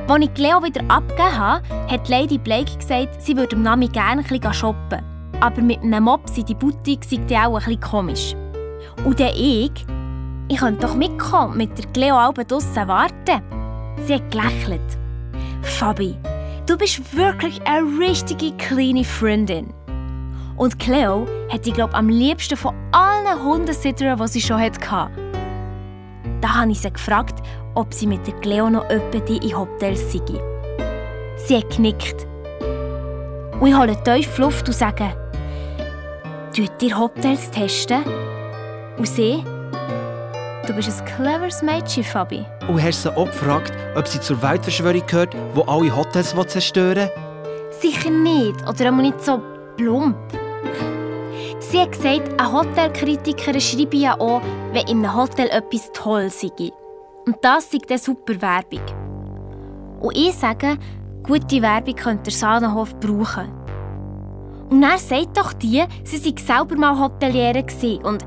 Als 0.09 0.25
ich 0.25 0.39
Leo 0.39 0.63
wieder 0.63 0.83
abgegeben 0.89 1.39
habe, 1.39 1.69
hat 1.91 2.09
Lady 2.09 2.39
Blake 2.39 2.77
gesagt, 2.77 3.23
sie 3.23 3.37
würde 3.37 3.57
am 3.57 3.63
Nami 3.63 3.89
gerne 3.89 4.23
ein 4.23 4.27
bisschen 4.27 4.55
shoppen. 4.55 5.03
Aber 5.41 5.63
mit 5.63 5.81
einem 5.81 6.05
Mops 6.05 6.37
in 6.37 6.47
die 6.47 6.55
Boutique 6.55 7.05
sei 7.05 7.17
die 7.19 7.37
auch 7.37 7.59
ein 7.59 7.65
bisschen 7.65 7.81
komisch. 7.81 8.35
Und 9.05 9.21
dann 9.21 9.35
ich, 9.35 9.71
ich 10.49 10.59
könnte 10.59 10.87
doch 10.87 10.95
mitkommen, 10.95 11.57
mit 11.57 11.77
der 11.79 11.87
Cleo 11.93 12.17
Alben 12.17 12.47
draussen 12.47 12.89
warten. 12.89 13.58
Sie 14.05 14.15
hat 14.15 14.31
gelächelt. 14.31 14.99
Fabi, 15.63 16.17
du 16.67 16.77
bist 16.77 17.17
wirklich 17.17 17.61
eine 17.67 17.87
richtige 17.99 18.53
kleine 18.53 19.05
Freundin. 19.05 19.73
Und 20.57 20.79
Cleo 20.79 21.27
hat 21.51 21.67
die, 21.67 21.73
glaube 21.73 21.95
am 21.95 22.09
liebsten 22.09 22.57
von 22.57 22.75
allen 22.93 23.43
Hundesittern, 23.45 24.19
die 24.19 24.29
sie 24.29 24.41
schon 24.41 24.61
hatte. 24.61 24.81
Da 26.41 26.55
habe 26.55 26.73
ich 26.73 26.81
sie 26.81 26.93
gefragt, 26.93 27.43
ob 27.75 27.95
sie 27.95 28.07
mit 28.07 28.27
der 28.27 28.35
Cleo 28.41 28.69
noch 28.69 28.89
öppe 28.91 29.23
in 29.33 29.57
Hotels 29.57 30.13
sei. 30.13 30.21
Sie 31.37 31.57
hat 31.57 31.71
genickt. 31.77 32.27
Und 33.61 33.69
ich 33.69 33.77
hole 33.77 33.97
tief 34.03 34.39
Luft 34.39 34.69
und 34.69 34.75
sage, 34.75 35.15
«Tut 36.55 36.83
ihr 36.83 36.99
Hotels 36.99 37.51
testen?» 37.51 38.03
Und 38.97 39.07
sie, 39.07 39.45
«Du 40.69 40.75
bist 40.75 41.01
ein 41.01 41.07
cleveres 41.07 41.63
Mädchen, 41.63 42.05
Fabi.» 42.05 42.45
Und 42.69 42.83
hast 42.83 43.03
sie 43.03 43.17
auch 43.17 43.25
gefragt, 43.25 43.73
ob 43.97 44.07
sie 44.07 44.21
zur 44.21 44.43
Weltverschwörung 44.43 45.03
gehört, 45.07 45.33
die 45.33 45.63
alle 45.67 45.97
Hotels 45.97 46.35
zerstören 46.47 47.09
will? 47.09 47.73
Sicher 47.81 48.11
nicht, 48.11 48.69
oder 48.69 48.91
auch 48.91 48.97
nicht 48.97 49.25
so 49.25 49.41
plump. 49.79 50.15
Sie 51.61 51.81
hat 51.81 51.93
gesagt, 51.93 52.39
ein 52.39 52.53
Hotelkritiker 52.53 53.59
schreibe 53.59 53.97
ja 53.97 54.21
auch, 54.21 54.43
wenn 54.73 54.87
in 54.89 54.99
einem 54.99 55.17
Hotel 55.17 55.49
etwas 55.49 55.91
toll 55.95 56.29
sei. 56.29 56.71
Und 57.25 57.37
das 57.41 57.71
sei 57.71 57.79
dann 57.89 57.97
super 57.97 58.35
Werbung. 58.43 58.85
Und 60.01 60.17
ich 60.19 60.35
sage, 60.35 60.77
gute 61.23 61.63
Werbung 61.63 61.95
könnte 61.95 62.25
der 62.25 62.33
Sahnenhof 62.35 62.95
brauchen. 63.01 63.51
Und 64.69 64.83
dann 64.83 64.99
sagt 64.99 65.35
doch 65.35 65.55
die, 65.55 65.83
sie 66.05 66.19
sei 66.19 66.35
selber 66.39 66.77
mal 66.77 66.99
Hoteliere 66.99 67.65
und 68.03 68.23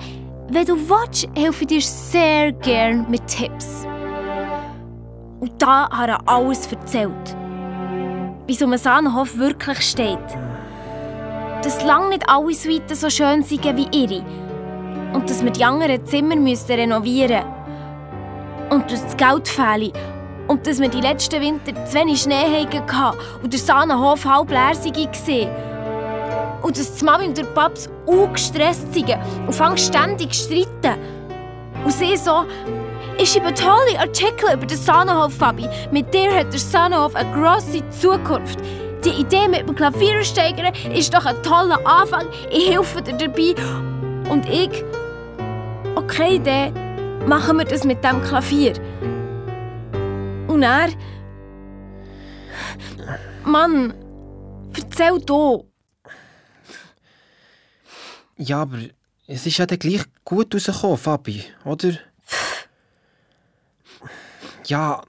wenn 0.54 0.66
du 0.66 0.76
willst, 0.76 1.30
helfe 1.36 1.62
ich 1.62 1.68
dir 1.68 1.82
sehr 1.82 2.52
gern 2.52 3.10
mit 3.10 3.26
Tipps. 3.26 3.86
Und 5.40 5.54
da 5.62 5.90
hat 5.90 6.10
er 6.10 6.20
alles 6.28 6.72
erzählt. 6.72 7.36
Wie 8.48 8.54
so 8.54 8.66
ein 8.66 8.78
Sahnenhof 8.78 9.38
wirklich 9.38 9.80
steht. 9.80 10.20
Dass 11.64 11.84
lang 11.86 12.10
nicht 12.10 12.28
alle 12.28 12.54
Suiten 12.54 12.96
so 12.96 13.10
schön 13.10 13.44
sind 13.44 13.64
wie 13.64 13.88
ihre. 13.92 14.26
Und 15.14 15.30
dass 15.30 15.44
wir 15.44 15.52
die 15.52 15.64
anderen 15.64 16.06
Zimmer 16.06 16.36
müssen 16.36 16.72
renovieren 16.72 17.46
Und 18.70 18.92
dass 18.92 19.04
das 19.04 19.18
Geld 19.18 19.48
fehle. 19.48 19.94
Und 20.48 20.68
dass 20.68 20.80
wir 20.80 20.90
die 20.90 21.02
letzten 21.02 21.42
Winter 21.42 21.86
zu 21.86 21.94
wenig 21.96 22.22
Schnee 22.22 22.68
hatten 22.92 23.18
und 23.42 23.54
der 23.54 23.60
Sahnenhof 23.60 24.26
halb 24.26 24.50
leer 24.50 24.74
war. 24.76 25.71
Und 26.62 26.78
dass 26.78 26.96
die 26.96 27.06
Mami 27.06 27.28
und 27.28 27.38
der 27.38 27.46
Paps 27.46 27.90
auch 28.06 28.32
gestresst 28.34 28.94
sind 28.94 29.18
und 29.48 29.54
fangen 29.54 29.78
ständig 29.78 30.34
streiten. 30.34 31.00
Und 31.84 31.92
sie 31.92 32.16
so, 32.16 32.46
ich 33.18 33.32
schreibe 33.32 33.54
tolle 33.54 34.00
Artikel 34.00 34.54
über 34.54 34.66
den 34.66 34.78
Sahnenhof, 34.78 35.34
Fabi. 35.34 35.68
Mit 35.92 36.14
dir 36.14 36.34
hat 36.36 36.52
der 36.52 36.60
Sahnenhof 36.60 37.16
eine 37.16 37.32
grosse 37.34 37.88
Zukunft. 37.90 38.60
Die 39.04 39.22
Idee 39.22 39.48
mit 39.48 39.68
dem 39.68 39.76
Klaviersteigern 39.76 40.74
ist 40.94 41.14
doch 41.14 41.26
ein 41.26 41.42
toller 41.42 41.80
Anfang. 41.86 42.28
Ich 42.52 42.70
helfe 42.70 43.02
dir 43.02 43.14
dabei. 43.14 43.56
Und 44.30 44.48
ich... 44.48 44.84
Okay, 45.96 46.40
dann 46.44 47.28
machen 47.28 47.58
wir 47.58 47.66
das 47.66 47.84
mit 47.84 48.04
dem 48.04 48.22
Klavier. 48.22 48.74
Und 50.48 50.62
er... 50.62 50.90
Mann, 53.44 53.94
erzähl 54.76 55.20
du. 55.26 55.71
Ja, 58.38 58.62
aber 58.62 58.80
es 59.28 59.46
ist 59.46 59.58
ja 59.58 59.66
dann 59.66 59.80
gleich 59.80 60.04
gut 60.26 60.54
rausgekommen, 60.54 60.98
Fabi, 60.98 61.44
oder? 61.64 61.94
Ja, 64.66 65.04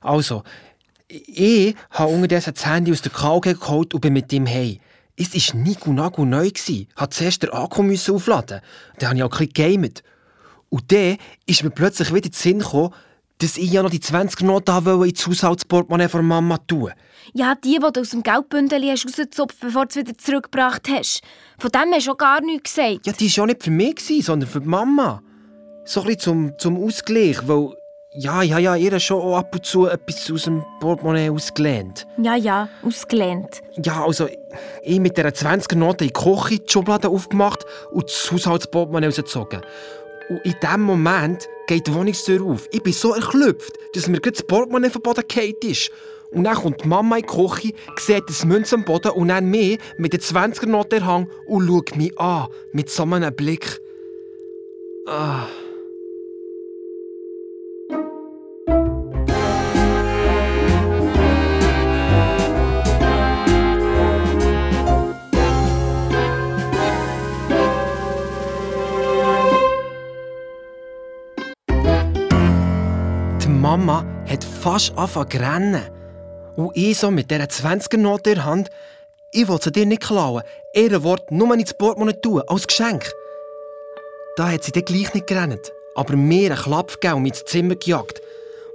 also, 0.00 0.42
ich 1.08 1.74
habe 1.90 2.12
unterdessen 2.12 2.54
das 2.54 2.66
Handy 2.66 2.92
aus 2.92 3.02
der 3.02 3.12
KG 3.12 3.54
geholt 3.54 3.94
und 3.94 4.00
bin 4.00 4.12
mit 4.12 4.32
ihm 4.32 4.46
heim. 4.46 4.78
Es 5.16 5.34
war 5.34 5.60
Nico 5.60 5.92
Nago 5.92 6.24
neu. 6.24 6.50
Ich 6.54 6.88
musste 6.98 7.08
zuerst 7.10 7.42
den 7.42 7.50
Akku 7.50 7.82
aufladen. 7.82 8.60
Dann 8.98 9.08
habe 9.08 9.18
ich 9.18 9.22
auch 9.22 9.40
ein 9.40 9.48
bisschen. 9.48 9.94
Und 10.68 10.92
dann 10.92 11.16
ist 11.46 11.62
mir 11.62 11.70
plötzlich 11.70 12.08
wieder 12.08 12.26
in 12.26 12.30
den 12.30 12.32
Sinn 12.32 12.58
gekommen, 12.58 12.92
dass 13.38 13.56
ich 13.56 13.70
ja 13.70 13.82
noch 13.82 13.90
die 13.90 14.00
20 14.00 14.42
Noten 14.42 15.02
ins 15.04 15.26
Haushaltsportemonnaie 15.26 16.08
von 16.08 16.26
Mama 16.26 16.58
tun 16.58 16.92
Ja, 17.34 17.54
die, 17.54 17.78
die 17.78 17.92
du 17.92 18.00
aus 18.00 18.10
dem 18.10 18.22
Geldbündel 18.22 18.90
hast 18.90 19.06
rausgezupft 19.06 19.60
bevor 19.60 19.86
du 19.86 19.90
es 19.90 19.96
wieder 19.96 20.18
zurückgebracht 20.18 20.88
hast. 20.88 21.22
Von 21.58 21.70
dem 21.70 21.92
hast 21.92 22.06
du 22.06 22.12
auch 22.12 22.18
gar 22.18 22.40
nichts 22.40 22.74
gesagt. 22.74 23.06
Ja, 23.06 23.12
die 23.12 23.28
war 23.28 23.36
ja 23.36 23.46
nicht 23.46 23.62
für 23.62 23.70
mich, 23.70 24.24
sondern 24.24 24.48
für 24.48 24.60
die 24.60 24.68
Mama. 24.68 25.22
So 25.84 26.00
ein 26.00 26.06
bisschen 26.06 26.20
zum, 26.20 26.58
zum 26.58 26.84
Ausgleich, 26.84 27.46
weil... 27.46 27.74
Ja, 28.18 28.36
habe 28.36 28.62
ja 28.62 28.74
ihr 28.76 28.98
schon 28.98 29.20
auch 29.20 29.36
ab 29.36 29.54
und 29.54 29.66
zu 29.66 29.88
etwas 29.88 30.30
aus 30.30 30.44
dem 30.44 30.64
Portemonnaie 30.80 31.28
ausgelehnt. 31.28 32.06
Ja, 32.16 32.34
ja, 32.34 32.66
ausgelehnt. 32.82 33.60
Ja, 33.84 34.06
also 34.06 34.26
ich 34.84 35.00
mit 35.00 35.18
dieser 35.18 35.28
20er-Note 35.28 36.06
in 36.06 36.08
die 36.08 36.12
Küche 36.14 36.60
die 36.60 36.72
Schublade 36.72 37.10
aufgemacht 37.10 37.66
und 37.90 38.04
das 38.08 38.32
Haushaltsportemonnaie 38.32 39.08
rausgezogen. 39.08 39.60
Und 40.30 40.44
in 40.46 40.54
diesem 40.62 40.80
Moment 40.80 41.46
geht 41.66 41.86
die 41.86 41.94
Wohnungstür 41.94 42.42
auf. 42.42 42.66
Ich 42.72 42.82
bin 42.82 42.94
so 42.94 43.12
erklüpft, 43.12 43.72
dass 43.94 44.08
mir 44.08 44.20
das 44.20 44.42
Portemonnaie 44.44 44.88
gefallen 44.88 45.54
ist. 45.62 45.90
Und 46.30 46.44
dann 46.44 46.54
kommt 46.54 46.84
die 46.84 46.88
Mama 46.88 47.16
in 47.16 47.22
die 47.22 47.28
Küche, 47.28 47.72
sieht 47.98 48.24
das 48.28 48.44
Münz 48.44 48.72
am 48.72 48.84
Boden 48.84 49.12
und 49.12 49.28
dann 49.28 49.50
mich 49.50 49.78
mit 49.98 50.12
der 50.12 50.20
20er-Note 50.20 50.96
in 50.96 51.06
Hang 51.06 51.28
und 51.46 51.66
schaut 51.66 51.96
mich 51.96 52.18
an 52.18 52.48
mit 52.72 52.90
so 52.90 53.04
einem 53.04 53.34
Blick. 53.34 53.80
Ah. 55.06 55.46
Mama 73.66 74.04
hat 74.28 74.44
fast 74.44 74.96
angefangen 74.96 75.30
zu 75.30 75.38
rennen. 75.38 75.95
Und 76.56 76.70
ich 76.74 76.98
so 76.98 77.10
mit 77.10 77.30
dieser 77.30 77.44
20er-Note 77.44 78.30
in 78.30 78.36
der 78.36 78.44
Hand, 78.44 78.70
ich 79.32 79.48
wollte 79.48 79.64
sie 79.64 79.72
dir 79.72 79.86
nicht 79.86 80.02
klauen, 80.02 80.42
ihr 80.74 81.02
Wort 81.02 81.30
nur 81.30 81.52
ins 81.54 81.74
Portemonnaie 81.74 82.20
tun, 82.20 82.42
als 82.46 82.66
Geschenk. 82.66 83.10
Da 84.36 84.50
hat 84.50 84.64
sie 84.64 84.72
dann 84.72 84.84
gleich 84.84 85.12
nicht 85.14 85.26
gerannt, 85.26 85.72
aber 85.94 86.16
mir 86.16 86.50
einen 86.50 86.60
Klapp 86.60 86.92
gegeben 86.92 87.16
und 87.16 87.22
mich 87.22 87.32
ins 87.32 87.44
Zimmer 87.44 87.76
gejagt. 87.76 88.20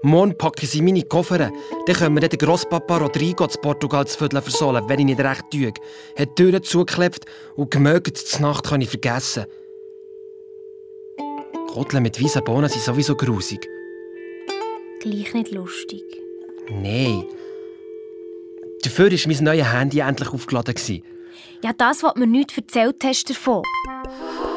Morgen 0.04 0.36
packe 0.36 0.66
sie 0.66 0.82
meine 0.82 1.04
Koffer, 1.04 1.38
dann 1.38 1.96
können 1.96 2.20
wir 2.20 2.28
den 2.28 2.40
Grosspapa 2.40 2.98
Rodrigo 2.98 3.48
zu 3.48 3.60
Portugal 3.60 4.08
zu 4.08 4.18
Viertel 4.18 4.42
versohlen, 4.42 4.84
wenn 4.88 5.00
ich 5.00 5.06
nicht 5.06 5.20
recht 5.20 5.44
tue. 5.52 5.74
Hat 6.18 6.30
die 6.30 6.36
Türen 6.36 6.64
zugeklebt 6.64 7.26
und 7.56 7.70
gemögt, 7.70 8.18
zur 8.18 8.42
Nacht 8.42 8.66
kann 8.66 8.82
ich 8.82 8.90
vergessen. 8.90 9.46
Kotteln 11.72 12.04
mit 12.04 12.22
weißen 12.22 12.44
Bohnen 12.44 12.70
sind 12.70 12.84
sowieso 12.84 13.16
grusig 13.16 13.68
gleich 15.02 15.34
nicht 15.34 15.52
lustig. 15.52 16.04
Nein. 16.70 17.26
Dafür 18.84 19.12
war 19.12 19.28
mein 19.28 19.44
neues 19.44 19.72
Handy 19.72 20.00
endlich 20.00 20.30
aufgeladen. 20.30 20.76
Ja, 21.64 21.72
das, 21.74 22.02
was 22.02 22.14
du 22.14 22.20
mir 22.20 22.28
nichts 22.28 22.58
erzählt 22.58 23.04
hast 23.04 23.30
davon. 23.30 23.64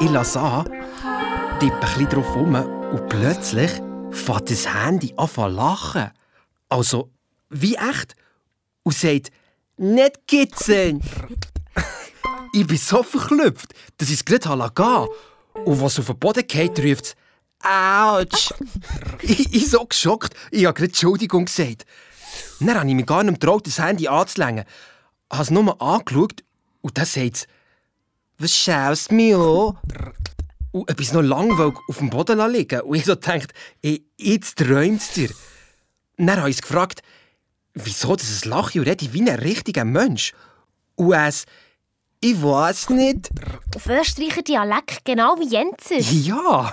Ich 0.00 0.10
lasse 0.10 0.40
an, 0.40 0.64
tippe 1.60 1.74
ein 1.74 1.80
bisschen 1.80 2.08
drauf 2.08 2.34
rum 2.34 2.54
und 2.54 3.08
plötzlich 3.08 3.70
fängt 4.10 4.50
das 4.50 4.72
Handy 4.72 5.12
an 5.16 5.28
zu 5.28 5.46
lachen. 5.46 6.10
Also, 6.70 7.10
wie 7.50 7.74
echt. 7.74 8.14
Und 8.82 8.94
sagt, 8.94 9.30
nicht 9.76 10.26
kitzeln. 10.26 11.02
ich 12.54 12.66
bin 12.66 12.76
so 12.76 13.02
verklüpft, 13.02 13.74
dass 13.98 14.08
ich 14.08 14.16
es 14.16 14.24
gerade 14.24 14.70
gehen 14.74 15.08
Und 15.64 15.80
was 15.80 15.98
auf 15.98 16.06
den 16.06 16.18
Boden 16.18 16.46
geht, 16.46 16.78
ruft 16.78 17.04
es, 17.04 17.16
Autsch! 17.62 18.52
ich, 19.22 19.54
ich 19.54 19.70
so 19.70 19.84
geschockt, 19.84 20.34
ich 20.50 20.64
habe 20.66 20.74
gerade 20.74 20.88
Entschuldigung 20.88 21.46
gesagt. 21.46 21.86
Dann 22.60 22.74
habe 22.74 22.88
ich 22.88 22.94
mich 22.94 23.06
gar 23.06 23.22
nicht 23.22 23.40
getraut, 23.40 23.66
das 23.66 23.78
Handy 23.78 24.08
anzulängen. 24.08 24.64
Ich 25.30 25.36
habe 25.36 25.42
es 25.42 25.50
nur 25.50 25.80
angeschaut 25.80 26.44
und 26.80 26.98
dann 26.98 27.06
sagt 27.06 27.36
es, 27.36 27.46
was 28.38 28.56
schaust 28.56 29.10
du 29.10 29.14
mich 29.14 29.34
an? 29.34 29.78
Und 30.72 30.90
etwas 30.90 31.12
noch 31.12 31.22
lange 31.22 31.72
auf 31.88 31.98
dem 31.98 32.10
Boden 32.10 32.50
liegen 32.50 32.80
Und 32.80 32.96
ich 32.96 33.04
so 33.04 33.14
dachte, 33.14 33.54
ey, 33.82 34.04
jetzt 34.16 34.58
träumt 34.58 35.00
es 35.00 35.12
dir. 35.12 35.30
Dann 36.16 36.38
habe 36.38 36.50
ich 36.50 36.56
es 36.56 36.62
gefragt, 36.62 37.02
wieso 37.74 38.16
das 38.16 38.28
es 38.28 38.44
lache 38.44 38.80
und 38.80 38.88
rede 38.88 39.12
wie 39.12 39.20
ein 39.20 39.28
richtiger 39.38 39.84
Mensch. 39.84 40.32
Und 40.96 41.12
es, 41.12 41.44
ich 42.20 42.40
weiß 42.42 42.90
nicht. 42.90 43.30
Auf 43.74 43.86
Österreicher 43.86 44.42
Dialekt, 44.42 45.04
genau 45.04 45.36
wie 45.38 45.48
Jenser. 45.48 45.98
Ja. 45.98 46.72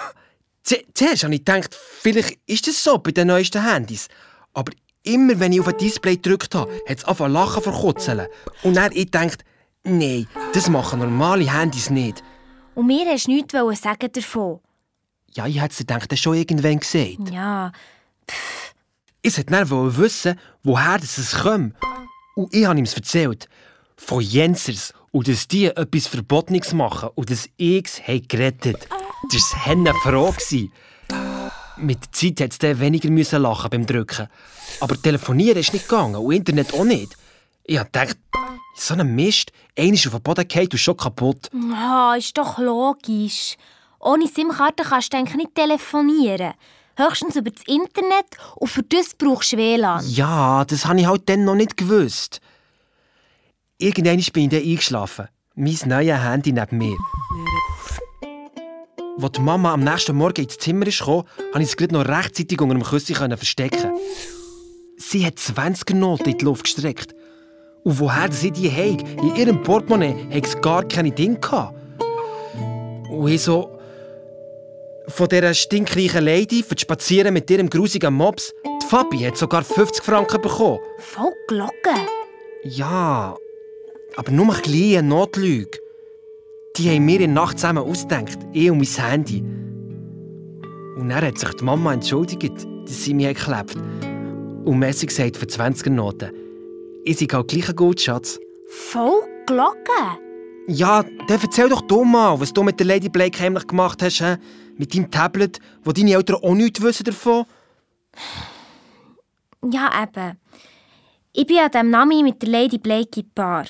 Zuerst 0.63 1.24
habe 1.24 1.34
ich 1.34 1.43
gedacht, 1.43 1.76
vielleicht 1.76 2.39
ist 2.45 2.67
das 2.67 2.84
so 2.84 2.97
bei 3.00 3.12
den 3.12 3.28
neuesten 3.28 3.63
Handys. 3.63 4.08
Aber 4.54 4.71
immer 5.03 5.39
wenn 5.39 5.53
ich 5.53 5.59
auf 5.59 5.67
ein 5.67 5.77
Display 5.77 6.15
gedrückt 6.15 6.55
habe, 6.55 6.71
hat 6.87 6.97
es 6.97 7.05
angefangen 7.05 7.33
lachen 7.33 7.63
verkutzeln. 7.63 8.27
Und 8.63 8.75
dann 8.75 8.91
ich 8.91 9.05
gedacht, 9.05 9.43
nein, 9.83 10.27
das 10.53 10.69
machen 10.69 10.99
normale 10.99 11.51
Handys 11.51 11.89
nicht. 11.89 12.23
Und 12.75 12.87
mir 12.87 13.05
hast 13.09 13.27
du 13.27 13.31
nichts 13.31 13.53
sagen 13.81 14.11
davon. 14.11 14.59
Ja, 15.33 15.47
ich 15.47 15.61
hätte 15.61 15.71
es 15.71 15.77
gedacht, 15.77 16.11
das 16.11 16.19
schon 16.19 16.35
irgendwann 16.35 16.79
gesagt. 16.79 17.29
Ja. 17.31 17.71
Pff. 18.29 18.73
Ich 19.23 19.37
wollte 19.37 19.51
dann 19.51 19.97
wissen, 19.97 20.39
woher 20.63 20.95
es 20.95 21.37
kommt. 21.43 21.75
Und 22.35 22.53
ich 22.53 22.65
habe 22.65 22.79
ihm 22.79 22.85
es 22.85 22.95
erzählt. 22.95 23.47
Von 23.95 24.21
Jensers. 24.21 24.93
Und 25.11 25.27
dass 25.27 25.47
die 25.47 25.65
etwas 25.65 26.07
Verbotenes 26.07 26.73
machen 26.73 27.09
und 27.15 27.29
dass 27.29 27.47
ich 27.57 27.85
es 27.85 28.27
gerettet 28.27 28.87
habe. 28.89 29.03
Das 29.31 29.53
war 29.53 29.71
eine 29.71 29.93
Frage. 29.93 30.69
Mit 31.77 31.99
der 32.03 32.12
Zeit 32.12 32.39
musste 32.39 32.67
es 32.67 32.79
weniger 32.79 33.39
lachen 33.39 33.69
beim 33.69 33.86
Drücken. 33.86 34.27
Aber 34.79 35.01
telefonieren 35.01 35.57
ist 35.57 35.73
nicht 35.73 35.88
gegangen 35.88 36.15
und 36.15 36.34
Internet 36.34 36.73
auch 36.73 36.84
nicht. 36.84 37.15
Ich 37.63 37.79
dachte, 37.91 38.17
so 38.75 38.93
ein 38.93 39.15
Mist, 39.15 39.51
einer 39.77 39.93
ist 39.93 40.07
auf 40.07 40.13
den 40.13 40.23
Boden 40.23 40.47
gefallen 40.47 40.69
und 40.71 40.77
schon 40.79 40.97
kaputt. 40.97 41.49
Ja, 41.53 42.15
ist 42.15 42.38
doch 42.38 42.57
logisch. 42.57 43.57
Ohne 43.99 44.27
SIM-Karte 44.27 44.84
kannst 44.84 45.13
du 45.13 45.21
nicht 45.21 45.55
telefonieren. 45.55 46.53
Höchstens 46.97 47.36
über 47.36 47.51
das 47.51 47.63
Internet 47.67 48.25
und 48.55 48.67
für 48.67 48.84
das 48.84 49.13
brauchst 49.17 49.53
du 49.53 49.57
WLAN. 49.57 50.03
Ja, 50.10 50.65
das 50.65 50.86
habe 50.86 50.99
ich 50.99 51.07
halt 51.07 51.29
dann 51.29 51.45
noch 51.45 51.55
nicht 51.55 51.77
gewusst. 51.77 52.41
Irgendwann 53.77 54.21
bin 54.34 54.43
ich 54.45 54.49
dann 54.49 54.62
eingeschlafen. 54.62 55.27
Mein 55.55 55.77
neues 55.86 56.19
Handy 56.19 56.51
neben 56.51 56.77
mir. 56.77 56.97
Als 59.19 59.32
die 59.34 59.41
Mama 59.41 59.74
am 59.74 59.84
nächsten 59.84 60.15
Morgen 60.15 60.43
ins 60.43 60.58
Zimmer 60.58 60.86
kam, 60.86 61.24
konnte 61.52 61.62
ich 61.62 61.76
es 61.80 61.91
noch 61.91 62.08
rechtzeitig 62.08 62.62
unter 62.62 62.76
dem 62.76 62.84
Küsschen 62.84 63.38
verstecken. 63.38 63.91
Sie 64.97 65.26
hat 65.26 65.38
20 65.38 65.95
Noten 65.95 66.30
in 66.30 66.38
die 66.38 66.45
Luft 66.45 66.63
gestreckt. 66.63 67.13
Und 67.84 68.00
woher 68.00 68.32
sie 68.32 68.52
die 68.52 68.71
hat, 68.71 69.02
in 69.02 69.36
ihrem 69.36 69.63
Portemonnaie, 69.63 70.28
hat 70.32 70.45
es 70.45 70.62
gar 70.62 70.88
keine 70.88 71.12
Dinge 71.12 71.39
gehabt. 71.39 71.76
Und 73.10 73.28
ich 73.28 73.41
so... 73.41 73.78
Von 75.08 75.28
dieser 75.28 75.54
stinkreichen 75.54 76.24
Lady 76.24 76.63
für 76.63 76.76
das 76.76 76.84
Spazieren 76.84 77.34
mit 77.34 77.50
ihrem 77.50 77.69
grusigen 77.69 78.13
Mops, 78.13 78.54
die 78.82 78.86
Fabi 78.86 79.17
hat 79.19 79.36
sogar 79.36 79.63
50 79.63 80.06
Franken 80.06 80.41
bekommen. 80.41 80.80
Voll 81.00 81.34
Glocke. 81.47 82.00
Ja, 82.63 83.36
aber 84.15 84.32
nur 84.32 84.54
eine 84.54 84.62
kleine 84.62 85.04
Notlüge. 85.04 85.80
Die 86.81 86.89
haben 86.89 87.05
mir 87.05 87.19
in 87.19 87.35
der 87.35 87.43
Nacht 87.43 87.59
zusammen 87.59 87.83
ausgedacht, 87.83 88.39
ich 88.53 88.71
und 88.71 88.79
mein 88.79 89.11
Handy. 89.11 89.41
Und 90.97 91.09
dann 91.09 91.21
hat 91.21 91.37
sich 91.37 91.53
die 91.53 91.63
Mama 91.63 91.93
entschuldigt, 91.93 92.65
dass 92.85 93.03
sie 93.03 93.13
mich 93.13 93.27
geklebt 93.27 93.75
Und 94.65 94.79
Messi 94.79 95.05
gesagt 95.05 95.37
für 95.37 95.45
20er 95.45 95.91
Noten. 95.91 96.31
Ich 97.05 97.19
sei 97.19 97.27
halt 97.31 97.49
gleich 97.49 97.69
ein 97.69 97.75
Goldschatz. 97.75 98.39
Voll 98.67 99.21
Glocke. 99.45 99.77
Ja, 100.65 101.03
dann 101.27 101.39
erzähl 101.39 101.69
doch 101.69 101.81
du 101.81 102.03
mal, 102.03 102.39
was 102.39 102.51
du 102.51 102.63
mit 102.63 102.79
der 102.79 102.87
Lady 102.87 103.09
Blake 103.09 103.39
heimlich 103.39 103.67
gemacht 103.67 104.01
hast. 104.01 104.17
He? 104.17 104.37
Mit 104.77 104.95
deinem 104.95 105.11
Tablet, 105.11 105.59
wo 105.83 105.91
deine 105.91 106.13
Eltern 106.13 106.37
auch 106.37 106.55
nichts 106.55 106.81
wissen 106.81 107.03
davon. 107.03 107.45
Ja, 109.71 110.01
eben. 110.01 110.39
Ich 111.31 111.45
bin 111.45 111.59
an 111.59 111.69
diesem 111.69 111.91
Nami 111.91 112.23
mit 112.23 112.41
der 112.41 112.49
Lady 112.49 112.79
Blake 112.79 113.19
in 113.19 113.29
Bar. 113.35 113.65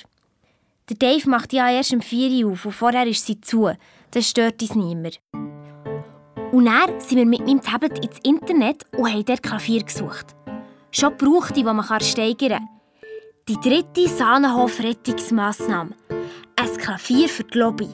Der 0.92 0.98
Dave 0.98 1.30
macht 1.30 1.54
ja 1.54 1.72
erst 1.72 1.94
um 1.94 2.02
4 2.02 2.46
Uhr 2.46 2.52
auf 2.52 2.66
und 2.66 2.74
vorher 2.74 3.08
ist 3.08 3.26
sie 3.26 3.40
zu. 3.40 3.72
Das 4.12 4.30
stört 4.30 4.62
uns 4.62 4.76
niemand. 4.76 5.22
Und 6.52 6.66
dann 6.66 7.00
sind 7.00 7.18
wir 7.18 7.26
mit 7.26 7.48
meinem 7.48 7.62
Tablet 7.62 8.04
ins 8.04 8.20
Internet 8.24 8.84
und 8.98 9.10
haben 9.10 9.24
dort 9.24 9.42
Klavier 9.42 9.84
gesucht. 9.86 10.36
Schon 10.92 11.18
gebrauchte, 11.18 11.54
die 11.54 11.64
man 11.64 12.02
steigern 12.02 12.50
kann. 12.50 12.70
Die 13.48 13.56
dritte 13.56 14.10
Sahnenhof-Rettungsmassnahme. 14.10 15.96
Ein 16.58 16.78
Klavier 16.78 17.30
für 17.30 17.46
die 17.46 17.58
Lobby. 17.58 17.88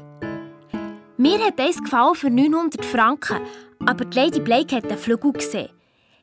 Mir 1.17 1.37
hat 1.45 1.59
eins 1.59 1.79
gefallen 1.79 2.15
für 2.15 2.31
900 2.31 2.83
Franken, 2.83 3.41
aber 3.85 4.05
die 4.05 4.17
Lady 4.17 4.39
Blake 4.39 4.75
hat 4.75 4.89
den 4.89 4.97
Flügel 4.97 5.33
gesehen. 5.33 5.69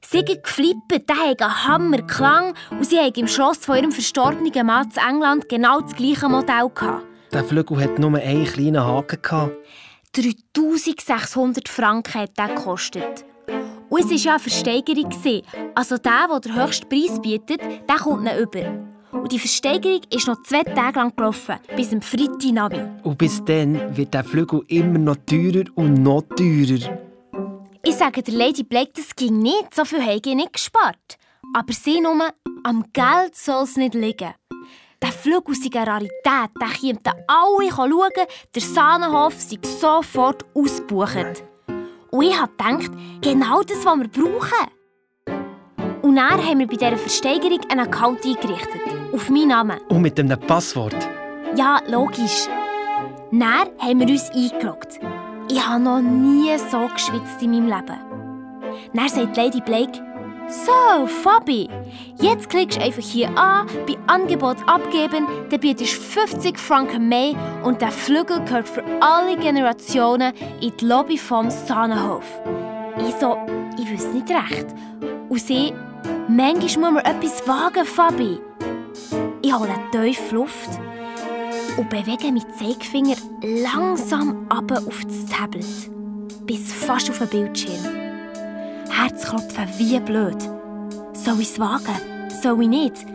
Sie 0.06 0.18
hat 0.18 0.44
geflippt, 0.44 1.08
der 1.08 1.16
hat 1.16 1.42
einen 1.42 1.64
Hammerklang 1.64 2.54
und 2.70 2.84
sie 2.84 2.98
hat 2.98 3.16
im 3.16 3.26
Schloss 3.26 3.58
von 3.58 3.76
ihrem 3.76 3.92
verstorbenen 3.92 4.66
Mann 4.66 4.88
in 4.90 5.14
England 5.14 5.48
genau 5.48 5.80
das 5.80 5.94
gleiche 5.94 6.28
Modell. 6.28 6.68
Gehabt. 6.74 7.04
Der 7.32 7.42
Flügel 7.42 7.82
hat 7.82 7.98
nur 7.98 8.14
einen 8.14 8.44
kleinen 8.44 8.84
Haken. 8.84 9.18
Gehabt. 9.22 9.56
3600 10.12 11.68
Franken 11.68 12.14
hat 12.14 12.38
der 12.38 12.48
gekostet. 12.48 13.24
Und 13.88 14.00
es 14.00 14.10
war 14.10 14.16
ja 14.16 14.30
eine 14.32 14.40
Versteigerung. 14.40 15.10
Also 15.74 15.98
der, 15.98 16.28
der 16.30 16.40
den 16.40 16.54
höchsten 16.54 16.88
Preis 16.88 17.20
bietet, 17.20 17.60
der 17.60 17.96
kommt 17.96 18.24
nicht 18.24 18.38
über. 18.38 18.84
Und 19.10 19.32
die 19.32 19.38
Versteigerung 19.38 20.00
ist 20.10 20.26
noch 20.26 20.42
zwei 20.42 20.62
Tage 20.62 20.98
lang 20.98 21.14
gelaufen, 21.16 21.56
bis 21.76 21.92
am 21.92 22.02
Freitagabend. 22.02 23.04
Und 23.04 23.18
bis 23.18 23.42
dann 23.44 23.96
wird 23.96 24.12
der 24.12 24.24
Flügel 24.24 24.62
immer 24.68 24.98
noch 24.98 25.16
teurer 25.26 25.64
und 25.74 25.94
noch 26.02 26.22
teurer. 26.36 26.98
Ich 27.86 27.96
sage 27.96 28.22
der 28.22 28.32
Lady 28.32 28.62
Blake, 28.62 28.92
das 28.96 29.14
ging 29.14 29.40
nicht, 29.40 29.74
so 29.74 29.84
viel 29.84 30.02
habe 30.02 30.14
ich 30.16 30.34
nicht 30.34 30.54
gespart. 30.54 31.18
Aber 31.54 31.72
sie 31.74 32.00
nur, 32.00 32.30
am 32.62 32.84
Geld 32.94 33.36
soll 33.36 33.64
es 33.64 33.76
nicht 33.76 33.92
liegen. 33.92 34.32
Der 35.02 35.12
Flug 35.12 35.50
aus 35.50 35.58
eine 35.62 35.86
Rarität, 35.86 36.14
der 36.24 36.68
kommt 36.80 37.06
alle 37.28 37.70
schauen, 37.70 38.26
der 38.54 38.62
Sahnenhof 38.62 39.34
sei 39.38 39.58
sofort 39.62 40.46
ausgebucht. 40.54 41.44
Und 42.10 42.22
ich 42.22 42.40
habe 42.40 42.52
gedacht, 42.52 42.90
genau 43.20 43.62
das, 43.62 43.84
was 43.84 43.98
wir 43.98 44.08
brauchen. 44.08 46.00
Und 46.00 46.16
dann 46.16 46.42
haben 46.42 46.60
wir 46.60 46.66
bei 46.66 46.76
dieser 46.76 46.96
Versteigerung 46.96 47.60
einen 47.68 47.80
Account 47.80 48.24
eingerichtet. 48.24 48.80
Auf 49.12 49.28
meinen 49.28 49.48
Namen. 49.48 49.78
Und 49.90 50.00
mit 50.00 50.18
einem 50.18 50.40
Passwort? 50.40 50.96
Ja, 51.54 51.82
logisch. 51.86 52.46
Dann 53.30 53.68
haben 53.78 54.00
wir 54.00 54.08
uns 54.08 54.30
eingeloggt. 54.30 55.00
Ich 55.48 55.66
habe 55.66 55.82
noch 55.82 56.00
nie 56.00 56.56
so 56.70 56.88
geschwitzt 56.92 57.42
in 57.42 57.50
meinem 57.50 57.66
Leben. 57.66 57.98
Dann 58.94 59.08
sagt 59.08 59.36
Lady 59.36 59.60
Blake, 59.60 60.00
so, 60.48 61.06
Fabi, 61.06 61.68
jetzt 62.20 62.50
klickst 62.50 62.78
du 62.78 62.82
einfach 62.82 63.02
hier 63.02 63.28
an, 63.36 63.66
bei 63.86 63.96
Angebot 64.06 64.56
abgeben, 64.66 65.26
dann 65.50 65.60
bietest 65.60 65.96
du 65.96 66.00
50 66.20 66.58
Franken 66.58 67.08
mehr 67.08 67.34
und 67.62 67.80
der 67.80 67.90
Flügel 67.90 68.40
gehört 68.44 68.68
für 68.68 68.84
alle 69.00 69.36
Generationen 69.38 70.32
in 70.60 70.72
die 70.76 70.84
Lobby 70.84 71.16
vom 71.16 71.50
Sahnenhof. 71.50 72.26
Ich 72.98 73.14
so, 73.16 73.38
ich 73.78 73.90
weiß 73.90 74.12
nicht 74.12 74.28
recht. 74.30 74.66
Und 75.28 75.40
sie, 75.40 75.72
manchmal 76.28 76.92
muss 76.92 77.02
man 77.02 77.16
etwas 77.16 77.46
wagen, 77.48 77.84
Fabi. 77.84 78.38
Ich 79.42 79.52
hole 79.52 79.74
tief 79.92 80.30
Luft 80.30 80.70
und 81.76 81.90
bewege 81.90 82.26
meinen 82.26 82.54
Zeigefinger 82.54 83.16
langsam 83.42 84.46
ab 84.48 84.70
auf 84.72 85.02
das 85.04 85.26
Tablet, 85.26 85.90
bis 86.46 86.72
fast 86.72 87.10
auf 87.10 87.18
den 87.18 87.28
Bildschirm. 87.28 87.84
Herzklopfen 88.90 89.68
wie 89.78 89.98
blöd. 90.00 90.40
Soll 91.12 91.40
ich 91.40 91.50
es 91.50 91.58
wagen? 91.58 92.30
Soll 92.42 92.62
ich 92.62 92.68
nicht? 92.68 93.06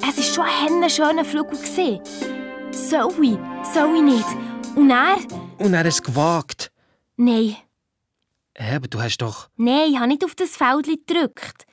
Es 0.00 0.38
war 0.38 0.46
schon 0.46 0.82
ein 0.82 0.90
schöner 0.90 1.24
Flügel. 1.24 1.58
Soll 2.70 3.12
ich? 3.22 3.38
Soll 3.72 3.96
ich 3.96 4.02
nicht? 4.02 4.26
Und 4.74 4.90
er? 4.90 5.16
Und 5.58 5.74
er 5.74 5.80
hat 5.80 5.86
es 5.86 6.02
gewagt? 6.02 6.70
Nein. 7.16 7.56
Hä, 8.56 8.76
aber 8.76 8.88
du 8.88 9.00
hast 9.00 9.18
doch... 9.18 9.48
Nein, 9.56 9.90
ich 9.90 9.96
habe 9.98 10.08
nicht 10.08 10.24
auf 10.24 10.34
das 10.34 10.56
Feld 10.56 10.86
gedrückt. 10.86 11.66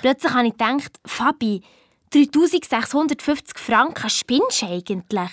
Plötzlich 0.00 0.32
habe 0.32 0.46
ich 0.46 0.52
gedacht, 0.52 0.98
Fabi, 1.06 1.62
3650 2.14 3.58
Franken 3.58 4.08
spinnst 4.08 4.62
du 4.62 4.66
eigentlich? 4.66 5.32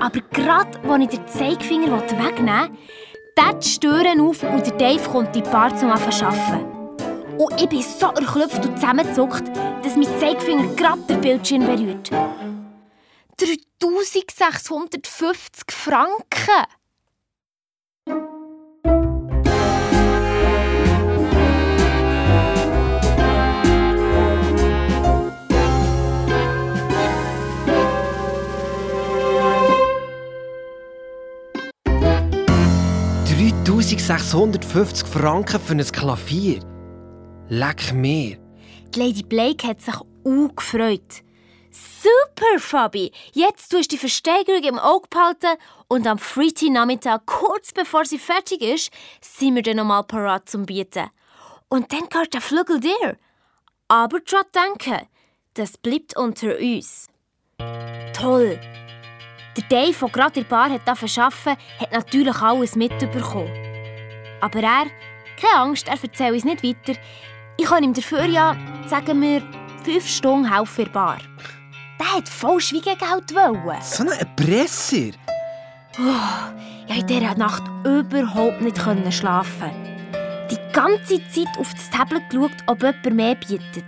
Aber 0.00 0.20
gerade 0.32 0.80
als 0.90 1.04
ich 1.04 1.10
den 1.10 1.28
Zeigefinger 1.28 2.00
wegnehmen 2.00 2.70
wollte, 2.70 2.76
dort 3.36 3.64
die 3.64 3.70
auf 4.20 4.42
und 4.42 4.66
der 4.66 4.76
Dave 4.76 5.08
kommt 5.08 5.36
in 5.36 5.44
die 5.44 5.48
Bar 5.48 5.76
zum 5.76 5.90
Arbeiten. 5.90 6.64
Und 7.38 7.60
ich 7.60 7.68
bin 7.68 7.82
so 7.82 8.06
erklüpft 8.06 8.66
und 8.66 8.80
zusammengezuckt, 8.80 9.46
dass 9.84 9.94
mein 9.94 10.18
Zeigefinger 10.18 10.74
gerade 10.74 11.02
den 11.02 11.20
Bildschirm 11.20 11.66
berührt. 11.66 12.10
3650 13.38 15.70
Franken! 15.70 16.66
1650 33.68 35.06
Franken 35.06 35.60
für 35.60 35.74
ein 35.74 35.84
Klavier. 35.84 36.60
Leck 37.50 37.92
mir. 37.92 38.38
Die 38.94 38.98
Lady 38.98 39.22
Blake 39.22 39.68
hat 39.68 39.82
sich 39.82 39.94
auch 39.94 40.56
gefreut. 40.56 41.22
Super, 41.70 42.58
Fabi! 42.60 43.12
Jetzt 43.34 43.68
tust 43.68 43.92
du 43.92 43.96
die 43.96 43.98
Versteigerung 43.98 44.62
im 44.62 44.78
Auge 44.78 45.06
behalten 45.10 45.60
und 45.86 46.06
am 46.06 46.16
Freitag-Nachmittag, 46.16 47.26
kurz 47.26 47.72
bevor 47.72 48.06
sie 48.06 48.18
fertig 48.18 48.62
ist, 48.62 48.90
sind 49.20 49.54
wir 49.54 49.62
dann 49.62 49.76
nochmal 49.76 50.04
parat 50.04 50.48
zum 50.48 50.64
Bieten. 50.64 51.10
Und 51.68 51.92
dann 51.92 52.08
gehört 52.08 52.32
der 52.32 52.40
Flügel 52.40 52.80
dir. 52.80 53.18
Aber 53.86 54.20
daran 54.20 54.46
denken, 54.54 55.06
das 55.52 55.76
bleibt 55.76 56.16
unter 56.16 56.58
uns. 56.58 57.08
Toll! 58.14 58.58
Der 59.58 59.64
Dave, 59.68 59.96
der 60.00 60.08
gerade 60.10 60.40
in 60.40 60.46
der 60.48 60.48
Bar 60.48 60.70
arbeiten 60.70 61.56
hat 61.80 61.92
natürlich 61.92 62.36
alles 62.40 62.76
mitbekommen. 62.76 63.50
Aber 64.40 64.60
er, 64.60 64.86
keine 65.40 65.56
Angst, 65.56 65.88
er 65.88 66.00
erzählt 66.00 66.32
uns 66.32 66.44
nicht 66.44 66.62
weiter. 66.62 66.96
Ich 67.56 67.66
kann 67.66 67.82
ihm 67.82 67.92
dafür 67.92 68.24
ja, 68.26 68.56
sagen 68.86 69.20
wir, 69.20 69.42
fünf 69.82 70.06
Stunden 70.06 70.54
helfen 70.54 70.82
in 70.82 70.84
der 70.84 70.92
Bar. 70.92 71.18
Der 71.98 72.14
hat 72.14 72.28
voll 72.28 72.60
Schwiegegeld 72.60 73.34
wollen. 73.34 73.82
So 73.82 74.04
ein 74.04 74.10
Erpresser? 74.10 75.10
Oh, 75.98 76.52
ich 76.86 76.94
konnte 76.94 77.14
in 77.14 77.20
dieser 77.20 77.34
Nacht 77.34 77.64
überhaupt 77.84 78.60
nicht 78.60 78.78
schlafen. 79.12 79.72
Die 80.52 80.72
ganze 80.72 81.20
Zeit 81.30 81.58
auf 81.58 81.74
das 81.74 81.90
Tablet 81.90 82.30
geschaut, 82.30 82.52
ob 82.68 82.80
jemand 82.80 83.12
mehr 83.12 83.34
bietet. 83.34 83.84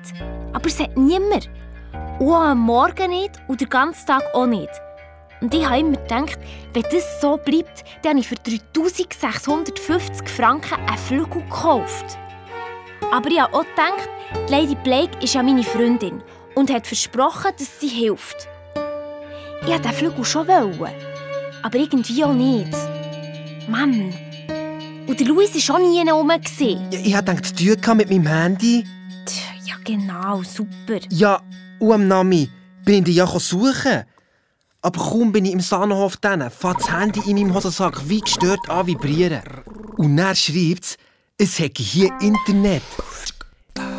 Aber 0.53 0.67
es 0.67 0.81
hat 0.81 0.97
niemand. 0.97 1.49
Und 2.19 2.35
am 2.35 2.59
Morgen 2.59 3.11
nicht 3.11 3.41
und 3.47 3.61
den 3.61 3.69
ganzen 3.69 4.05
Tag 4.05 4.25
auch 4.35 4.47
nicht. 4.47 4.69
Und 5.41 5.55
ich 5.55 5.65
habe 5.65 5.79
immer 5.79 5.97
gedacht, 5.97 6.39
wenn 6.75 6.83
das 6.83 7.21
so 7.21 7.39
bleibt, 7.39 7.85
dann 8.03 8.11
habe 8.11 8.21
ich 8.21 8.29
für 8.29 8.35
3650 8.35 10.29
Franken 10.29 10.75
einen 10.75 10.99
Flügel 10.99 11.43
gekauft. 11.43 12.19
Aber 13.11 13.31
ich 13.31 13.41
habe 13.41 13.55
auch 13.55 13.65
gedacht, 13.65 14.09
Lady 14.49 14.77
Blake 14.85 15.19
ist 15.23 15.35
ja 15.35 15.43
meine 15.43 15.63
Freundin 15.63 16.23
und 16.55 16.71
hat 16.71 16.87
versprochen, 16.87 17.53
dass 17.59 17.81
sie 17.81 17.89
hilft. 17.89 18.49
Ich 19.63 19.69
wollte 19.69 19.83
den 19.83 19.93
Flügel 19.93 20.25
schon, 20.25 20.47
wollen, 20.47 20.95
aber 21.63 21.79
irgendwie 21.79 22.23
auch 22.25 22.33
nicht. 22.33 22.77
Mann. 23.69 24.13
Und 25.07 25.19
der 25.19 25.27
Louis 25.27 25.53
war 25.55 25.61
schon 25.61 25.91
nie 25.91 26.05
herum. 26.05 26.31
Ja, 26.31 27.01
ich 27.03 27.15
hatte 27.15 27.35
gedacht, 27.35 27.57
Tür 27.57 27.95
mit 27.95 28.11
meinem 28.11 28.27
Handy. 28.27 28.85
Ja, 29.65 29.75
genau, 29.85 30.43
super. 30.43 31.01
Ja, 31.09 31.41
und 31.79 31.93
am 31.93 32.07
Nami 32.07 32.51
bin 32.85 32.97
ich 32.97 33.05
dich 33.05 33.17
ja 33.17 33.27
suchen. 33.27 34.05
Aber 34.83 34.99
kaum 34.99 35.33
bin 35.33 35.45
ich 35.45 35.53
im 35.53 35.61
Sahnenhof 35.61 36.17
dann, 36.17 36.51
fängt 36.51 36.81
das 36.81 36.91
Handy 36.91 37.21
in 37.27 37.37
meinem 37.37 37.55
Hosensack 37.55 38.09
wie 38.09 38.21
gestört 38.21 38.69
an 38.69 38.87
vibrieren. 38.87 39.43
Und 39.97 40.17
dann 40.17 40.35
schreibt 40.35 40.85
es, 40.85 40.97
es 41.37 41.59
hätte 41.59 41.83
hier 41.83 42.11
Internet. 42.21 42.83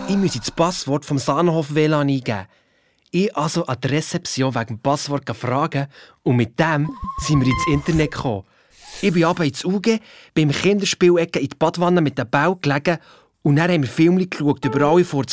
Ich 0.08 0.18
muss 0.18 0.34
das 0.34 0.52
Passwort 0.52 1.06
vom 1.06 1.20
Sahnenhof 1.20 1.74
WLAN 1.76 2.10
eingeben. 2.10 2.48
Ich 3.12 3.36
also 3.36 3.66
an 3.66 3.78
der 3.82 3.92
Rezeption 3.92 4.56
wegen 4.56 4.68
dem 4.68 4.80
Passwort 4.80 5.30
fragen 5.36 5.88
und 6.24 6.38
mit 6.38 6.60
dem 6.60 6.90
sind 7.20 7.42
wir 7.42 7.48
ins 7.48 7.68
Internet 7.68 8.12
gekommen. 8.12 8.44
Ich 9.02 9.14
bin 9.14 9.26
aber 9.26 9.46
ins 9.46 9.66
UG, 9.66 10.00
beim 10.34 10.52
Kinderspielecke 10.52 11.40
in 11.40 11.50
die 11.50 11.56
Badwanne 11.56 12.02
mit 12.02 12.18
dem 12.18 12.30
Bau 12.30 12.56
gelegen 12.56 12.98
und 13.44 13.58
dann 13.58 13.72
haben 13.72 13.82
wir 13.82 13.90
Filme 13.90 14.26
geschaut 14.26 14.64
über 14.64 14.88
alle 14.88 15.04
vor 15.04 15.26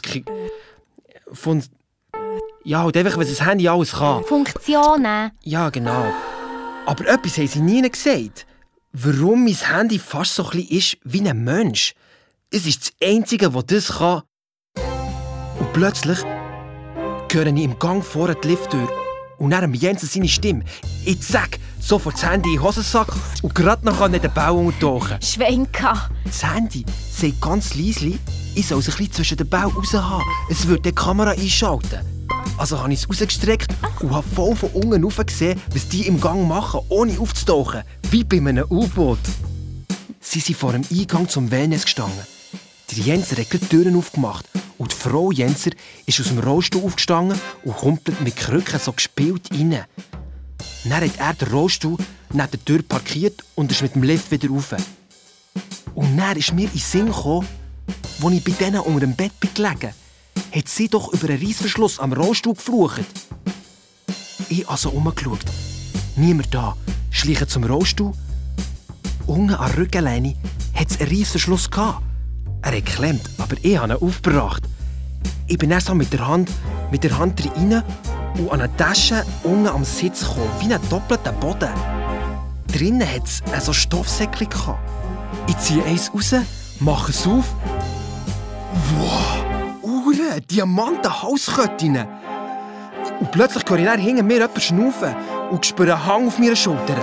Von 1.32 1.62
ja, 2.64 2.82
halt 2.82 2.96
einfach, 2.96 3.16
was 3.16 3.28
das 3.28 3.44
Handy 3.44 3.68
alles 3.68 3.92
kann. 3.92 4.24
Funktionen. 4.24 5.30
Ja, 5.42 5.70
genau. 5.70 6.12
Aber 6.86 7.06
etwas 7.06 7.38
haben 7.38 7.46
sie 7.46 7.60
nie 7.60 7.88
gesagt. 7.88 8.46
Warum 8.92 9.44
mein 9.44 9.54
Handy 9.54 9.98
fast 9.98 10.34
so 10.34 10.44
klein 10.44 10.66
ist 10.68 10.96
wie 11.04 11.28
ein 11.28 11.44
Mensch. 11.44 11.94
Es 12.50 12.66
ist 12.66 12.80
das 13.00 13.08
Einzige, 13.08 13.50
das 13.50 13.66
das 13.66 13.98
kann. 13.98 14.22
Und 15.58 15.72
plötzlich 15.72 16.18
höre 17.30 17.46
ich 17.46 17.62
im 17.62 17.78
Gang 17.78 18.02
vorne 18.02 18.34
die 18.42 18.48
Lifttür 18.48 18.88
und 19.38 19.50
dann 19.50 19.72
Jensen 19.74 20.08
seine 20.08 20.28
Stimme. 20.28 20.64
Ich 21.04 21.20
zack, 21.20 21.58
sofort 21.78 22.16
das 22.16 22.24
Handy 22.24 22.50
in 22.50 22.56
den 22.56 22.64
Hosensack 22.64 23.08
und 23.42 23.54
gerade 23.54 23.84
noch 23.84 24.00
an 24.00 24.12
den 24.12 24.32
Bau 24.32 24.56
untertauchen. 24.56 25.20
Schwenka. 25.22 26.10
Das 26.24 26.42
Handy 26.42 26.84
sagt 27.12 27.40
ganz 27.40 27.74
leise, 27.74 28.18
ich 28.54 28.66
soll 28.66 28.78
es 28.80 28.88
ein 28.88 28.96
bisschen 28.96 29.12
zwischen 29.12 29.36
den 29.36 29.48
Bau 29.48 29.68
raus 29.68 29.92
haben. 29.92 30.24
Es 30.50 30.66
wird 30.66 30.84
die 30.86 30.92
Kamera 30.92 31.30
einschalten. 31.30 32.17
Also 32.56 32.80
habe 32.80 32.92
ich 32.92 33.00
es 33.00 33.08
rausgestreckt 33.08 33.72
und 34.00 34.12
habe 34.12 34.26
voll 34.34 34.56
von 34.56 34.70
unten 34.70 35.04
rauf 35.04 35.16
gesehen, 35.24 35.60
was 35.72 35.88
die 35.88 36.06
im 36.06 36.20
Gang 36.20 36.46
machen, 36.46 36.80
ohne 36.88 37.18
aufzutauchen. 37.18 37.82
Wie 38.10 38.24
bei 38.24 38.38
einem 38.38 38.66
U-Boot. 38.70 39.18
Sie 40.20 40.40
sind 40.40 40.58
vor 40.58 40.72
dem 40.72 40.84
Eingang 40.90 41.28
zum 41.28 41.50
Wellness 41.50 41.84
gestanden. 41.84 42.26
Der 42.90 42.98
Jenser 43.04 43.36
hat 43.36 43.52
die 43.52 43.58
Türen 43.58 43.96
aufgemacht 43.96 44.46
und 44.78 44.92
die 44.92 44.96
Frau 44.96 45.30
Jenser 45.30 45.70
ist 46.06 46.20
aus 46.20 46.28
dem 46.28 46.38
Rollstuhl 46.38 46.84
aufgestanden 46.84 47.38
und 47.64 47.76
kommt 47.76 48.20
mit 48.22 48.36
Krücken 48.36 48.80
so 48.80 48.92
gespielt 48.92 49.48
rein. 49.52 49.84
Dann 50.84 50.92
hat 50.92 51.18
er 51.18 51.34
den 51.34 51.48
Rollstuhl 51.48 51.98
neben 52.32 52.50
der 52.50 52.64
Tür 52.64 52.82
parkiert 52.82 53.44
und 53.54 53.70
ist 53.70 53.82
mit 53.82 53.94
dem 53.94 54.02
Lift 54.02 54.30
wieder 54.30 54.48
rauf. 54.48 54.74
Und 55.94 56.16
dann 56.16 56.36
ist 56.36 56.52
mir 56.52 56.64
in 56.64 56.72
den 56.72 56.78
Sinn 56.78 57.06
gekommen, 57.06 57.46
als 58.22 58.34
ich 58.34 58.44
bei 58.44 58.52
denen 58.52 58.80
unter 58.80 59.00
dem 59.00 59.14
Bett 59.14 59.38
bin 59.40 59.52
gelegen 59.54 59.92
hat 60.54 60.68
sie 60.68 60.88
doch 60.88 61.12
über 61.12 61.28
einen 61.28 61.44
Reissverschluss 61.44 61.98
am 61.98 62.12
Rollstuhl 62.12 62.54
geflucht. 62.54 63.04
Ich 64.48 64.68
also 64.68 64.90
umgeschaut. 64.90 65.44
Niemand 66.16 66.54
da. 66.54 66.76
Schleiche 67.10 67.46
zum 67.46 67.64
Rollstuhl. 67.64 68.12
Unten 69.26 69.54
an 69.54 69.70
der 69.70 69.78
Rückenleine 69.78 70.34
hat 70.74 70.90
es 70.90 71.00
einen 71.00 71.10
Reissverschluss 71.10 71.70
gehabt. 71.70 72.02
Er 72.62 72.76
hat 72.76 72.84
geklemmt, 72.86 73.28
aber 73.38 73.56
ich 73.62 73.78
habe 73.78 73.92
ihn 73.92 73.98
aufgebracht. 73.98 74.62
Ich 75.46 75.58
bin 75.58 75.70
erst 75.70 75.92
mit 75.94 76.12
der 76.12 76.26
Hand, 76.26 76.50
mit 76.90 77.04
der 77.04 77.18
Hand 77.18 77.44
rein 77.44 77.82
und 78.38 78.50
an 78.50 78.60
eine 78.60 78.76
Tasche 78.76 79.24
unten 79.42 79.66
am 79.66 79.84
Sitz 79.84 80.20
gekommen, 80.20 80.50
wie 80.60 80.72
einen 80.72 80.88
doppelten 80.88 81.38
Boden. 81.40 81.72
Drinnen 82.72 83.08
hat 83.08 83.24
es 83.26 83.64
so 83.64 83.72
Stoffsäckchen. 83.72 84.74
Ich 85.48 85.58
ziehe 85.58 85.82
eins 85.84 86.12
raus, 86.12 86.34
mache 86.80 87.10
es 87.10 87.26
auf. 87.26 87.44
Wow! 88.96 89.47
Ure, 90.08 90.40
Diamanten 90.40 91.22
Halsketten. 91.22 91.98
Und 93.20 93.30
plötzlich 93.30 93.62
höre 93.68 93.78
ich 93.78 93.84
dann 93.84 94.00
hinter 94.00 94.22
mir 94.22 94.38
jemanden 94.38 94.60
schnaufen 94.60 95.14
und 95.50 95.66
spüre 95.66 95.92
einen 95.92 96.06
Hang 96.06 96.28
auf 96.28 96.38
meiner 96.38 96.56
Schulter. 96.56 96.96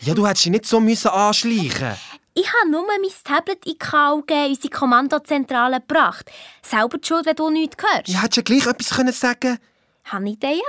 Ja, 0.00 0.14
du 0.14 0.26
hättest 0.26 0.46
dich 0.46 0.50
nicht 0.50 0.66
so 0.66 0.80
müssen 0.80 1.08
anschleichen 1.08 1.94
Ich 2.34 2.48
habe 2.52 2.72
nur 2.72 2.84
mein 2.88 3.08
Tablet 3.22 3.64
in 3.66 3.78
KUG, 3.78 4.32
unsere 4.48 4.68
Kommandozentrale, 4.68 5.80
gebracht. 5.80 6.28
Selber 6.60 6.98
die 6.98 7.06
Schuld, 7.06 7.24
wenn 7.24 7.36
du 7.36 7.50
nichts 7.50 7.76
hörst. 7.80 8.08
Ja, 8.08 8.22
hättest 8.22 8.38
du 8.38 8.42
gleich 8.42 8.66
etwas 8.66 8.90
können 8.90 9.12
sagen 9.12 9.58
Habe 10.06 10.28
ich 10.28 10.40
dir 10.40 10.60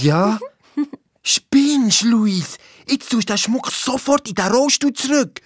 Ja. 0.00 0.40
Spinnst, 1.22 2.02
Luis. 2.02 2.58
Jetzt 2.88 3.10
tust 3.10 3.28
du 3.28 3.32
den 3.32 3.38
Schmuck 3.38 3.70
sofort 3.70 4.28
in 4.28 4.34
den 4.34 4.46
Rollstuhl 4.46 4.92
zurück. 4.92 5.40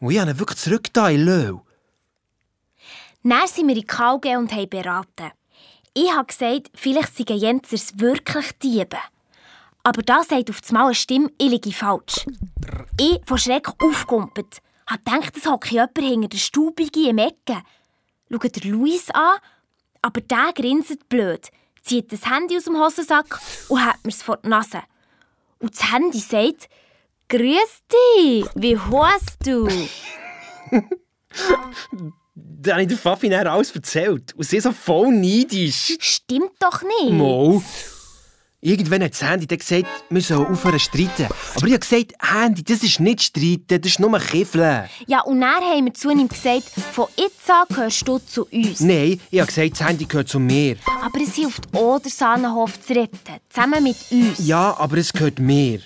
Und 0.00 0.10
ich 0.10 0.18
habe 0.18 0.32
ihn 0.32 0.38
wirklich 0.38 0.58
zurück 0.58 0.88
da 0.92 1.08
in 1.08 1.24
Löw. 1.24 1.60
Dann 3.22 3.46
sind 3.46 3.68
wir 3.68 3.76
in 3.76 3.86
KUG 3.86 4.36
und 4.36 4.52
haben 4.52 4.68
beraten. 4.68 5.32
Ich 5.92 6.10
habe 6.10 6.26
gesagt, 6.26 6.70
vielleicht 6.74 7.16
seien 7.16 7.38
Jenzers 7.38 7.98
wirklich 7.98 8.52
Diebe. 8.62 8.98
Aber 9.82 10.02
da 10.02 10.22
sagt 10.22 10.50
auf 10.50 10.60
einmal 10.68 10.86
eine 10.86 10.94
Stimme, 10.94 11.30
ich 11.38 11.50
liege 11.50 11.72
falsch. 11.72 12.26
Ich, 12.98 13.20
von 13.26 13.38
Schreck 13.38 13.68
aufgumpelt, 13.82 14.62
habe 14.86 15.02
gedacht, 15.04 15.36
es 15.36 15.46
hocke 15.46 15.70
jemand 15.70 15.98
hinter 15.98 16.28
der 16.28 16.38
Stubige 16.38 17.08
im 17.08 17.18
Ecke. 17.18 17.62
Schaue 18.30 18.50
der 18.50 18.70
Luis 18.70 19.10
an, 19.10 19.38
aber 20.02 20.20
der 20.20 20.52
grinset 20.54 21.08
blöd, 21.08 21.48
zieht 21.82 22.12
das 22.12 22.26
Handy 22.26 22.56
aus 22.56 22.64
dem 22.64 22.78
Hosensack 22.78 23.40
und 23.68 23.84
hat 23.84 24.02
mir 24.04 24.10
es 24.10 24.22
vor 24.22 24.38
die 24.38 24.48
Nase. 24.48 24.82
Und 25.58 25.74
das 25.74 25.92
Handy 25.92 26.18
sagt, 26.18 26.68
«Grüß 27.28 27.82
dich, 28.16 28.46
wie 28.54 28.78
heißt 28.78 29.46
du?» 29.46 29.68
Da 32.62 32.72
habe 32.72 32.82
ich 32.82 32.88
der 32.88 32.98
Fafi 32.98 33.28
dann 33.28 33.46
alles 33.46 33.74
erzählt. 33.74 34.34
Und 34.34 34.44
sie 34.44 34.60
so 34.60 34.72
voll 34.72 35.12
neidisch. 35.12 35.96
Stimmt 35.98 36.52
doch 36.60 36.82
nicht. 36.82 37.12
Mo. 37.12 37.62
Irgendwann 38.62 39.02
hat 39.02 39.12
das 39.12 39.22
Handy 39.22 39.46
dann 39.46 39.56
gesagt, 39.56 39.86
wir 40.10 40.20
sollen 40.20 40.46
aufhören 40.46 40.78
zu 40.78 40.84
streiten. 40.84 41.28
Aber 41.56 41.66
ich 41.66 41.72
habe 41.72 41.78
gesagt, 41.78 42.12
Handy, 42.20 42.62
das 42.62 42.82
ist 42.82 43.00
nicht 43.00 43.22
streiten, 43.22 43.80
das 43.80 43.92
ist 43.92 44.00
nur 44.00 44.18
Kiffeln. 44.18 44.84
Ja, 45.06 45.22
und 45.22 45.40
dann 45.40 45.62
haben 45.62 45.86
wir 45.86 45.94
zu 45.94 46.10
ihm 46.10 46.28
gesagt, 46.28 46.64
von 46.92 47.06
jetzt 47.16 47.50
an 47.50 47.64
gehörst 47.70 48.06
du 48.06 48.18
zu 48.18 48.44
uns. 48.52 48.80
Nein, 48.80 49.18
ich 49.30 49.40
habe 49.40 49.46
gesagt, 49.46 49.80
das 49.80 49.88
Handy 49.88 50.04
gehört 50.04 50.28
zu 50.28 50.38
mir. 50.38 50.76
Aber 51.02 51.18
es 51.22 51.36
hilft 51.36 51.74
auch, 51.74 52.00
den 52.00 52.12
Sahnenhof 52.12 52.78
zu 52.86 52.92
retten. 52.92 53.18
Zusammen 53.48 53.82
mit 53.82 53.96
uns. 54.10 54.46
Ja, 54.46 54.76
aber 54.78 54.98
es 54.98 55.10
gehört 55.10 55.38
mir. 55.38 55.80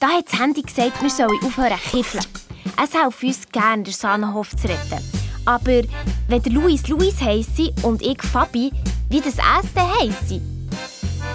Da 0.00 0.08
hat 0.08 0.32
das 0.32 0.40
Handy 0.40 0.62
gesagt, 0.62 1.02
wir 1.02 1.10
sollen 1.10 1.38
aufhören 1.44 1.78
zu 1.90 1.96
kiffeln. 1.98 2.24
Es 2.82 2.92
hilft 2.92 3.22
uns 3.22 3.52
gerne, 3.52 3.82
den 3.82 3.92
Sahnenhof 3.92 4.56
zu 4.56 4.66
retten. 4.66 5.17
Aber 5.48 5.82
wenn 6.28 6.42
der 6.42 6.52
Luis 6.52 6.88
Luis 6.88 7.22
heisse 7.22 7.72
und 7.80 8.02
ich 8.02 8.22
Fabi, 8.22 8.70
wie 9.08 9.20
das 9.22 9.36
dann 9.74 9.88
heisse? 9.98 10.42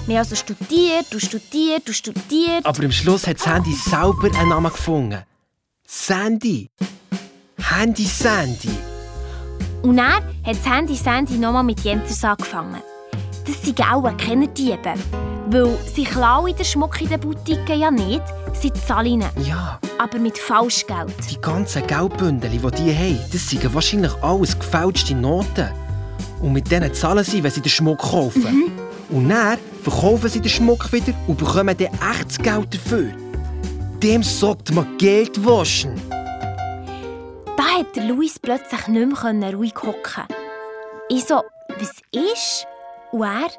Wir 0.05 0.18
haben 0.18 0.18
also 0.20 0.36
studiert, 0.36 1.07
du 1.09 1.20
studiert, 1.20 1.88
du 1.88 1.93
studiert. 1.93 2.64
Aber 2.64 2.84
am 2.84 2.91
Schluss 2.91 3.26
hat 3.26 3.39
Sandy 3.39 3.74
selber 3.74 4.30
einen 4.38 4.49
Namen 4.49 4.72
gefunden. 4.72 5.24
Sandy. 5.88 6.70
Handy 7.57 8.05
Sandy. 8.05 8.70
Und 9.82 9.97
dann 9.97 10.14
hat 10.14 10.24
das 10.45 10.64
Handy 10.64 10.95
Sandy 10.95 11.39
nochmal 11.39 11.64
mit 11.64 11.80
Jenzers 11.80 12.24
angefangen. 12.24 12.84
Das 13.47 13.64
sind 13.64 13.82
auch 13.82 14.16
keine 14.16 14.47
Diebe. 14.47 14.93
Weil 15.47 15.77
sie 15.93 16.03
klauen 16.03 16.55
den 16.55 16.65
Schmuck 16.65 17.01
in 17.01 17.09
den 17.09 17.19
Boutiquen 17.19 17.79
ja 17.79 17.91
nicht, 17.91 18.23
sie 18.53 18.71
zahlen 18.71 19.21
ihn. 19.21 19.25
Ja. 19.43 19.79
Aber 19.97 20.17
mit 20.19 20.37
Falschgeld. 20.37 21.13
Die 21.29 21.39
ganzen 21.39 21.85
Geldbündel, 21.85 22.49
die 22.49 22.59
die 22.59 22.95
haben, 22.95 23.19
das 23.31 23.49
sind 23.49 23.73
wahrscheinlich 23.73 24.13
alles 24.21 24.57
gefälschte 24.57 25.15
Noten. 25.15 25.69
Und 26.41 26.53
mit 26.53 26.69
denen 26.71 26.93
zahlen 26.93 27.23
sie, 27.23 27.43
wenn 27.43 27.51
sie 27.51 27.61
den 27.61 27.69
Schmuck 27.69 27.99
kaufen. 27.99 28.41
Mhm. 28.43 29.17
Und 29.17 29.29
dann 29.29 29.57
verkaufen 29.81 30.29
sie 30.29 30.39
den 30.39 30.49
Schmuck 30.49 30.91
wieder 30.91 31.13
und 31.27 31.37
bekommen 31.37 31.75
dann 31.77 32.11
echtes 32.11 32.37
Geld 32.37 32.73
dafür. 32.73 33.11
Dem 34.01 34.23
sagt 34.23 34.73
man 34.73 34.97
Geld 34.97 35.45
waschen. 35.45 35.93
Da 37.55 37.63
hat 37.79 37.95
Luis 37.95 38.39
plötzlich 38.39 38.87
nicht 38.87 39.23
mehr 39.33 39.53
ruhig 39.53 39.73
hocken. 39.75 40.23
Ich 41.09 41.25
so, 41.25 41.41
was 41.77 42.01
ist? 42.11 42.65
Und 43.11 43.21
er? 43.21 43.49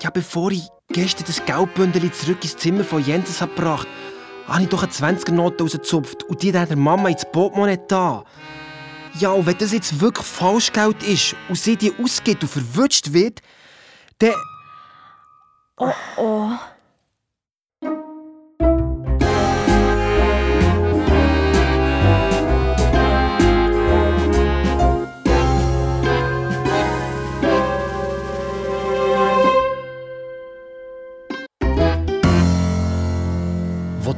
Ja, 0.00 0.10
bevor 0.10 0.50
ich 0.50 0.68
gestern 0.92 1.24
das 1.26 1.44
Geldbündel 1.44 2.10
zurück 2.12 2.38
ins 2.42 2.56
Zimmer 2.56 2.84
von 2.84 3.04
Jenses 3.04 3.40
gebracht 3.40 3.88
habe, 3.88 4.52
habe 4.52 4.62
ich 4.62 4.68
doch 4.68 4.82
eine 4.82 4.92
20er-Note 4.92 5.64
rausgezupft 5.64 6.24
und 6.24 6.42
die 6.42 6.56
hat 6.56 6.70
der 6.70 6.76
Mama 6.76 7.08
ins 7.08 7.24
Portemonnaie 7.24 7.80
da. 7.88 8.24
Ja, 9.18 9.30
und 9.30 9.46
wenn 9.46 9.58
das 9.58 9.72
jetzt 9.72 10.00
wirklich 10.00 10.26
Falschgeld 10.26 11.02
ist 11.02 11.36
und 11.48 11.56
sie 11.56 11.76
die 11.76 11.92
ausgibt 12.02 12.42
und 12.42 12.48
verwünscht 12.48 13.12
wird, 13.12 13.40
dann... 14.18 14.32
Oh 15.78 15.92
oh. 16.16 16.50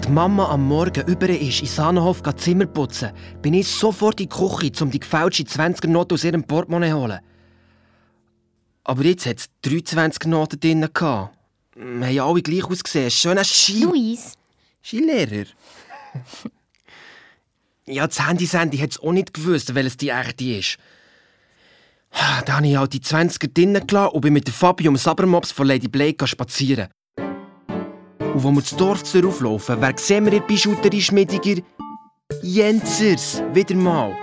Die 0.06 0.12
Mama 0.12 0.50
am 0.50 0.66
Morgen 0.66 1.06
über 1.06 1.28
ist, 1.28 1.60
in 1.60 1.66
Sahnenhof 1.66 2.22
Zimmer 2.36 2.66
putzen, 2.66 3.12
bin 3.40 3.54
ich 3.54 3.68
sofort 3.68 4.20
in 4.20 4.28
die 4.28 4.34
Küche, 4.34 4.84
um 4.84 4.90
die 4.90 5.00
gefälschte 5.00 5.44
20er-Note 5.44 6.14
aus 6.14 6.24
ihrem 6.24 6.44
Portemonnaie 6.44 6.90
zu 6.90 6.98
holen. 7.00 7.20
Aber 8.84 9.04
jetzt 9.04 9.26
hat 9.26 9.38
es 9.38 9.46
23 9.62 10.26
Noten 10.26 10.60
drin. 10.60 10.80
Wir 10.82 11.30
haben 11.74 12.20
alle 12.20 12.42
gleich 12.42 12.64
ausgesehen. 12.64 13.10
Schöner 13.10 13.44
Ski... 13.44 13.84
Luis? 13.84 14.34
Skilehrer. 14.82 15.46
ja, 17.86 18.06
das 18.06 18.26
Handy-Sandy 18.26 18.78
hat 18.78 18.90
es 18.90 19.00
auch 19.00 19.12
nicht 19.12 19.32
gewusst, 19.32 19.74
welches 19.74 19.96
die 19.96 20.10
echte 20.10 20.44
ist. 20.44 20.76
Dann 22.44 22.56
habe 22.56 22.68
ich 22.68 22.76
halt 22.76 22.92
die 22.92 23.00
20er 23.00 23.52
drinnen 23.52 23.86
gelassen 23.86 24.14
und 24.14 24.20
bin 24.20 24.34
mit 24.34 24.46
der 24.46 24.54
Fabi 24.54 24.86
um 24.86 24.96
Sabermops 24.96 25.52
von 25.52 25.66
Lady 25.66 25.88
Blake 25.88 26.26
spazieren. 26.26 26.88
Und 28.34 28.42
wo 28.42 28.50
wir 28.50 28.62
das 28.62 28.76
Dorf 28.76 29.02
auflaufen, 29.14 29.76
wer 29.78 29.94
sehen 29.96 30.26
wir 30.26 30.32
in 30.32 30.42
Bijouterie-Schmiediger? 30.44 31.62
Jenzers, 32.42 33.40
wieder 33.52 33.76
mal. 33.76 34.16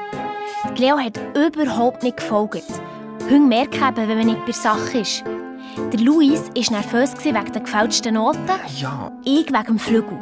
Cleo 0.75 0.99
hat 0.99 1.17
überhaupt 1.33 2.03
nicht 2.03 2.17
gefolgt. 2.17 2.65
Hunde 3.29 3.47
merken 3.47 3.81
eben, 3.81 4.09
wenn 4.09 4.17
man 4.17 4.27
nicht 4.27 4.45
bei 4.45 4.51
Sache 4.51 4.99
ist. 4.99 5.23
Der 5.93 5.99
Luis 6.01 6.41
war 6.53 6.77
nervös 6.77 7.13
wegen 7.23 7.53
der 7.53 7.61
gefälschten 7.61 8.15
Noten. 8.15 8.39
Ja. 8.77 9.09
Ich 9.23 9.47
wegen 9.47 9.65
dem 9.65 9.79
Flügel. 9.79 10.19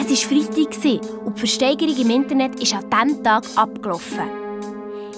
Es 0.00 0.10
war 0.10 0.16
Freitag 0.16 1.00
und 1.24 1.36
die 1.36 1.38
Versteigerung 1.38 1.96
im 1.96 2.10
Internet 2.10 2.60
ist 2.60 2.74
an 2.74 2.90
diesem 2.90 3.22
Tag 3.22 3.44
abgelaufen. 3.54 4.41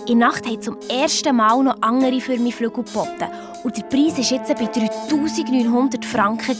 In 0.06 0.18
der 0.18 0.28
Nacht 0.28 0.46
haben 0.46 0.60
zum 0.60 0.76
ersten 0.90 1.34
Mal 1.34 1.62
noch 1.62 1.76
andere 1.80 2.20
für 2.20 2.38
mich 2.38 2.54
Flügel 2.54 2.84
geboten. 2.84 3.24
Und 3.62 3.76
der 3.76 3.82
Preis 3.84 4.18
war 4.18 4.38
jetzt 4.38 4.54
bei 4.54 4.66
3900 4.66 6.04
Franken. 6.04 6.56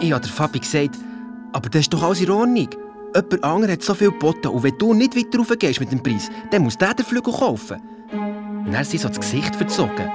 Ich 0.00 0.12
habe 0.12 0.26
Fabi 0.26 0.58
gesagt, 0.58 0.98
aber 1.52 1.68
das 1.68 1.82
ist 1.82 1.92
doch 1.92 2.02
alles 2.02 2.20
in 2.20 2.30
Ordnung. 2.30 2.68
Jemand 3.14 3.44
anderes 3.44 3.72
hat 3.74 3.82
so 3.82 3.94
viel 3.94 4.10
geboten 4.10 4.48
und 4.48 4.62
wenn 4.64 4.76
du 4.78 4.94
nicht 4.94 5.14
weiter 5.16 5.38
raufgehst 5.38 5.78
mit 5.78 5.92
dem 5.92 6.02
Preis, 6.02 6.28
dann 6.50 6.62
muss 6.62 6.76
der 6.76 6.94
den 6.94 7.06
Flügel 7.06 7.32
kaufen. 7.32 7.80
Und 8.10 8.66
dann 8.66 8.78
hat 8.78 8.86
sie 8.86 8.98
so 8.98 9.08
das 9.08 9.20
Gesicht 9.20 9.54
verzogen. 9.54 10.10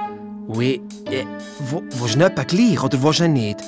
Und 0.46 0.60
ich, 0.60 0.80
äh, 1.10 1.24
wo, 1.70 1.82
willst 1.82 2.16
du 2.16 2.18
nicht 2.18 2.48
gleich 2.48 2.82
oder 2.82 3.02
willst 3.02 3.20
du 3.20 3.28
nicht? 3.28 3.62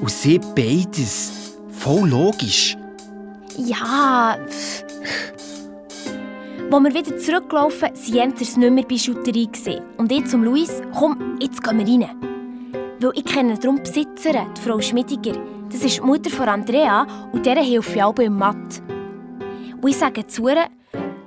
Und 0.00 0.10
sie 0.10 0.38
beides. 0.38 1.32
Voll 1.70 2.08
logisch. 2.08 2.76
Ja. 3.56 4.36
Als 6.68 6.82
wir 6.82 6.94
wieder 6.94 7.16
zurückgelaufen 7.16 7.82
waren 7.82 8.12
Jensers 8.12 8.56
nicht 8.56 8.72
mehr 8.72 8.84
bei 8.84 8.98
Schutterie. 8.98 9.48
Und 9.98 10.10
ich 10.10 10.26
zum 10.26 10.42
Luis, 10.42 10.82
komm, 10.98 11.38
jetzt 11.40 11.62
gehen 11.62 11.78
wir 11.78 11.86
rein. 11.86 12.16
Weil 13.00 13.12
ich 13.14 13.24
kenne 13.24 13.56
darum 13.56 13.76
die 13.76 13.82
Besitzerin, 13.82 14.52
die 14.56 14.60
Frau 14.60 14.80
Schmidiger. 14.80 15.38
Das 15.70 15.84
ist 15.84 15.98
die 15.98 16.00
Mutter 16.00 16.28
von 16.28 16.48
Andrea 16.48 17.06
und 17.32 17.46
der 17.46 17.62
hilft 17.62 17.94
ich 17.94 18.02
auch 18.02 18.18
im 18.18 18.36
Matt. 18.36 18.82
Und 19.80 19.88
ich 19.88 19.96
sage 19.96 20.26
zu 20.26 20.48
ihr, 20.48 20.66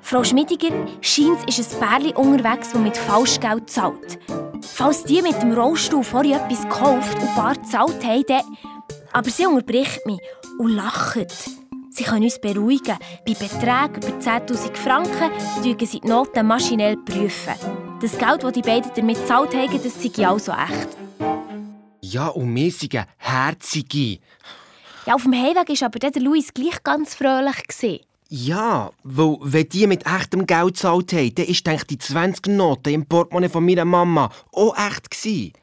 Frau 0.02 0.26
Schmidiger, 0.26 0.76
scheint 1.00 1.48
ist 1.48 1.74
ein 1.74 1.80
Pärchen 1.80 2.18
unterwegs, 2.18 2.74
das 2.74 2.82
mit 2.82 2.98
Falschgeld 2.98 3.70
zahlt. 3.70 4.20
Falls 4.62 5.06
die 5.06 5.22
mit 5.22 5.42
dem 5.42 5.54
Rollstuhl 5.54 6.04
vorher 6.04 6.44
etwas 6.44 6.64
gekauft 6.64 7.18
und 7.18 7.36
bar 7.36 7.56
gezahlt 7.56 8.04
haben, 8.04 8.24
dann... 8.28 8.42
Aber 9.14 9.30
sie 9.30 9.46
unterbricht 9.46 10.06
mich 10.06 10.20
und 10.60 10.76
lacht. 10.76 11.59
Sie 12.00 12.06
können 12.06 12.24
uns 12.24 12.40
beruhigen. 12.40 12.98
Bei 13.26 13.34
Beträgen 13.34 13.98
über 13.98 14.20
10'000 14.22 14.74
Franken 14.78 15.32
prüfen 15.62 15.86
sie 15.86 16.00
die 16.00 16.08
Noten 16.08 16.48
maschinell 16.48 16.96
prüfen. 16.96 17.56
Das 18.02 18.18
Geld, 18.18 18.42
das 18.42 18.54
die 18.54 18.62
beiden 18.62 18.90
damit 18.96 19.18
gezahlt 19.18 19.54
haben, 19.54 19.84
das 19.84 20.02
sei 20.02 20.26
also 20.26 20.54
echt. 20.54 20.98
Ja, 22.00 22.28
und 22.28 22.56
wir 22.56 22.72
sind 22.72 23.06
Herzige. 23.18 24.20
Ja, 25.06 25.16
auf 25.16 25.24
dem 25.24 25.34
Heimweg 25.34 25.70
war 25.82 25.88
aber 25.88 26.00
der 26.00 26.22
Luis 26.22 26.54
gleich 26.54 26.82
ganz 26.84 27.16
fröhlich. 27.16 28.08
Ja, 28.32 28.92
weil 29.04 29.38
wenn 29.42 29.70
die 29.70 29.88
mit 29.88 30.06
echtem 30.06 30.46
Geld 30.46 30.76
gezahlt 30.76 31.14
haben, 31.14 31.34
dann 31.34 31.48
war 31.48 31.84
die 31.90 31.98
20 31.98 32.48
Noten 32.50 32.94
im 32.94 33.08
Portemonnaie 33.08 33.50
von 33.50 33.66
meiner 33.66 33.86
Mama 33.86 34.30
auch 34.52 34.78
echt. 34.78 35.10
Gewesen. 35.10 35.54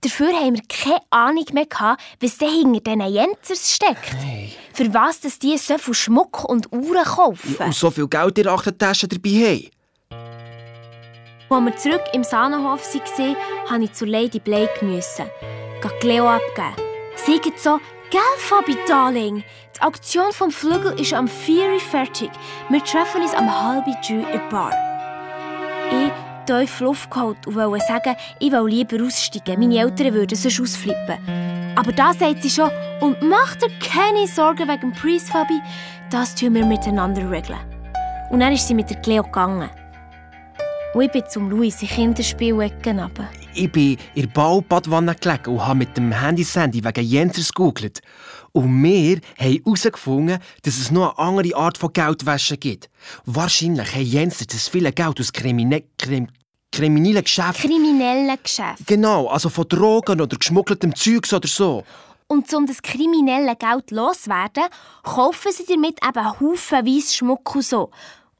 Dafür 0.00 0.32
haben 0.32 0.54
wir 0.54 0.62
keine 0.66 1.02
Ahnung 1.10 1.44
mehr, 1.52 1.66
gehabt, 1.66 2.02
was 2.20 2.38
da 2.38 2.46
hinter 2.46 2.80
diesen 2.80 3.12
Jenzers 3.12 3.70
steckt. 3.70 4.14
Hey. 4.22 4.52
Für 4.72 4.94
was 4.94 5.20
dass 5.20 5.38
die 5.38 5.58
so 5.58 5.76
viel 5.76 5.92
Schmuck 5.92 6.44
und 6.44 6.72
Uhren 6.72 7.04
kaufen. 7.04 7.56
Und 7.56 7.74
so 7.74 7.90
viel 7.90 8.08
Geld 8.08 8.38
in 8.38 8.44
der 8.44 8.54
Achtertasche 8.54 9.06
dabei 9.06 9.30
haben. 9.30 9.70
Als 11.50 11.64
wir 11.64 11.76
zurück 11.76 12.04
im 12.14 12.24
Sahnenhof 12.24 12.80
waren, 12.94 13.36
musste 13.68 13.84
ich 13.84 13.92
zu 13.92 14.06
Lady 14.06 14.40
Blake. 14.40 14.82
Müssen, 14.82 15.26
Leo 16.00 16.26
abgeben. 16.26 16.74
Sie 17.16 17.38
so, 17.62 17.78
«Gell, 18.10 18.20
Fabi, 18.38 18.76
Darling, 18.86 19.42
die 19.76 19.82
Auktion 19.82 20.32
vom 20.32 20.50
Flügel 20.50 20.98
ist 21.00 21.14
am 21.14 21.28
4 21.28 21.72
Uhr 21.72 21.80
fertig. 21.80 22.30
Wir 22.68 22.84
treffen 22.84 23.22
uns 23.22 23.34
am 23.34 23.50
halb 23.50 23.84
drei 23.84 24.14
in 24.14 24.22
der 24.22 24.48
Bar.» 24.50 24.72
Ich 25.90 26.12
tief 26.46 26.80
Luft 26.80 27.10
geholt 27.10 27.46
und 27.46 27.54
wollte 27.54 27.84
sagen, 27.86 28.16
ich 28.38 28.52
will 28.52 28.66
lieber 28.66 29.04
aussteigen. 29.04 29.60
Meine 29.60 29.78
Eltern 29.78 30.12
würden 30.14 30.36
sonst 30.36 30.60
ausflippen. 30.60 31.18
Aber 31.76 31.92
da 31.92 32.12
sagt 32.12 32.42
sie 32.42 32.50
schon, 32.50 32.70
und 33.00 33.20
mach 33.22 33.56
dir 33.56 33.70
keine 33.80 34.26
Sorgen 34.26 34.68
wegen 34.68 34.92
dem 34.92 35.20
Fabi. 35.20 35.60
Das 36.10 36.34
tun 36.34 36.54
wir 36.54 36.64
miteinander 36.64 37.30
regeln. 37.30 37.58
Und 38.30 38.40
dann 38.40 38.52
ist 38.52 38.66
sie 38.68 38.74
mit 38.74 38.90
der 38.90 39.00
Cleo 39.00 39.22
gegangen. 39.22 39.70
Und 40.94 41.02
ich 41.02 41.10
bin 41.10 41.24
zum 41.28 41.50
Luis 41.50 41.82
in 41.82 41.88
Kinderspielecke 41.88 42.90
runter. 42.90 43.28
Ich 43.54 43.70
bin 43.70 43.98
in 44.14 44.22
der 44.22 44.28
Baubadwanne 44.28 45.14
gelegen 45.14 45.54
und 45.54 45.66
habe 45.66 45.78
mit 45.80 45.96
dem 45.96 46.12
Handy-Sandy 46.12 46.84
wegen 46.84 47.04
Jensers 47.04 47.52
gegoogelt. 47.52 48.00
Und 48.56 48.84
wir 48.84 49.16
haben 49.16 49.22
herausgefunden, 49.36 50.38
dass 50.62 50.78
es 50.78 50.92
noch 50.92 51.18
eine 51.18 51.28
andere 51.28 51.56
Art 51.56 51.76
von 51.76 51.92
Geldwäsche 51.92 52.56
gibt. 52.56 52.88
Wahrscheinlich 53.26 53.92
haben 53.92 54.04
Jenser 54.04 54.44
das 54.46 54.68
viele 54.68 54.92
Geld 54.92 55.18
aus 55.18 55.32
Krimine 55.32 55.82
Krim 55.98 56.28
kriminellen 56.70 57.24
Geschäften. 57.24 57.68
Kriminellen 57.68 58.38
Geschäften. 58.40 58.86
Genau, 58.86 59.26
also 59.26 59.48
von 59.48 59.66
Drogen 59.68 60.20
oder 60.20 60.36
geschmuggeltem 60.36 60.94
Zeugs 60.94 61.32
oder 61.32 61.48
so. 61.48 61.82
Und 62.28 62.52
um 62.54 62.66
das 62.66 62.80
kriminelle 62.80 63.56
Geld 63.56 63.90
loszuwerden, 63.90 64.64
kaufen 65.02 65.52
sie 65.52 65.66
damit 65.66 65.98
eben 66.06 66.40
haufenweise 66.40 67.12
Schmuck 67.12 67.56
und 67.56 67.64
so. 67.64 67.90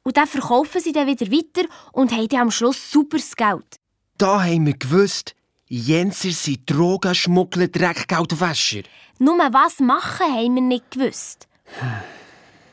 Und 0.05 0.17
dann 0.17 0.29
verkaufen 0.29 0.81
sie 0.81 0.93
dann 0.93 1.09
wieder 1.09 1.27
weiter 1.27 1.69
und 1.93 2.13
haben 2.13 2.29
dann 2.29 2.41
am 2.43 2.51
Schluss 2.53 2.91
superes 2.91 3.35
Geld. 3.35 3.81
Da 4.17 4.45
haben 4.45 4.67
wir 4.67 4.79
gewusst, 4.79 5.35
Jenser 5.67 6.31
sind 6.31 6.71
Drogenschmuggler, 6.71 7.69
Dreckgeldwäscher. 7.69 8.83
Nur 9.19 9.39
was 9.39 9.81
machen, 9.81 10.27
haben 10.27 10.55
wir 10.57 10.63
nicht 10.63 10.91
gewusst. 10.91 11.49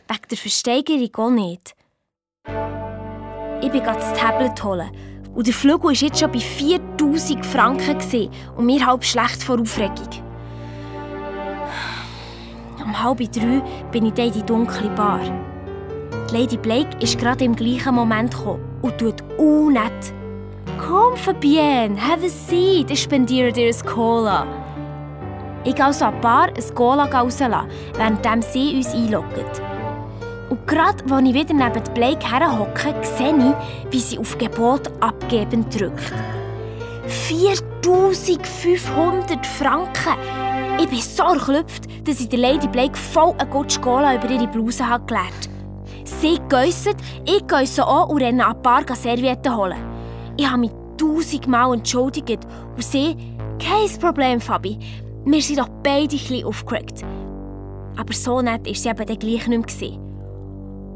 Wegen 0.09 0.27
der 0.29 0.37
Versteigerung 0.37 1.15
auch 1.15 1.29
nicht. 1.29 1.73
Ich 3.61 3.71
bin 3.71 3.83
das 3.83 4.13
Tablet 4.19 4.61
holen. 4.61 4.91
Und 5.33 5.47
der 5.47 5.53
Flügel 5.53 5.83
war 5.85 5.91
jetzt 5.93 6.19
schon 6.19 6.33
bei 6.33 6.39
4000 6.39 7.45
Franken 7.45 8.29
und 8.57 8.65
mir 8.65 8.85
halb 8.85 9.05
schlecht 9.05 9.41
vor 9.41 9.61
Aufregung. 9.61 10.09
Um 12.83 13.01
halb 13.01 13.19
drei 13.31 13.61
bin 13.93 14.07
ich 14.07 14.17
in 14.17 14.33
die 14.33 14.43
dunkle 14.43 14.89
Bar. 14.89 15.21
Die 16.29 16.35
Lady 16.35 16.57
Blake 16.57 16.97
ist 16.99 17.17
gerade 17.17 17.45
im 17.45 17.55
gleichen 17.55 17.95
Moment 17.95 18.31
gekommen 18.31 18.79
und 18.81 18.97
tut 18.97 19.21
unnett. 19.37 20.20
Komm, 20.78 21.16
Fabienne, 21.16 21.97
have 21.97 22.26
a 22.26 22.30
seat, 22.30 22.91
ich 22.91 23.03
spendiere 23.03 23.51
dir 23.51 23.68
ein 23.68 23.86
Cola. 23.86 24.45
Ich 25.64 25.76
gehe 25.76 25.86
also 25.86 26.05
an 26.05 26.16
die 26.16 26.22
Bar 26.22 26.47
ein 26.47 26.76
Cola 26.76 27.03
rauslassen, 27.05 27.70
während 27.95 28.43
sie 28.45 28.78
uns 28.78 28.93
einloggt. 28.93 29.62
Und 30.49 30.66
gerade 30.68 31.03
als 31.09 31.24
ich 31.24 31.34
wieder 31.34 31.53
neben 31.53 31.84
Blake 31.93 32.30
herhocke, 32.30 32.93
sehe 33.03 33.36
ich, 33.36 33.53
wie 33.91 33.99
sie 33.99 34.20
auf 34.20 34.38
Gebot 34.38 34.91
abgeben 34.99 35.66
drückt. 35.70 36.12
4500 37.07 39.45
Franken! 39.45 40.18
Ich 40.80 40.89
bin 40.89 40.99
so 40.99 41.24
erklüpft, 41.24 41.86
dass 42.07 42.20
ich 42.20 42.30
der 42.30 42.39
Lady 42.39 42.68
Blake 42.68 42.97
voll 42.97 43.34
eine 43.38 43.49
gute 43.49 43.80
Cola 43.80 44.16
über 44.16 44.30
ihre 44.30 44.47
Bluse 44.47 44.88
habe. 44.88 45.05
Sie 46.03 46.39
geissen, 46.49 46.95
ich 47.26 47.47
geisse 47.47 47.86
auch 47.86 48.09
und 48.09 48.22
renne 48.22 48.45
an 48.45 48.57
die 48.57 48.62
Bar 48.62 48.84
Servietten 48.95 49.55
holen. 49.55 49.90
Ich 50.38 50.49
habe 50.49 50.61
mich 50.61 50.71
tausendmal 50.97 51.73
entschuldigt 51.73 52.45
und 52.75 52.84
sie, 52.84 53.15
kein 53.59 53.99
Problem, 53.99 54.39
Fabi. 54.39 54.77
Wir 55.25 55.41
sind 55.41 55.59
doch 55.59 55.69
beide 55.84 56.15
ein 56.15 56.45
aufgeregt. 56.45 57.03
Aber 57.97 58.13
so 58.13 58.41
nett 58.41 58.65
war 58.65 58.73
sie 58.73 58.89
eben 58.89 59.05
dann 59.05 59.19
gleich 59.19 59.47
nicht 59.47 59.82
mehr. 59.82 59.99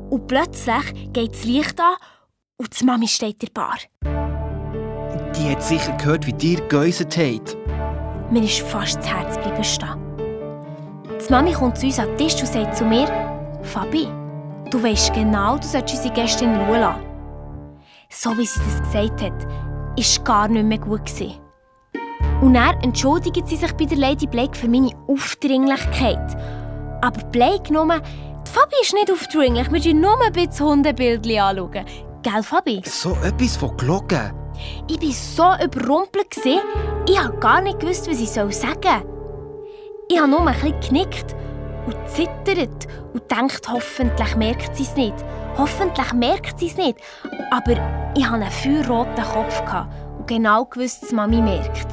Und 0.09 0.27
plötzlich 0.27 1.13
geht 1.13 1.33
das 1.33 1.45
Licht 1.45 1.79
an 1.79 1.95
und 2.57 2.79
die 2.79 2.85
Mami 2.85 3.07
steht 3.07 3.43
in 3.43 3.49
der 3.53 3.61
Bar. 3.61 3.77
Die 5.35 5.49
hat 5.49 5.63
sicher 5.63 5.91
gehört, 5.97 6.25
wie 6.25 6.33
dir 6.33 6.61
geäussert 6.67 7.17
habt. 7.17 7.57
Mir 8.31 8.43
ist 8.43 8.61
fast 8.61 8.97
das 8.97 9.07
Herz 9.07 9.37
bleiben 9.37 9.63
stehen. 9.63 10.05
Die 11.07 11.31
Mami 11.31 11.53
kommt 11.53 11.77
zu 11.77 11.85
uns 11.85 11.99
an 11.99 12.07
den 12.09 12.17
Tisch 12.17 12.39
und 12.39 12.47
sagt 12.47 12.77
zu 12.77 12.85
mir, 12.85 13.07
Fabi, 13.61 14.07
du 14.71 14.81
weißt 14.81 15.13
genau, 15.13 15.57
du 15.57 15.67
solltest 15.67 15.97
unsere 15.97 16.13
Gäste 16.13 16.45
in 16.45 16.55
Ruhe 16.55 16.79
lassen. 16.79 17.14
So 18.09 18.37
wie 18.37 18.45
sie 18.45 18.59
das 18.59 18.81
gesagt 18.83 19.21
hat, 19.21 19.45
war 19.45 19.95
es 19.97 20.23
gar 20.23 20.47
nicht 20.47 20.65
mehr 20.65 20.77
gut. 20.77 21.01
Und 22.41 22.53
dann 22.53 22.79
entschuldigt 22.81 23.47
sie 23.47 23.55
sich 23.55 23.71
bei 23.73 23.85
der 23.85 23.97
Lady 23.97 24.27
Blake 24.27 24.55
für 24.57 24.67
meine 24.67 24.91
Aufdringlichkeit. 25.07 26.35
Aber 27.01 27.23
Blake 27.31 27.71
nur, 27.73 27.85
die 27.85 28.51
Fabi 28.51 28.75
ist 28.81 28.93
nicht 28.93 29.11
aufdringlich, 29.11 29.71
wir 29.71 29.81
schauen 29.81 30.01
nur 30.01 30.21
ein 30.21 30.33
bisschen 30.33 30.65
Hundebildchen 30.65 31.39
anschauen. 31.39 31.85
Gell, 32.21 32.43
Fabi? 32.43 32.81
So 32.85 33.17
etwas 33.23 33.57
von 33.57 33.75
Glocken. 33.77 34.33
Ich 34.87 35.01
war 35.37 35.57
so 35.59 35.65
überrumpelt. 35.65 36.35
Ich 37.07 37.19
habe 37.19 37.37
gar 37.37 37.61
nicht 37.61 37.79
gewusst, 37.79 38.09
was 38.09 38.19
ich 38.19 38.29
sagen 38.29 38.51
soll. 38.51 38.71
Ich 40.07 40.19
habe 40.19 40.29
nur 40.29 40.47
ein 40.47 40.53
bisschen 40.53 40.79
geknickt 40.79 41.35
und 41.85 41.95
zittert 42.07 42.87
und 43.13 43.31
denkt, 43.31 43.67
hoffentlich 43.69 44.35
merkt 44.35 44.75
sie 44.75 44.83
es 44.83 44.95
nicht. 44.95 45.15
Hoffentlich 45.57 46.13
merkt 46.13 46.59
sie 46.59 46.67
es 46.67 46.77
nicht. 46.77 46.99
Aber 47.55 47.71
ich 48.17 48.25
hatte 48.25 48.43
einen 48.43 48.51
feuerroten 48.51 49.23
Kopf 49.23 49.63
und 50.17 50.27
genau 50.27 50.65
gewusst, 50.65 51.03
dass 51.03 51.13
Mami 51.13 51.41
merkt. 51.41 51.89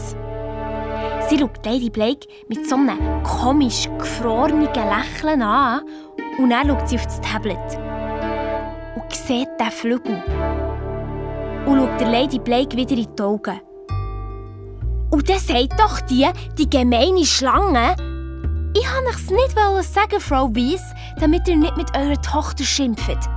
Sie 1.28 1.38
schaut 1.38 1.64
Lady 1.64 1.88
Blake 1.88 2.26
mit 2.48 2.68
so 2.68 2.74
einem 2.74 3.22
komisch 3.22 3.88
gefrorenen 3.96 4.64
Lächeln 4.64 5.40
an 5.40 5.82
und 6.38 6.50
dann 6.50 6.66
schaut 6.66 6.88
sie 6.88 6.96
auf 6.96 7.04
das 7.04 7.20
Tablet 7.20 7.78
und 8.96 9.12
sieht 9.12 9.48
den 9.60 9.70
Flügel 9.70 10.20
und 11.66 11.78
schaut 11.78 12.00
der 12.00 12.08
Lady 12.08 12.40
Blake 12.40 12.76
wieder 12.76 12.96
in 12.96 13.06
die 13.14 13.22
Augen. 13.22 13.60
Und 15.12 15.28
dann 15.28 15.38
sagt 15.38 15.78
doch 15.78 16.00
die, 16.00 16.26
die 16.58 16.68
gemeine 16.68 17.24
Schlange, 17.24 17.94
ich 18.76 18.84
wollte 18.84 19.16
es 19.16 19.30
nicht 19.30 19.94
sagen, 19.94 20.18
Frau 20.18 20.48
Weiss, 20.56 20.82
damit 21.20 21.46
ihr 21.46 21.56
nicht 21.56 21.76
mit 21.76 21.96
eurer 21.96 22.20
Tochter 22.20 22.64
schimpft. 22.64 23.28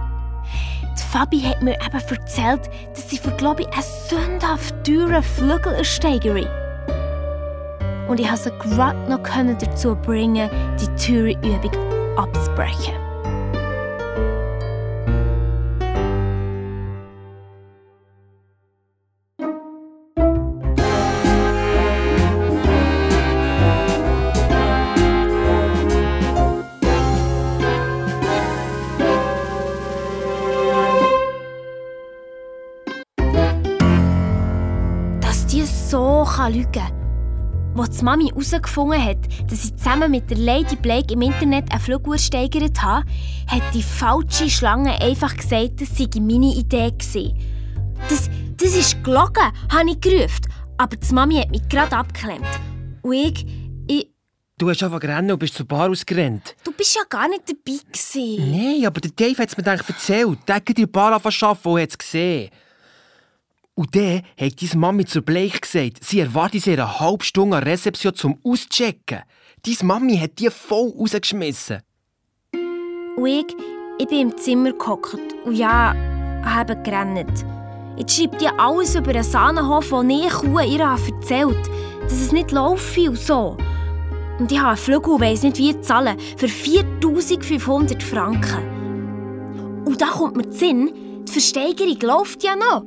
Die 0.97 1.03
Fabi 1.03 1.41
hat 1.41 1.61
mir 1.61 1.75
eben 1.75 2.07
erzählt, 2.09 2.69
dass 2.93 3.09
sie 3.09 3.17
für, 3.17 3.31
ich, 3.63 3.67
einen 3.73 3.83
sündhaft 4.07 4.75
teuren 4.85 5.23
Flügel 5.23 5.73
ersteigere. 5.73 6.49
Und 8.07 8.19
ich 8.19 8.27
konnte 8.27 8.43
sie 8.43 8.51
gerade 8.59 8.99
noch 9.09 9.23
dazu 9.57 9.95
bringen, 9.95 10.49
die 10.79 11.05
teure 11.05 11.31
Übung 11.31 12.17
abzubrechen. 12.17 13.04
Kann 36.35 36.53
lügen 36.53 36.71
kann. 36.71 37.77
Als 37.77 37.97
die 37.97 38.05
Mami 38.05 38.27
herausgefunden 38.29 39.03
hat, 39.03 39.17
dass 39.49 39.63
sie 39.63 39.75
zusammen 39.75 40.11
mit 40.11 40.29
der 40.29 40.37
Lady 40.37 40.75
Blake 40.75 41.13
im 41.13 41.21
Internet 41.21 41.71
eine 41.71 41.79
Fluguhr 41.79 42.17
steigert 42.17 42.81
hat, 42.81 43.03
hat 43.47 43.73
die 43.73 43.83
falsche 43.83 44.49
Schlange 44.49 44.99
einfach 45.01 45.35
gesagt, 45.35 45.81
das 45.81 45.97
sei 45.97 46.07
meine 46.19 46.53
Idee 46.53 46.91
gewesen. 46.91 47.37
Das, 48.09 48.29
das 48.57 48.75
ist 48.75 49.03
gelogen, 49.03 49.51
habe 49.71 49.89
ich 49.89 49.99
gerufen. 49.99 50.47
Aber 50.77 50.95
die 50.95 51.13
Mami 51.13 51.35
hat 51.35 51.51
mich 51.51 51.67
gerade 51.69 51.95
abgeklemmt. 51.95 52.45
Und 53.01 53.13
ich, 53.13 53.45
ich... 53.87 54.09
Du 54.57 54.69
hast 54.69 54.83
einfach 54.83 54.99
gerannt 54.99 55.31
und 55.31 55.39
bist 55.39 55.55
zur 55.55 55.65
Bar 55.65 55.89
ausgerannt. 55.89 56.55
Du 56.63 56.71
bist 56.71 56.95
ja 56.95 57.01
gar 57.09 57.27
nicht 57.27 57.43
dabei 57.49 57.79
gewesen. 57.91 58.51
Nein, 58.51 58.85
aber 58.85 59.01
der 59.01 59.11
Dave 59.11 59.41
hat 59.41 59.49
es 59.49 59.57
mir 59.57 59.67
eigentlich 59.67 59.89
erzählt. 59.89 60.39
Der 60.47 60.55
hat 60.55 60.77
die 60.77 60.85
Bar 60.85 61.13
arbeiten 61.13 61.67
und 61.67 61.81
hat 61.81 61.89
es 61.89 61.97
gesehen. 61.97 62.49
Und 63.75 63.95
dann 63.95 64.21
hat 64.39 64.61
deine 64.61 64.79
Mami 64.79 65.05
zur 65.05 65.21
Blake 65.21 65.59
gesagt, 65.59 66.03
sie 66.03 66.21
erwartet 66.21 66.63
sie 66.63 66.73
eine 66.73 66.99
halbe 66.99 67.23
Stunde 67.23 67.57
an 67.57 67.63
Rezeption 67.63 68.15
zum 68.15 68.39
Auschecken. 68.43 69.19
Deine 69.65 69.77
Mami 69.83 70.17
hat 70.17 70.39
die 70.39 70.49
voll 70.49 70.93
rausgeschmissen. 70.97 71.81
Und 73.17 73.27
ich, 73.27 73.45
ich 73.99 74.07
bin 74.07 74.29
im 74.29 74.37
Zimmer 74.37 74.71
gehockt 74.71 75.19
und 75.45 75.55
ja, 75.55 75.93
habe 76.43 76.81
gerannt. 76.83 77.45
Jetzt 77.97 78.15
schreibt 78.17 78.41
ihr 78.41 78.57
alles 78.59 78.95
über 78.95 79.11
einen 79.11 79.23
Sahnenhof, 79.23 79.89
den 79.89 80.09
ich 80.09 80.43
ihr 80.43 80.79
erzählt 80.81 81.69
dass 82.05 82.21
es 82.21 82.31
nicht 82.31 82.51
laufe 82.51 83.09
und 83.09 83.17
so. 83.17 83.57
Und 84.39 84.51
ich 84.51 84.59
habe 84.59 84.69
einen 84.69 84.77
Flügel 84.77 85.13
und 85.13 85.21
weiss 85.21 85.43
nicht, 85.43 85.57
wie 85.57 85.79
zahlen, 85.81 86.17
für 86.37 86.47
4500 86.47 88.03
Franken. 88.03 89.83
Und 89.85 90.01
da 90.01 90.07
kommt 90.07 90.35
mir 90.35 90.51
Sinn, 90.51 90.91
die 91.27 91.31
Versteigerung 91.31 91.99
läuft 92.01 92.43
ja 92.43 92.55
noch. 92.55 92.83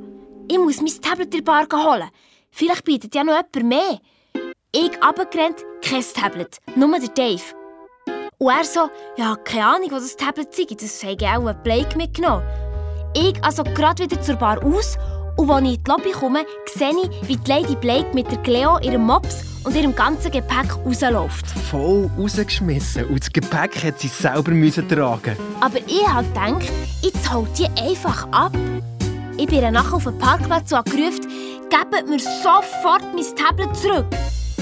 Ich 0.50 0.58
muss 0.58 0.80
mein 0.80 1.02
Tablet 1.02 1.34
in 1.34 1.44
der 1.44 1.52
Bar 1.52 1.66
holen. 1.72 2.08
Vielleicht 2.50 2.84
bietet 2.84 3.14
ja 3.14 3.22
noch 3.22 3.34
jemand 3.34 3.68
mehr. 3.68 4.00
Ich 4.72 4.90
runtergerannt, 5.02 5.62
kein 5.84 6.02
Tablet, 6.14 6.56
nur 6.74 6.98
der 6.98 7.08
Dave. 7.10 7.42
Und 8.38 8.50
er 8.50 8.64
so, 8.64 8.88
ja, 9.18 9.36
keine 9.44 9.66
Ahnung, 9.66 9.90
was 9.90 10.04
das 10.04 10.16
Tablet 10.16 10.54
sei, 10.54 10.64
das 10.70 11.02
habe 11.02 11.16
ich 11.20 11.26
auch 11.26 11.46
ein 11.46 11.62
Blake 11.62 11.98
mitgenommen. 11.98 12.46
Ich 13.14 13.34
also 13.44 13.62
gerade 13.62 14.04
wieder 14.04 14.22
zur 14.22 14.36
Bar 14.36 14.64
aus 14.64 14.96
und 15.36 15.50
als 15.50 15.64
ich 15.64 15.74
in 15.74 15.82
die 15.84 15.90
Lobby 15.90 16.12
komme, 16.12 16.46
sehe 16.74 16.92
ich, 17.02 17.28
wie 17.28 17.36
die 17.36 17.50
Lady 17.50 17.76
Blake 17.76 18.14
mit 18.14 18.30
der 18.30 18.38
Cleo, 18.38 18.78
ihrem 18.78 19.02
Mops 19.02 19.44
und 19.64 19.76
ihrem 19.76 19.94
ganzen 19.94 20.30
Gepäck 20.30 20.76
rausläuft. 20.84 21.46
Voll 21.70 22.10
rausgeschmissen 22.18 23.04
und 23.04 23.20
das 23.20 23.30
Gepäck 23.30 23.84
hat 23.84 24.00
sie 24.00 24.08
selber 24.08 24.52
tragen 24.88 25.36
Aber 25.60 25.78
ich 25.86 26.08
habe 26.08 26.26
gedacht, 26.28 26.72
jetzt 27.02 27.32
holt 27.32 27.50
die 27.58 27.66
einfach 27.80 28.26
ab. 28.30 28.56
Ich 29.40 29.46
bin 29.46 29.60
nachher 29.72 29.94
auf 29.94 30.02
den 30.02 30.18
Parkplatz 30.18 30.72
und 30.72 30.84
gerufen, 30.86 31.28
gebt 31.70 32.08
mir 32.08 32.18
sofort 32.18 33.04
mein 33.14 33.36
Tablet 33.36 33.76
zurück. 33.76 34.06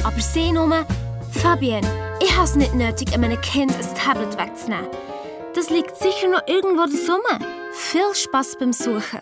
Aber 0.05 0.21
sie 0.21 0.53
nur, 0.53 0.87
Fabienne, 1.31 1.89
ich 2.23 2.31
habe 2.37 2.45
es 2.45 2.57
nicht 2.57 2.75
nötig, 2.75 3.15
einem 3.15 3.41
Kind 3.41 3.73
ein 3.73 3.95
Tablet 3.95 4.37
wegzunehmen. 4.37 4.91
Das 5.55 5.71
liegt 5.71 5.97
sicher 5.97 6.29
noch 6.29 6.47
irgendwo 6.47 6.85
da 6.85 7.15
rum. 7.15 7.47
Viel 7.73 8.15
Spass 8.15 8.55
beim 8.59 8.75
Suchen. 8.75 9.21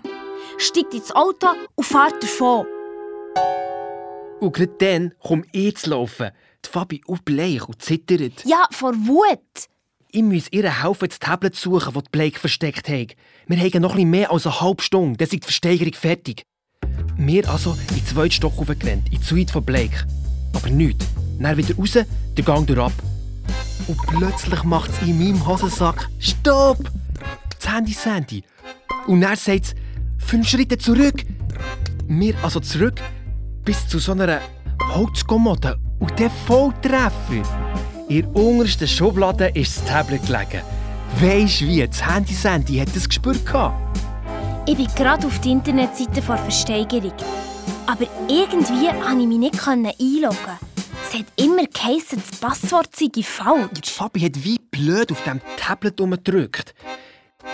Steigt 0.58 0.92
ins 0.92 1.14
Auto 1.14 1.46
und 1.76 1.84
fahrt 1.84 2.20
davon. 2.20 2.66
Und 4.40 4.52
gerade 4.52 4.74
dann 4.78 5.14
komme 5.22 5.44
ich 5.52 5.76
zu 5.76 5.90
laufen. 5.90 6.30
Die 6.64 6.68
Fabi 6.68 7.00
bleich 7.24 7.68
und 7.68 7.80
zittert. 7.80 8.44
Ja, 8.44 8.66
vor 8.72 8.92
Wut. 8.92 9.68
Ich 10.16 10.22
muss 10.22 10.46
ihr 10.52 10.84
helfen, 10.84 11.08
das 11.08 11.18
Tablet 11.18 11.56
suchen, 11.56 11.92
das 11.92 12.04
Blake 12.12 12.38
versteckt 12.38 12.88
hat. 12.88 13.16
Wir 13.48 13.58
haben 13.58 13.82
noch 13.82 13.94
etwas 13.94 14.04
mehr 14.04 14.30
als 14.30 14.46
eine 14.46 14.60
halbe 14.60 14.80
Stunde, 14.80 15.16
dann 15.16 15.24
ist 15.24 15.32
die 15.32 15.40
Versteigerung 15.40 15.92
fertig. 15.92 16.44
Wir 17.16 17.50
also 17.50 17.76
in 17.88 17.96
den 17.96 18.06
zweiten 18.06 18.30
Stock 18.30 18.56
hochgerannt, 18.56 19.12
in 19.12 19.18
die 19.18 19.24
Suite 19.24 19.50
von 19.50 19.64
Blake. 19.64 20.06
Aber 20.52 20.70
nichts. 20.70 21.04
Dann 21.40 21.56
wieder 21.56 21.74
raus, 21.74 21.94
der 21.94 22.44
Gang 22.44 22.64
durch 22.64 22.78
ab. 22.78 22.92
Und 23.88 24.00
plötzlich 24.06 24.62
macht 24.62 24.92
es 24.92 25.02
in 25.02 25.18
meinem 25.18 25.44
Hosensack 25.44 26.08
Stopp! 26.20 26.78
Das 27.58 27.72
Handy 27.72 27.92
Sandy. 27.92 28.44
Und 29.08 29.20
dann 29.20 29.34
sagt 29.34 29.64
es 29.64 29.74
fünf 30.18 30.48
Schritte 30.48 30.78
zurück. 30.78 31.24
Wir 32.06 32.36
also 32.44 32.60
zurück 32.60 33.00
bis 33.64 33.88
zu 33.88 33.98
so 33.98 34.12
einer 34.12 34.40
Holzkommode 34.92 35.76
und 35.98 36.16
der 36.20 36.30
Volltreffer. 36.30 37.42
In 38.06 38.20
der 38.20 38.36
untersten 38.36 38.86
Schublade 38.86 39.48
ist 39.54 39.78
das 39.78 39.84
Tablet 39.86 40.26
gelegen. 40.26 40.62
Weisst 41.20 41.62
du 41.62 41.66
wie? 41.66 41.86
Das 41.86 42.06
Handy-Sandy 42.06 42.76
hat 42.76 42.94
das 42.94 43.08
gespürt. 43.08 43.40
Ich 44.66 44.76
bin 44.76 44.86
gerade 44.94 45.26
auf 45.26 45.40
die 45.40 45.52
Internetseite 45.52 46.20
vor 46.20 46.36
Versteigerung. 46.36 47.14
Aber 47.86 48.06
irgendwie 48.28 48.88
konnte 48.88 49.22
ich 49.22 49.26
mich 49.26 49.38
nicht 49.38 49.68
einloggen. 49.68 50.58
Es 51.06 51.18
hat 51.18 51.26
immer 51.36 51.64
geheißen, 51.64 52.22
das 52.28 52.38
Passwort 52.40 52.94
sei 52.94 53.08
falsch. 53.22 53.70
Die 53.82 53.90
Fabi 53.90 54.20
hat 54.20 54.44
wie 54.44 54.58
blöd 54.58 55.10
auf 55.10 55.22
dem 55.24 55.40
Tablet 55.56 55.98
umgedrückt. 56.00 56.74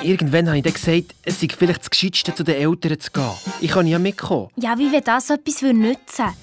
Irgendwann 0.03 0.49
habe 0.49 0.59
ich 0.59 0.65
dann 0.65 0.73
gesagt, 0.73 1.15
es 1.25 1.41
sei 1.41 1.49
vielleicht 1.57 1.81
das 1.81 1.91
Gescheitste, 1.91 2.35
zu 2.35 2.43
den 2.43 2.57
Eltern 2.57 2.99
zu 2.99 3.11
gehen. 3.13 3.31
Ich 3.61 3.71
kann 3.71 3.87
ja 3.87 3.99
mitkommen. 4.01 4.49
Ja, 4.57 4.77
wie 4.79 4.91
wenn 4.91 5.05
das 5.05 5.31
etwas 5.31 5.63
nützen 5.63 6.25
würde. 6.25 6.35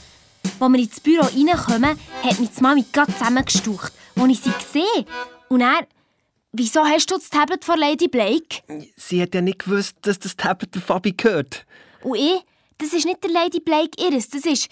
Als 0.60 0.72
wir 0.72 0.80
ins 0.80 0.99
Büro 0.99 1.24
reinkommen, 1.24 1.99
hat 2.24 2.39
mich 2.39 2.49
die 2.58 2.62
Mami 2.62 2.86
gerade 2.91 3.14
zusammengestaucht, 3.14 3.93
als 4.20 4.32
ich 4.32 4.39
sie 4.41 4.51
gesehen 4.51 5.05
Und 5.49 5.61
er, 5.61 5.88
wieso 6.51 6.82
hast 6.82 7.11
du 7.11 7.15
das 7.15 7.30
Tablet 7.30 7.63
von 7.63 7.80
Lady 7.80 8.07
Blake? 8.07 8.61
Sie 8.95 9.22
hat 9.22 9.34
ja 9.34 9.41
nicht 9.41 9.59
gewusst, 9.59 9.95
dass 10.01 10.20
das 10.20 10.36
Tablet 10.36 10.76
der 10.76 10.82
Fabi 10.82 11.13
gehört. 11.13 11.65
Und 12.03 12.15
ich, 12.18 12.43
das 12.78 12.93
ist 12.93 13.05
nicht 13.05 13.24
der 13.24 13.32
Lady 13.32 13.59
Blake 13.59 13.91
ihres, 13.97 14.30
das 14.30 14.45
ist 14.45 14.70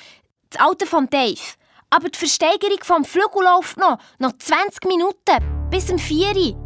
das 0.49 0.61
Auto 0.61 0.85
von 0.85 1.09
Dave. 1.09 1.39
Aber 1.89 2.09
die 2.09 2.17
Versteigerung 2.17 2.79
vom 2.81 3.05
Flügel 3.05 3.43
läuft 3.43 3.77
noch, 3.77 3.97
noch 4.19 4.33
20 4.37 4.85
Minuten, 4.85 5.69
bis 5.69 5.89
um 5.89 5.99
4 5.99 6.35
Uhr. 6.35 6.65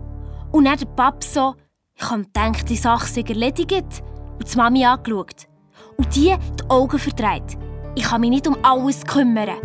Und 0.51 0.65
dann 0.65 0.77
der 0.77 0.85
Pap 0.87 1.23
so, 1.23 1.55
ich 1.95 2.09
habe 2.09 2.23
gedacht, 2.23 2.69
die 2.69 2.77
Sache 2.77 3.07
sei 3.07 3.21
erledigt. 3.21 4.01
Und 4.39 4.51
die 4.51 4.57
Mami 4.57 4.85
angeschaut. 4.85 5.47
Und 5.97 6.15
die 6.15 6.33
die 6.57 6.69
Augen 6.69 6.97
verdreht. 6.97 7.57
Ich 7.95 8.03
kann 8.03 8.21
mich 8.21 8.29
nicht 8.29 8.47
um 8.47 8.57
alles 8.63 9.03
kümmern. 9.03 9.59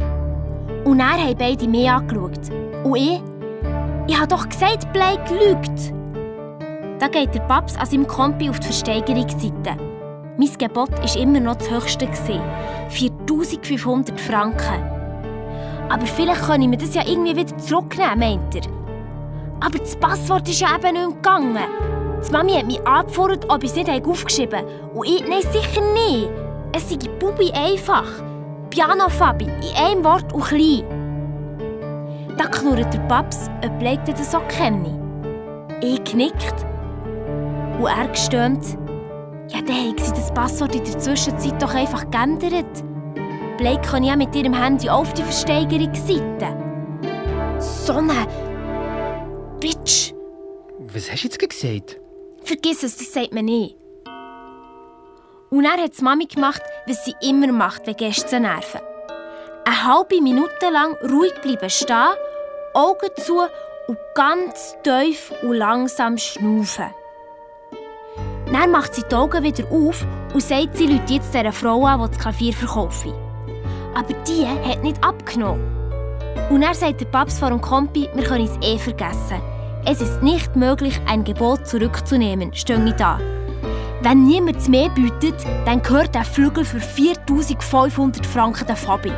Und 0.85 0.99
er 0.99 1.13
haben 1.13 1.39
beide 1.39 1.69
mich 1.69 1.89
angeschaut. 1.89 2.74
Und 2.85 2.97
ich? 2.97 3.23
Ich 4.07 4.17
habe 4.17 4.29
doch 4.29 4.49
gesagt, 4.49 4.93
Blake 4.93 5.35
lügt. 5.35 5.93
Da 7.01 7.09
geht 7.09 7.35
der 7.35 7.41
Paps 7.41 7.77
an 7.77 7.87
seinem 7.87 8.07
Kompi 8.07 8.49
auf 8.49 8.61
die 8.61 8.67
Versteigerungsseite. 8.67 9.77
Mein 10.37 10.59
Gebot 10.59 10.93
war 10.93 11.17
immer 11.17 11.41
noch 11.41 11.57
das 11.57 11.71
höchste. 11.71 12.09
4500 12.91 14.21
Franken. 14.21 14.83
Aber 15.89 16.07
vielleicht 16.07 16.43
kann 16.43 16.63
ich 16.63 16.69
mir 16.69 16.77
das 16.77 16.95
ja 16.95 17.03
irgendwie 17.07 17.37
wieder 17.37 17.57
zurücknehmen, 17.57 18.19
meint 18.19 18.55
er. 18.55 18.63
Aber 19.61 19.79
das 19.79 19.97
Passwort 19.97 20.49
ist 20.49 20.61
ja 20.61 20.77
eben 20.77 20.95
nicht 20.95 21.23
gegangen. 21.23 21.59
Die 22.27 22.33
Mami 22.33 22.53
hat 22.53 22.67
mich 22.67 22.87
angefordert, 22.87 23.47
ob 23.49 23.63
ich 23.65 23.71
es 23.71 23.77
nicht 23.77 24.07
aufgeschrieben 24.07 24.61
habe. 24.61 24.91
Und 24.95 25.07
ich, 25.07 25.23
nein, 25.23 25.41
sicher 25.41 25.83
nicht. 25.93 26.31
Es 26.73 26.91
sei 26.91 26.97
Bubi 27.19 27.51
einfach. 27.53 28.09
Piano 28.71 29.09
Fabi, 29.09 29.45
in 29.45 29.77
einem 29.77 30.05
Wort 30.05 30.33
und 30.33 30.45
klein. 30.45 30.85
Da 32.37 32.47
knurrt 32.47 32.93
der 32.93 33.01
Paps, 33.01 33.49
ob 33.65 33.79
Blake 33.79 34.13
das 34.13 34.33
so 34.33 34.41
kenne. 34.49 35.01
Ich 35.81 36.03
knickt. 36.05 36.67
Und 37.79 37.87
er 37.87 38.09
gestöhnt. 38.09 38.79
Ja, 39.49 39.61
dann 39.61 39.77
haben 39.77 39.99
sie 39.99 40.13
das 40.13 40.33
Passwort 40.33 40.75
in 40.75 40.85
der 40.85 40.99
Zwischenzeit 40.99 41.61
doch 41.63 41.75
einfach 41.75 42.11
geändert. 42.11 42.83
Blake 43.59 43.83
kann 43.83 44.03
ja 44.03 44.17
mit 44.17 44.35
ihrem 44.35 44.55
Handy 44.55 44.89
auf 44.89 45.13
die 45.13 45.23
Versteigerungsseite. 45.23 46.57
So 47.59 47.95
eine... 47.95 48.27
Bitch! 49.61 50.13
Was 50.93 51.11
hast 51.11 51.23
du 51.23 51.29
jetzt 51.29 51.39
gesagt? 51.39 52.01
Vergiss 52.43 52.83
es, 52.83 52.97
das 52.97 53.13
sagt 53.13 53.33
man 53.33 53.45
nicht. 53.45 53.77
Und 55.51 55.65
er 55.65 55.83
hat 55.83 56.03
Mami 56.03 56.27
gemacht, 56.27 56.63
was 56.87 57.05
sie 57.05 57.15
immer 57.23 57.53
macht, 57.53 57.87
wenn 57.87 57.97
Gäste 57.97 58.41
nerven. 58.41 58.81
Eine 59.67 59.85
halbe 59.85 60.21
Minute 60.21 60.69
lang 60.71 60.95
ruhig 61.11 61.33
bleiben 61.41 61.71
stehen, 61.71 62.15
Augen 62.75 63.09
zu 63.17 63.41
und 63.89 63.99
ganz 64.15 64.77
tief 64.83 65.33
und 65.43 65.55
langsam 65.55 66.19
schnaufen. 66.19 66.93
Dann 68.53 68.71
macht 68.71 68.95
sie 68.95 69.03
die 69.11 69.15
Augen 69.15 69.43
wieder 69.43 69.65
auf 69.71 70.07
und 70.35 70.43
sagt, 70.43 70.77
sie 70.77 70.87
Leute 70.87 71.15
jetzt 71.15 71.33
dieser 71.33 71.51
Frau 71.51 71.87
an, 71.87 72.03
die 72.03 72.09
das 72.09 72.19
Klavier 72.19 72.53
verkauft. 72.53 73.07
Aber 73.95 74.13
die 74.29 74.47
hat 74.47 74.83
nicht 74.83 75.03
abgenommen. 75.03 75.65
Und 76.51 76.63
er 76.63 76.75
sagt 76.75 77.01
der 77.01 77.07
Papst 77.07 77.39
vor 77.39 77.49
dem 77.49 77.63
Kompi, 77.63 78.09
wir 78.13 78.25
können 78.25 78.45
es 78.45 78.59
eh 78.61 78.79
vergessen. 78.79 79.41
Es 79.87 80.03
ist 80.03 80.23
nicht 80.23 80.57
möglich, 80.57 81.01
ein 81.07 81.25
Gebot 81.25 81.67
zurückzunehmen, 81.67 82.53
stehe 82.53 82.95
da. 82.99 83.19
Wenn 84.03 84.27
niemand 84.27 84.69
mehr 84.69 84.91
bietet, 84.91 85.43
dann 85.65 85.81
gehört 85.81 86.15
der 86.15 86.25
Flügel 86.25 86.67
für 86.67 86.81
4500 86.81 88.27
Franken 88.27 88.67
der 88.67 88.77
Fabi. 88.77 89.13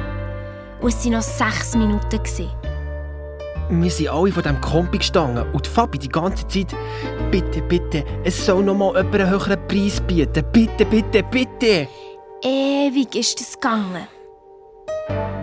Und 0.81 0.89
es 0.89 1.05
waren 1.05 1.13
noch 1.13 1.23
sechs 1.23 1.75
Minuten. 1.75 2.21
Wir 3.69 3.91
sind 3.91 4.09
alle 4.09 4.31
von 4.31 4.45
diesem 4.45 4.61
Kompi 4.61 4.99
gestanden 4.99 5.45
und 5.53 5.67
Fabi 5.67 5.99
die 5.99 6.09
ganze 6.09 6.47
Zeit 6.47 6.69
«Bitte, 7.33 7.61
bitte, 7.63 8.05
es 8.23 8.47
soll 8.47 8.63
noch 8.63 8.77
mal 8.77 8.95
jemand 8.95 9.17
einen 9.17 9.31
höheren 9.31 9.59
Preis 9.67 10.01
bieten. 10.03 10.45
Bitte, 10.53 10.85
bitte, 10.85 11.25
bitte!» 11.25 11.89
Ewig 12.43 13.17
ist 13.17 13.41
es 13.41 13.55
gegangen. 13.55 14.07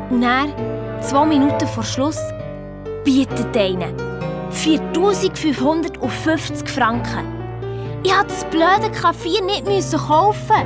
Und 0.09 0.23
er, 0.23 0.45
zwei 1.01 1.25
Minuten 1.25 1.67
vor 1.67 1.84
Schluss, 1.84 2.19
bietet 3.03 3.57
einen 3.57 3.93
4550 4.51 6.69
Franken. 6.69 7.27
Ich 8.03 8.13
musste 8.13 8.27
das 8.27 8.45
blöde 8.45 8.89
Kaffee 8.91 9.41
nicht 9.41 9.65
kaufen. 9.97 10.65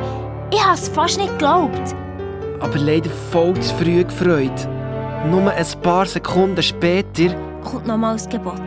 Ich 0.51 0.63
habe 0.63 0.76
es 0.76 0.89
fast 0.89 1.18
nicht 1.18 1.32
geglaubt. 1.32 1.95
Aber 2.60 2.78
leider 2.80 3.10
voll 3.32 3.53
zu 3.60 3.74
früh 3.76 4.03
gefreut. 4.03 4.68
Nur 5.30 5.51
ein 5.51 5.66
paar 5.82 6.05
Sekunden 6.05 6.62
später 6.62 7.36
kommt 7.64 7.88
nochmal 7.88 8.14
das 8.14 8.30
Gebot. 8.30 8.62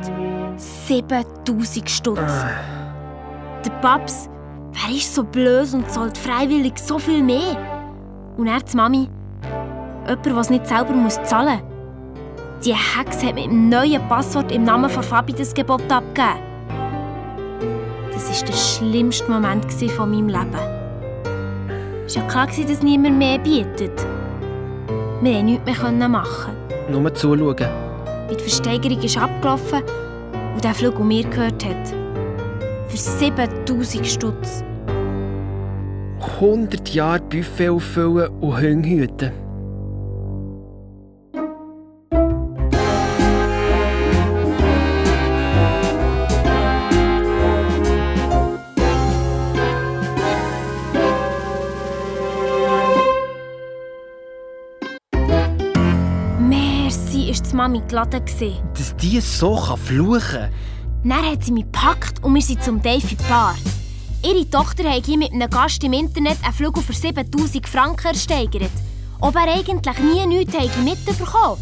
7000 0.57 1.89
Stutz. 1.89 2.19
Äh. 2.19 3.65
Der 3.65 3.71
Paps, 3.81 4.29
wer 4.73 4.97
ist 4.97 5.15
so 5.15 5.25
blöd 5.25 5.73
und 5.73 5.91
zahlt 5.91 6.17
freiwillig 6.17 6.79
so 6.79 6.99
viel 6.99 7.23
mehr? 7.23 7.57
Und 8.37 8.47
er, 8.47 8.61
die 8.61 8.77
Mami, 8.77 9.09
jemand, 10.07 10.27
der 10.27 10.37
es 10.37 10.51
nicht 10.51 10.67
selber 10.67 10.93
muss 10.93 11.23
zahlen 11.25 11.61
muss. 11.61 12.65
Die 12.65 12.75
Hex 12.75 13.25
hat 13.25 13.35
mit 13.35 13.47
dem 13.47 13.71
neuen 13.71 14.07
Passwort 14.09 14.53
im 14.53 14.65
Namen 14.65 14.91
von 14.91 15.03
Fabi 15.03 15.33
das 15.33 15.55
Gebot 15.55 15.91
abgegeben. 15.91 16.41
Das 18.13 18.29
war 18.29 18.49
der 18.49 18.53
schlimmste 18.53 19.31
Moment 19.31 19.73
von 19.73 20.11
meinem 20.11 20.29
Leben. 20.29 20.80
Es 22.11 22.17
war 22.17 22.25
ja 22.25 22.29
klar, 22.29 22.67
dass 22.67 22.83
niemand 22.83 23.19
mehr 23.19 23.39
bietet. 23.39 24.05
Wir 25.23 25.35
konnten 25.35 25.47
nichts 25.47 25.81
mehr 25.93 26.09
machen. 26.09 26.57
Nur 26.91 27.15
zuschauen. 27.15 27.69
Die 28.29 28.35
Versteigerung 28.35 29.01
ist 29.01 29.17
abgelaufen 29.17 29.85
und 30.53 30.65
der 30.65 30.75
Flug, 30.75 30.97
den 30.97 31.07
mir 31.07 31.23
gehört 31.23 31.65
hat. 31.65 31.95
Für 32.89 32.97
7000 32.97 34.05
Stutz. 34.05 34.65
100 36.41 36.89
Jahre 36.89 37.21
Buffet 37.21 37.69
auffüllen 37.69 38.29
und 38.41 38.85
hüten. 38.85 39.31
Mami 57.71 57.87
geladen. 57.87 58.23
Dass 58.77 58.97
die 58.97 59.21
so 59.21 59.57
fluchen 59.77 60.21
kann? 60.21 60.51
Dann 61.05 61.25
hat 61.25 61.45
sie 61.45 61.53
mich 61.53 61.65
gepackt 61.65 62.23
und 62.23 62.35
wir 62.35 62.43
sind 62.43 62.63
zum 62.65 62.83
Dave 62.83 63.17
Bar. 63.29 63.57
Ihre 64.25 64.49
Tochter 64.51 64.91
hat 64.91 65.07
hier 65.07 65.17
mit 65.17 65.33
einem 65.33 65.49
Gast 65.49 65.83
im 65.85 65.93
Internet 65.93 66.39
einen 66.43 66.53
Flug 66.53 66.79
für 66.79 66.93
7000 66.93 67.67
Franken 67.69 68.09
ersteigert. 68.09 68.73
Ob 69.21 69.35
er 69.37 69.55
eigentlich 69.55 69.99
nie 69.99 70.27
nichts 70.27 70.77
mitbekommen 70.83 71.59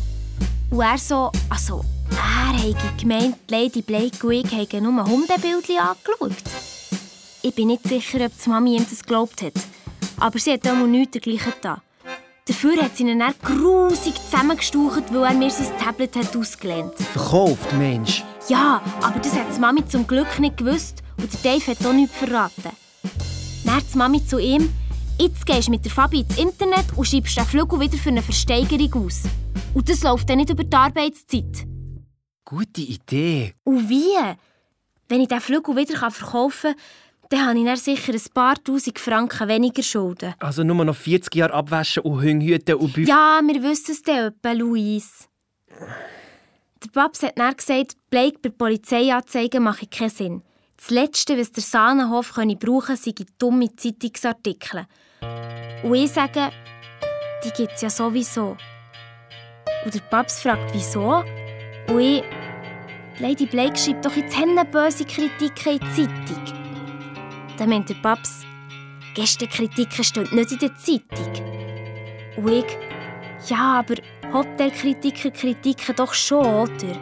Und 0.71 0.81
er 0.81 0.99
so, 0.99 1.31
also, 1.51 1.85
er 2.11 2.59
hätte 2.59 2.97
gemeint, 2.99 3.37
Lady 3.49 3.83
Blake 3.83 4.27
und 4.27 4.33
ich 4.33 4.51
hätten 4.51 4.85
nur 4.85 5.05
Hundebildchen 5.05 5.79
angeschaut. 5.79 6.43
Ich 7.43 7.55
bin 7.55 7.69
nicht 7.69 7.87
sicher, 7.87 8.25
ob 8.25 8.33
die 8.43 8.49
Mami 8.49 8.77
ihm 8.77 8.87
das 8.89 9.03
geglaubt 9.03 9.43
hat. 9.43 9.55
Aber 10.19 10.39
sie 10.39 10.53
hat 10.53 10.67
auch 10.67 10.87
nichts 10.87 11.13
dergleichen 11.13 11.53
getan. 11.53 11.81
Dafür 12.49 12.83
hat 12.83 12.97
sie 12.97 13.03
ihn 13.03 13.19
dann 13.19 13.35
grusig 13.43 14.15
zusammengestaucht, 14.15 15.13
weil 15.13 15.23
er 15.23 15.35
mir 15.35 15.51
sein 15.51 15.71
Tablet 15.79 16.17
hat 16.17 16.35
ausgelehnt 16.35 16.95
hat. 16.99 17.07
Verkauft, 17.09 17.71
Mensch? 17.75 18.25
Ja, 18.49 18.81
aber 19.03 19.19
das 19.19 19.35
hat 19.35 19.55
die 19.55 19.61
Mami 19.61 19.87
zum 19.87 20.07
Glück 20.07 20.39
nicht 20.39 20.57
gewusst 20.57 21.03
und 21.19 21.31
der 21.31 21.41
Dave 21.53 21.71
hat 21.71 21.85
auch 21.85 21.93
nichts 21.93 22.17
verraten. 22.17 22.71
Dann 23.67 23.77
hat 23.77 23.85
die 23.93 23.99
Mami 23.99 24.25
zu 24.25 24.39
ihm, 24.39 24.73
jetzt 25.19 25.45
gehst 25.45 25.69
du 25.69 25.73
mit 25.73 25.85
der 25.85 25.93
Fabi 25.93 26.21
ins 26.21 26.39
Internet 26.39 26.87
und 26.97 27.07
schreibst 27.07 27.37
den 27.37 27.45
Flügel 27.45 27.81
wieder 27.81 27.99
für 27.99 28.09
eine 28.09 28.23
Versteigerung 28.23 29.05
aus. 29.05 29.25
Und 29.75 29.87
das 29.87 30.03
läuft 30.03 30.31
dann 30.31 30.39
nicht 30.39 30.49
über 30.49 30.65
die 30.65 30.75
Arbeitszeit. 30.75 31.67
Gute 32.47 32.81
Idee. 32.81 33.53
Und 33.65 33.91
wie? 33.91 34.17
Wenn 35.07 35.21
ich 35.21 35.29
den 35.29 35.43
Flügel 35.43 35.77
wieder 35.77 36.11
verkaufen 36.11 36.73
kann, 36.73 36.81
dann 37.31 37.47
habe 37.47 37.59
ich 37.59 37.65
dann 37.65 37.77
sicher 37.77 38.13
ein 38.13 38.33
paar 38.33 38.63
tausend 38.63 38.99
Franken 38.99 39.49
weniger 39.49 39.83
Schulden. 39.83 40.35
Also 40.39 40.65
nur 40.65 40.85
noch 40.85 40.97
40 40.97 41.35
Jahre 41.35 41.53
abwaschen 41.55 42.03
und 42.03 42.23
Hüngehüten 42.23 42.77
und 42.77 42.93
Bücher. 42.93 43.09
Ja, 43.09 43.41
wir 43.45 43.63
wissen 43.63 43.93
es 43.93 44.03
dann 44.03 44.33
etwa, 44.33 44.53
Luis. 44.53 45.29
Der 46.83 46.91
Papst 46.93 47.23
hat 47.23 47.39
dann 47.39 47.57
gesagt, 47.57 47.97
Blake 48.09 48.39
bei 48.41 48.51
Polizeianzeigen 48.51 49.63
mache 49.63 49.87
keinen 49.87 50.11
Sinn. 50.11 50.43
Das 50.77 50.91
Letzte, 50.91 51.37
was 51.37 51.51
der 51.51 51.63
Sahnenhof 51.63 52.33
brauchen 52.33 52.59
könnte, 52.59 52.97
sind 52.97 53.27
dumme 53.39 53.75
Zeitungsartikel. 53.75 54.87
Und 55.83 55.95
ich 55.95 56.11
sage, 56.11 56.51
die 57.45 57.51
gibt 57.51 57.73
es 57.75 57.83
ja 57.83 57.91
sowieso. 57.91 58.57
Und 59.85 59.95
der 59.95 60.01
Papst 60.01 60.41
fragt, 60.41 60.73
wieso? 60.73 61.25
Und 61.89 62.01
ich, 62.01 62.23
Lady 63.19 63.47
Blake 63.47 63.77
schreibt 63.77 64.07
doch 64.07 64.17
jetzt 64.17 64.37
böse 64.71 65.05
Kritiken 65.05 65.73
in 65.73 65.81
die 65.81 66.07
Zeitung. 66.07 66.68
Dann 67.59 67.71
meint 67.71 67.89
der 67.89 67.97
Paps, 67.97 68.47
Gästekritiken 69.15 70.05
stehen 70.05 70.29
nicht 70.33 70.53
in 70.53 70.59
der 70.59 70.77
Zeitung. 70.77 71.33
Und 72.37 72.53
ich, 72.53 72.79
ja, 73.49 73.81
aber 73.81 73.97
Hotelkritiker 74.33 75.31
kritiken 75.31 75.97
doch 75.97 76.15
schon, 76.15 76.47
oder? 76.47 76.97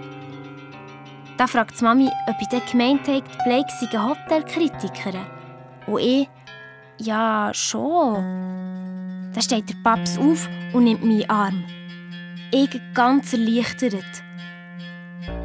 Dann 1.36 1.48
fragt 1.48 1.78
die 1.78 1.84
Mami, 1.84 2.08
ob 2.28 2.36
ich 2.40 2.48
dann 2.48 2.62
gemeint 2.70 3.06
habe, 3.06 3.22
die 3.22 3.42
Blake 3.44 3.70
sei 3.78 3.98
Hotelkritikerin. 3.98 5.26
Und 5.86 6.00
ich, 6.00 6.28
ja, 6.98 7.50
schon. 7.52 8.14
Dann 9.34 9.42
steht 9.42 9.68
der 9.68 9.74
Paps 9.84 10.16
auf 10.16 10.48
und 10.72 10.84
nimmt 10.84 11.04
meinen 11.04 11.28
Arm. 11.28 11.64
Ich 12.50 12.80
ganz 12.94 13.34
erleichtert. 13.34 14.04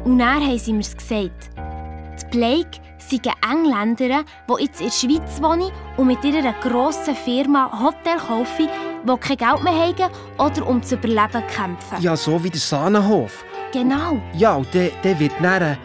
Und 0.04 0.18
dann 0.18 0.42
haben 0.42 0.58
sie 0.58 0.72
mir 0.72 0.78
gesagt. 0.78 1.50
Die 1.54 2.38
Blake 2.38 2.80
sind 3.08 3.28
Engländer, 3.48 4.24
die 4.48 4.62
jetzt 4.62 4.80
in 4.80 4.86
der 4.86 4.92
Schweiz 4.92 5.42
wohnen 5.42 5.70
und 5.96 6.06
mit 6.06 6.24
ihrer 6.24 6.52
grossen 6.60 7.14
Firma 7.14 7.70
Hotel 7.82 8.18
kaufen, 8.18 8.68
die 9.04 9.16
kein 9.18 9.36
Geld 9.36 9.62
mehr 9.62 9.72
haben 9.72 10.12
oder 10.38 10.66
um 10.66 10.82
zu 10.82 10.94
überleben 10.94 11.42
kämpfen. 11.48 12.00
Ja, 12.00 12.16
so 12.16 12.42
wie 12.42 12.50
der 12.50 12.60
Sahnenhof. 12.60 13.44
Genau. 13.72 14.20
Ja, 14.34 14.56
und 14.56 14.72
der, 14.74 14.90
der 15.02 15.18
wird 15.18 15.32
dann 15.40 15.76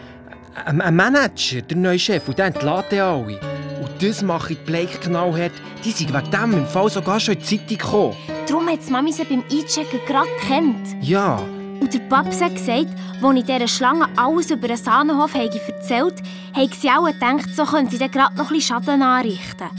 ein, 0.64 0.80
ein 0.80 0.96
Manager, 0.96 1.62
der 1.62 1.76
neue 1.76 1.98
Chef, 1.98 2.28
und 2.28 2.38
der 2.38 2.46
entlädt 2.46 2.92
alle. 2.92 3.40
Und 3.80 4.02
das 4.02 4.22
mache 4.22 4.52
ich 4.52 4.58
Blake 4.64 4.98
genau 5.02 5.36
hat. 5.36 5.52
Die 5.84 5.90
sind 5.90 6.12
wegen 6.12 6.30
dem 6.30 6.52
im 6.52 6.66
Fall 6.66 6.90
sogar 6.90 7.20
schon 7.20 7.34
in 7.34 7.40
die 7.40 7.46
Zeitung 7.46 7.78
gekommen. 7.78 8.16
Darum 8.46 8.68
hat 8.68 8.88
Mami 8.90 9.12
sie 9.12 9.24
beim 9.24 9.42
Einchecken 9.50 10.00
gerade 10.06 10.28
gekannt. 10.40 10.96
Ja. 11.00 11.40
Und 11.88 11.94
der 11.94 12.00
Paps 12.00 12.42
hat 12.42 12.54
gesagt, 12.54 12.88
als 13.22 13.38
ich 13.38 13.44
dieser 13.44 13.66
Schlange 13.66 14.08
alles 14.18 14.50
über 14.50 14.68
den 14.68 14.76
Sahnenhof 14.76 15.32
habe 15.32 15.44
erzählt 15.44 16.20
habe, 16.20 16.60
haben 16.60 16.72
sie 16.78 16.90
auch 16.90 17.06
gedacht, 17.06 17.56
so 17.56 17.64
können 17.64 17.88
sie 17.88 17.96
dann 17.96 18.10
gerade 18.10 18.36
noch 18.36 18.50
ein 18.50 18.60
Schaden 18.60 19.00
anrichten. 19.00 19.70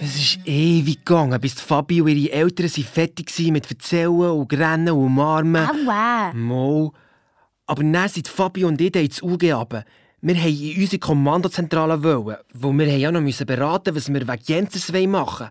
Es 0.00 0.16
ist 0.16 0.40
ewig 0.44 1.04
gegangen, 1.04 1.40
bis 1.40 1.60
Fabi 1.60 2.00
und 2.00 2.08
ihre 2.08 2.32
Eltern 2.32 2.68
fertig 2.68 3.30
waren 3.38 3.52
mit 3.52 3.70
Erzählen 3.70 4.08
und 4.08 4.52
Rennen 4.52 4.90
und 4.90 5.04
Umarmen. 5.04 5.68
Aua! 5.68 6.32
Mo. 6.34 6.92
Aber 7.66 7.84
dann 7.84 8.08
sind 8.08 8.26
Fabi 8.26 8.64
und 8.64 8.80
ich 8.80 8.96
ins 8.96 9.22
UG 9.22 9.52
runter. 9.52 9.84
Wir 10.22 10.34
wollten 10.34 10.60
in 10.60 10.80
unsere 10.80 10.98
Kommandozentrale, 10.98 12.02
wollen, 12.02 12.36
wo 12.52 12.72
wir 12.72 12.98
ja 12.98 13.12
noch 13.12 13.20
beraten 13.20 13.94
mussten, 13.94 14.12
was 14.12 14.26
wir 14.26 14.26
wegen 14.26 14.42
Jensers 14.44 14.88
machen 15.06 15.38
wollen. 15.38 15.50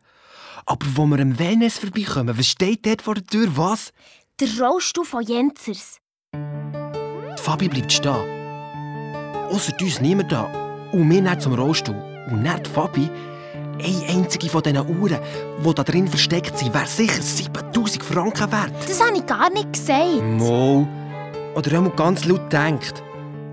Aber 0.65 0.85
wo 0.95 1.05
wir 1.05 1.19
am 1.19 1.39
Wellness 1.39 1.77
vorbeikommen, 1.77 2.37
was 2.37 2.47
steht 2.47 2.85
dort 2.85 3.01
vor 3.01 3.13
der 3.13 3.25
Tür? 3.25 3.47
Was? 3.55 3.93
Der 4.41 4.49
Rollstuhl 4.59 5.05
von 5.05 5.23
Jenzers. 5.23 5.99
Die 6.33 7.41
Fabi 7.41 7.69
bleibt 7.69 7.93
stehen. 7.93 8.11
Außer 9.49 9.71
uns 9.79 10.01
niemand 10.01 10.29
da. 10.29 10.43
Und 10.91 11.09
wir 11.09 11.21
nicht 11.21 11.41
zum 11.41 11.53
Rollstuhl. 11.53 11.95
Und 12.29 12.43
nicht 12.43 12.67
Fabi 12.67 13.09
eine 13.79 14.05
einzige 14.09 14.49
von 14.49 14.61
diesen 14.61 14.99
Uhren, 14.99 15.19
die 15.65 15.73
da 15.73 15.83
drin 15.83 16.09
versteckt 16.09 16.57
sind, 16.57 16.73
wäre 16.73 16.85
sicher 16.85 17.21
7000 17.21 18.03
Franken 18.03 18.51
wert. 18.51 18.73
Das 18.85 19.01
habe 19.01 19.15
ich 19.15 19.25
gar 19.25 19.49
nicht 19.51 19.71
gesagt. 19.71 20.21
Mo. 20.21 20.85
Oder 21.55 21.71
er 21.71 21.85
hat 21.85 21.95
ganz 21.95 22.25
laut 22.25 22.49
gedacht. 22.49 23.03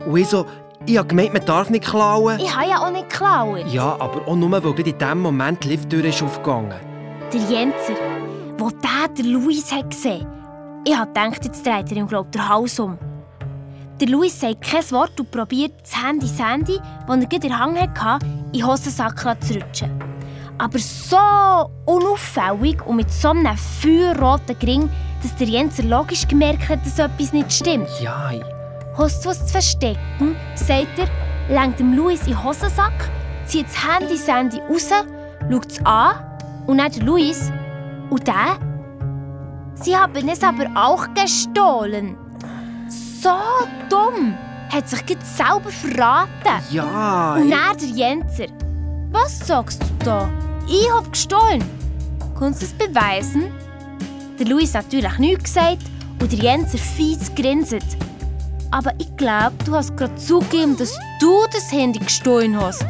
Und 0.05 0.16
ich 0.16 0.26
so, 0.26 0.47
ich 0.85 0.99
habe 0.99 1.07
gemeint, 1.07 1.33
man 1.33 1.47
darf 1.47 1.70
nicht 1.70 1.85
klauen. 1.85 2.41
Ich 2.41 2.57
habe 2.57 2.68
ja 2.68 2.85
auch 2.85 2.91
nicht 2.91 3.09
geklaut. 3.09 3.72
Ja, 3.72 4.01
aber 4.01 4.26
auch 4.26 4.35
nur, 4.35 4.51
weil 4.51 4.80
in 4.80 4.99
dem 4.99 5.20
Moment 5.20 5.62
die 5.62 5.68
Lifttür 5.68 6.05
ist 6.05 6.24
aufgegangen. 6.24 6.74
Der 7.33 7.41
Jenser, 7.41 7.95
wo 8.59 8.68
der, 8.70 9.07
der 9.16 9.26
Luis 9.26 9.70
hat 9.70 9.89
gesehen 9.89 10.41
Ich 10.85 10.97
habe 10.97 11.12
gedacht, 11.12 11.45
jetzt 11.45 11.64
dreht 11.64 11.93
er 11.93 11.97
ihm 11.97 12.09
glaub, 12.09 12.33
den 12.33 12.49
Hals 12.49 12.80
um. 12.80 12.99
Der 14.01 14.09
Luis 14.09 14.41
sagt 14.41 14.62
kein 14.62 14.91
Wort 14.91 15.18
und 15.20 15.30
probiert 15.30 15.74
das 15.80 16.03
Handy 16.03 16.26
Sandy, 16.26 16.80
das 17.07 17.16
er 17.16 17.26
gerade 17.26 17.35
in 17.35 17.41
der 17.41 17.59
Hang 17.59 17.78
hatte, 17.78 18.26
in 18.26 18.53
den 18.53 18.66
Hosensack 18.66 19.45
zu 19.45 19.55
rutschen. 19.55 19.91
Aber 20.59 20.78
so 20.80 21.70
unauffällig 21.87 22.85
und 22.85 22.97
mit 22.97 23.12
so 23.12 23.28
einem 23.28 23.57
feuerroten 23.57 24.59
Gring, 24.59 24.91
dass 25.22 25.37
der 25.37 25.47
Jenser 25.47 25.85
logisch 25.85 26.26
gemerkt 26.26 26.68
hat, 26.68 26.85
dass 26.85 26.99
etwas 26.99 27.33
nicht 27.33 27.53
stimmt. 27.53 27.89
Ja. 28.01 28.33
Hast 28.99 29.24
du 29.24 29.28
was 29.28 29.47
zu 29.47 29.53
verstecken? 29.53 30.35
sagt 30.57 30.99
er, 30.99 31.09
lenkt 31.49 31.78
dem 31.78 31.95
Luis 31.95 32.22
in 32.22 32.33
den 32.33 32.43
Hosensack, 32.43 33.09
zieht 33.47 33.66
das 33.66 33.89
Handy 33.89 34.16
Sandy 34.16 34.59
raus, 34.68 34.91
schaut 35.49 35.70
es 35.70 35.87
an 35.87 36.16
und 36.66 36.78
dann 36.78 36.93
Luis. 37.07 37.53
Und 38.11 38.26
der? 38.26 38.71
Sie 39.83 39.97
haben 39.97 40.28
es 40.28 40.43
aber 40.43 40.66
auch 40.74 41.07
gestohlen. 41.14 42.16
So 42.89 43.30
dumm! 43.89 44.35
Hat 44.72 44.89
sich 44.89 45.05
gerade 45.05 45.20
selber 45.24 45.70
verraten. 45.70 46.64
Ja, 46.70 47.35
Und 47.35 47.51
dann 47.51 47.76
der 47.76 47.89
Jenser. 47.89 48.47
Was 49.11 49.47
sagst 49.47 49.83
du 49.83 50.05
da? 50.05 50.30
Ich 50.66 50.91
hab 50.91 51.11
gestohlen. 51.12 51.62
Kannst 52.39 52.62
du 52.62 52.66
es 52.66 52.72
beweisen? 52.72 53.53
Der 54.39 54.47
Luis 54.47 54.74
hat 54.74 54.85
natürlich 54.85 55.18
nichts 55.18 55.45
gesagt 55.45 55.78
und 56.20 56.33
der 56.33 56.39
Jenser 56.39 56.78
fies 56.78 57.35
grinset. 57.35 57.85
Aber 58.70 58.93
ich 58.99 59.14
glaube, 59.16 59.53
du 59.66 59.74
hast 59.74 59.95
gerade 59.97 60.14
zugegeben, 60.16 60.76
dass 60.76 60.97
du 61.20 61.45
das 61.53 61.70
Handy 61.70 61.99
gestohlen 61.99 62.59
hast. 62.59 62.87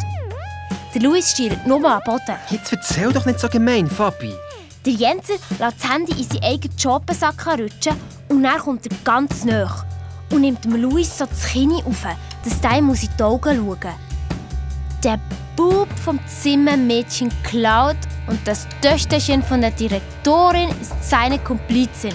Der 0.94 1.02
Luis 1.02 1.30
stiert 1.30 1.66
nur 1.66 1.84
am 1.90 2.00
Boden. 2.04 2.36
Jetzt 2.50 2.72
erzähl 2.72 3.12
doch 3.12 3.26
nicht 3.26 3.40
so 3.40 3.48
gemein, 3.48 3.88
Fabi. 3.88 4.32
Der 4.84 4.94
Jenser 4.94 5.34
lässt 5.34 5.60
das 5.60 5.92
Handy 5.92 6.10
in 6.10 6.28
seinen 6.28 6.42
eigenen 6.42 6.76
Jobensack 6.76 7.46
rutschen 7.46 7.94
und 8.28 8.42
dann 8.42 8.58
kommt 8.58 8.84
er 8.84 8.96
ganz 9.04 9.44
nah 9.44 9.84
und 10.32 10.40
nimmt 10.40 10.64
dem 10.64 10.74
Luis 10.74 11.18
so 11.18 11.24
das 11.24 11.44
Kinn 11.46 11.70
auf, 11.70 12.04
dass 12.44 12.60
der 12.60 12.78
in 12.78 12.92
die 12.92 13.22
Augen 13.22 13.56
schauen 13.56 13.94
Der 15.04 15.20
Bub 15.54 15.88
vom 16.04 16.18
Zimmermädchen 16.26 17.30
klaut 17.44 17.96
und 18.26 18.40
das 18.44 18.66
Töchterchen 18.80 19.44
von 19.44 19.60
der 19.60 19.70
Direktorin 19.70 20.70
ist 20.80 21.08
seine 21.08 21.38
Komplizin. 21.38 22.14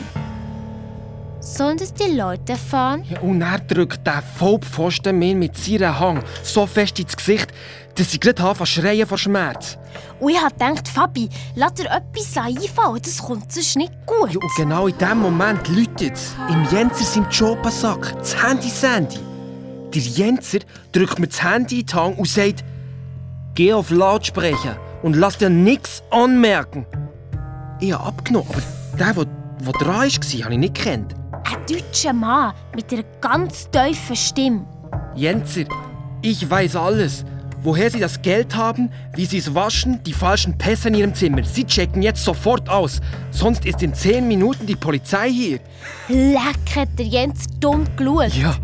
Sollen 1.40 1.78
das 1.78 1.94
die 1.94 2.12
Leute 2.12 2.52
erfahren? 2.54 3.06
Ja, 3.10 3.22
und 3.22 3.42
er 3.42 3.60
drückt 3.60 4.06
der 4.06 4.22
Vollpfosten 4.22 5.18
mir 5.18 5.36
mit 5.36 5.56
seinem 5.56 5.98
Hang 5.98 6.22
so 6.44 6.66
fest 6.66 7.00
ins 7.00 7.16
Gesicht, 7.16 7.54
dass 7.98 8.14
ich 8.14 8.20
gerade 8.20 8.44
anfange 8.44 8.70
zu 8.70 8.82
schreien 8.82 9.08
vor 9.08 9.18
Schmerz. 9.18 9.78
Und 10.20 10.30
ich 10.30 10.40
gedacht, 10.40 10.88
Fabi, 10.88 11.30
lass 11.56 11.74
dir 11.74 11.86
etwas 11.86 12.38
einfallen, 12.38 13.02
das 13.04 13.18
kommt 13.18 13.52
sonst 13.52 13.76
nicht 13.76 13.94
gut. 14.06 14.34
Ja, 14.34 14.40
und 14.40 14.56
genau 14.56 14.88
in 14.88 14.98
dem 14.98 15.20
Moment 15.20 15.68
läutet 15.70 16.14
es. 16.14 16.36
Im 16.50 16.64
Jenser 16.72 17.04
seinem 17.04 17.30
Jobensack. 17.30 18.16
Das 18.18 18.42
Handy 18.44 18.70
Sandy. 18.70 19.20
Der 19.94 20.02
Jenser 20.02 20.60
drückt 20.92 21.20
mir 21.20 21.28
das 21.28 21.44
Handy 21.44 21.80
in 21.80 21.86
die 21.86 21.94
Hand 21.94 22.20
und 22.20 22.28
sagt, 22.28 22.64
geh 23.56 23.74
auf 23.74 23.90
Lautsprecher 23.90 24.78
und 25.02 25.16
lass 25.16 25.38
dir 25.38 25.50
nichts 25.50 26.04
anmerken. 26.12 26.86
Ich 27.80 27.94
habe 27.94 28.06
abgenommen, 28.06 28.48
aber 28.50 28.62
der, 28.98 29.14
der, 29.14 29.26
der 29.26 29.72
dran 29.74 29.88
war, 29.88 30.44
habe 30.44 30.54
ich 30.54 30.60
nicht 30.60 30.76
gekannt. 30.76 31.16
Ein 31.46 31.66
deutscher 31.68 32.14
Mann 32.14 32.54
mit 32.76 32.92
einer 32.92 33.04
ganz 33.22 33.70
tiefen 33.72 34.16
Stimme. 34.16 34.66
Jenser, 35.16 35.64
ich 36.22 36.48
weiß 36.48 36.76
alles. 36.76 37.24
Woher 37.64 37.90
Sie 37.90 38.00
das 38.00 38.22
Geld 38.22 38.56
haben, 38.56 38.92
wie 39.16 39.26
Sie 39.26 39.40
es 39.40 39.54
waschen, 39.56 40.02
die 40.04 40.14
falschen 40.14 40.58
Pässe 40.58 40.90
in 40.90 40.94
Ihrem 40.94 41.14
Zimmer. 41.16 41.44
Sie 41.44 41.66
checken 41.66 42.02
jetzt 42.02 42.24
sofort 42.24 42.70
aus. 42.70 43.02
Sonst 43.32 43.66
ist 43.66 43.82
in 43.82 43.94
zehn 43.94 44.28
Minuten 44.28 44.68
die 44.68 44.76
Polizei 44.76 45.30
hier. 45.30 45.60
Leck 46.08 46.76
hat 46.76 46.90
der 46.98 47.08
Jens 47.08 47.46
dumm 47.60 47.86
geschaut. 47.96 48.34
Ja. 48.34 48.56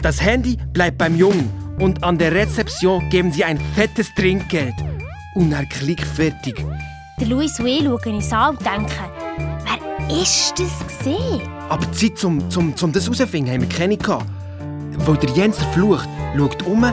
Das 0.00 0.20
Handy 0.20 0.56
bleibt 0.72 0.98
beim 0.98 1.16
Jungen 1.16 1.50
und 1.78 2.02
an 2.02 2.18
der 2.18 2.32
Rezeption 2.32 3.08
geben 3.10 3.32
Sie 3.32 3.44
ein 3.44 3.58
fettes 3.74 4.14
Trinkgeld. 4.14 4.74
Und 5.34 5.52
er 5.52 5.66
klickt 5.66 6.04
fertig. 6.04 6.64
Der 7.20 7.26
Luis 7.26 7.58
ich 7.58 7.84
schauen 7.84 8.14
uns 8.14 8.32
an 8.32 8.56
und 8.56 8.64
denken, 8.64 8.90
wer 9.64 10.22
ist 10.22 10.54
das 10.58 10.86
gesehen? 10.86 11.42
Aber 11.68 11.84
die 11.86 11.92
Zeit, 11.92 12.18
zum, 12.18 12.50
zum, 12.50 12.76
zum 12.76 12.92
das 12.92 13.04
herauszufinden, 13.04 13.52
haben 13.52 13.62
wir 13.62 13.68
keine 13.68 13.96
gehabt. 13.96 14.26
Weil 14.98 15.16
der 15.16 15.30
Jens 15.30 15.58
flucht, 15.72 16.08
schaut 16.36 16.62
um, 16.64 16.84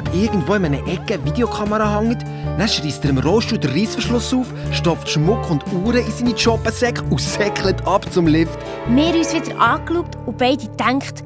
ob 0.00 0.14
irgendwo 0.14 0.54
in 0.54 0.64
einer 0.64 0.86
Ecke 0.86 1.14
eine 1.14 1.24
Videokamera 1.24 2.00
hängt, 2.00 2.22
dann 2.58 2.68
schreisst 2.68 3.04
er 3.04 3.10
im 3.10 3.18
Rollstuhl 3.18 3.58
den 3.58 3.70
Reissverschluss 3.70 4.32
auf, 4.34 4.46
stopft 4.72 5.08
Schmuck 5.08 5.50
und 5.50 5.64
Uhren 5.72 6.04
in 6.04 6.10
seine 6.10 6.30
Jobbensäcke 6.30 7.02
und 7.10 7.20
säckelt 7.20 7.86
ab 7.86 8.10
zum 8.12 8.26
Lift. 8.26 8.58
Wir 8.88 9.14
uns 9.14 9.34
wieder 9.34 9.58
angeschaut 9.58 10.16
und 10.26 10.38
beide 10.38 10.66
denkt, 10.68 11.24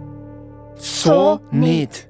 So 0.76 1.40
nicht. 1.50 2.08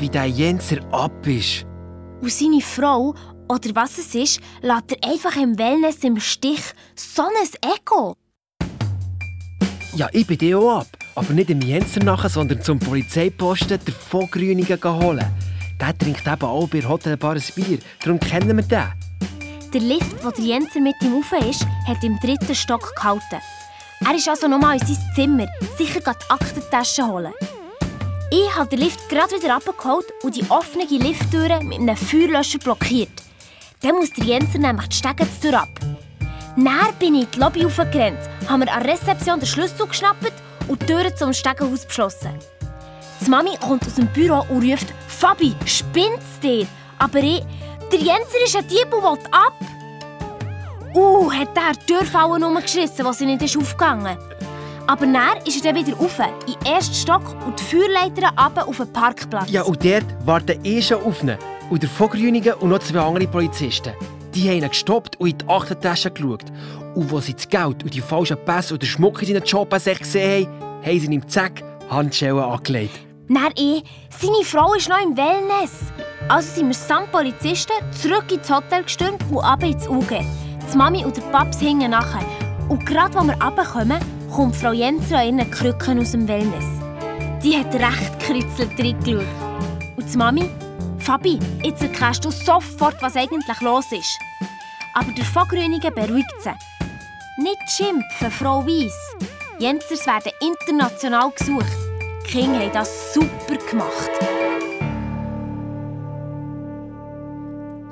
Wie 0.00 0.08
der 0.08 0.26
Jenser 0.26 0.78
ab 0.92 1.26
ist. 1.26 1.66
und 2.22 2.32
seine 2.32 2.60
Frau, 2.60 3.14
oder 3.48 3.70
was 3.74 3.98
es 3.98 4.14
ist, 4.14 4.40
lässt 4.62 4.92
er 4.92 5.10
einfach 5.10 5.36
im 5.36 5.58
Wellness 5.58 6.04
im 6.04 6.18
Stich. 6.20 6.62
So 6.94 7.22
ein 7.22 7.72
Ego. 7.74 8.14
Ja, 9.94 10.08
ich 10.12 10.26
bin 10.26 10.38
dir 10.38 10.58
auch 10.58 10.80
ab. 10.80 10.86
Aber 11.16 11.32
nicht 11.32 11.50
im 11.50 11.60
Jenser 11.60 12.02
nachher, 12.04 12.28
sondern 12.28 12.62
zum 12.62 12.78
Polizeiposten 12.78 13.78
der 13.84 13.94
Vogrünigen 13.94 14.82
holen. 14.84 15.26
Der 15.80 15.98
trinkt 15.98 16.26
eben 16.26 16.42
auch 16.42 16.68
bei 16.68 16.82
Hotel 16.82 17.18
ein 17.20 17.42
Bier. 17.54 17.78
Darum 18.02 18.20
kennen 18.20 18.56
wir 18.56 18.64
den. 18.64 18.92
Der 19.72 19.80
Lift, 19.80 20.24
wo 20.24 20.30
der 20.30 20.44
Jenser 20.44 20.80
mit 20.80 20.94
ihm 21.02 21.14
rauf 21.14 21.32
ist, 21.48 21.66
hat 21.86 22.02
im 22.04 22.18
dritten 22.20 22.54
Stock 22.54 22.94
gehalten. 22.94 23.40
Er 24.06 24.14
ist 24.14 24.28
also 24.28 24.48
nochmal 24.48 24.78
in 24.78 24.86
sein 24.86 24.98
Zimmer, 25.14 25.46
sicher 25.76 26.00
die 26.00 26.30
Aktentasche 26.30 27.06
holen. 27.06 27.32
Ich 28.32 28.56
habe 28.56 28.68
den 28.68 28.78
Lift 28.78 29.08
gerade 29.08 29.32
wieder 29.32 29.56
abgeholt 29.56 30.06
und 30.22 30.36
die 30.36 30.48
offene 30.50 30.84
Lifttür 30.84 31.60
mit 31.64 31.78
einem 31.78 31.96
Feuerlöscher 31.96 32.60
blockiert. 32.60 33.10
Dann 33.82 33.96
muss 33.96 34.12
der 34.12 34.24
Jenser 34.24 34.58
nämlich 34.58 34.86
die 34.86 34.96
Stegenstür 34.96 35.62
ab. 35.62 35.68
Dann 36.56 36.94
bin 37.00 37.16
ich 37.16 37.22
in 37.22 37.30
die 37.32 37.38
Lobby 37.40 37.66
aufgerannt, 37.66 38.20
haben 38.48 38.60
wir 38.60 38.72
an 38.72 38.84
der 38.84 38.92
Rezeption 38.92 39.40
den 39.40 39.46
Schlüssel 39.46 39.84
geschnappt 39.84 40.32
und 40.68 40.80
die 40.80 40.86
Türen 40.86 41.16
zum 41.16 41.32
Stegenhaus 41.32 41.84
geschlossen. 41.84 42.38
Die 43.20 43.28
Mami 43.28 43.56
kommt 43.60 43.84
aus 43.84 43.96
dem 43.96 44.06
Büro 44.06 44.44
und 44.48 44.62
ruft, 44.62 44.94
Fabi, 45.08 45.56
spinnt's 45.66 46.38
dir? 46.40 46.68
Aber 47.00 47.18
ich, 47.18 47.42
der 47.90 47.98
Jenser 47.98 48.44
ist 48.44 48.56
ein 48.56 48.68
Dieb 48.68 48.94
und 48.94 49.02
will 49.02 49.26
ab. 49.32 49.54
Uh, 50.94 51.32
hat 51.32 51.56
der 51.56 51.72
die 51.72 51.94
Türfallen 51.94 52.44
umgeschissen, 52.44 53.04
als 53.04 53.18
sie 53.18 53.26
nicht 53.26 53.42
ist 53.42 53.56
aufgegangen 53.56 54.16
Aber 54.90 55.06
dann 55.06 55.38
ist 55.44 55.64
er 55.64 55.72
dann 55.72 55.86
wieder 55.86 55.96
rauf, 55.96 56.18
in 56.18 56.54
den 56.54 56.74
ersten 56.74 56.94
Stock 56.96 57.22
und 57.46 57.60
die 57.60 57.62
Feuerleiter 57.62 58.26
runter 58.36 58.66
auf 58.66 58.76
den 58.76 58.92
Parkplatz. 58.92 59.48
Ja, 59.48 59.62
und 59.62 59.84
dort 59.84 60.04
warten 60.24 60.58
eh 60.64 60.82
schon 60.82 61.00
auf 61.04 61.22
ihn. 61.22 61.38
Und 61.70 61.80
der 61.80 61.88
Vogrünigen 61.88 62.54
und 62.54 62.70
noch 62.70 62.80
zwei 62.80 62.98
andere 62.98 63.28
Polizisten. 63.28 63.92
Die 64.34 64.48
haben 64.48 64.64
ihn 64.64 64.68
gestoppt 64.68 65.14
und 65.20 65.28
in 65.28 65.38
die 65.38 65.48
Aktentasche 65.48 66.10
geschaut. 66.10 66.42
Und 66.96 67.14
als 67.14 67.26
sie 67.26 67.34
das 67.34 67.48
Geld 67.48 67.84
und 67.84 67.94
die 67.94 68.00
falschen 68.00 68.36
Pässe 68.44 68.74
und 68.74 68.82
den 68.82 68.88
Schmuck 68.88 69.22
in 69.22 69.28
seinen 69.28 69.44
Jobbensäcken 69.44 70.02
gesehen 70.02 70.48
haben, 70.48 70.84
haben 70.84 71.00
sie 71.00 71.06
ihm 71.06 71.28
zack 71.28 71.62
Handschellen 71.88 72.40
angelegt. 72.40 72.98
Dann 73.28 73.52
ich, 73.54 73.84
seine 74.18 74.42
Frau 74.42 74.74
ist 74.74 74.88
noch 74.88 75.00
im 75.00 75.16
Wellness. 75.16 75.84
Also 76.26 76.48
sind 76.52 76.66
wir 76.66 76.74
samt 76.74 77.12
Polizisten 77.12 77.74
zurück 77.92 78.24
ins 78.32 78.50
Hotel 78.50 78.82
gestürmt 78.82 79.22
und 79.30 79.36
runter 79.36 79.66
ins 79.68 79.86
UG. 79.86 80.24
Die 80.72 80.76
Mami 80.76 81.04
und 81.04 81.16
der 81.16 81.22
Paps 81.30 81.60
hingen 81.60 81.92
nachher. 81.92 82.26
Und 82.68 82.84
gerade 82.84 83.16
als 83.16 83.26
wir 83.28 83.40
runterkommen, 83.40 84.19
kommt 84.30 84.56
Frau 84.56 84.72
Jenser 84.72 85.18
an 85.18 85.38
ihren 85.38 85.50
Krücken 85.50 85.98
aus 85.98 86.12
dem 86.12 86.28
Wellness. 86.28 86.64
Die 87.42 87.56
hat 87.56 87.74
recht 87.74 88.18
gekritzelt 88.20 88.78
reingeschaut. 88.78 89.26
Und 89.96 90.12
die 90.12 90.16
Mami? 90.16 90.48
Fabi, 90.98 91.38
jetzt 91.62 91.82
erkennst 91.82 92.24
du 92.24 92.30
sofort, 92.30 93.00
was 93.00 93.16
eigentlich 93.16 93.60
los 93.60 93.90
ist. 93.90 94.18
Aber 94.94 95.10
der 95.12 95.24
Vogrünige 95.24 95.90
beruhigt 95.90 96.34
sie. 96.42 96.50
Nicht 97.42 97.70
schimpfen, 97.70 98.30
Frau 98.30 98.64
Weiss. 98.66 98.92
Jensers 99.58 100.06
werden 100.06 100.32
international 100.40 101.30
gesucht. 101.30 101.66
Die 102.24 102.30
Kinder 102.30 102.60
haben 102.60 102.72
das 102.72 103.14
super 103.14 103.56
gemacht. 103.70 104.10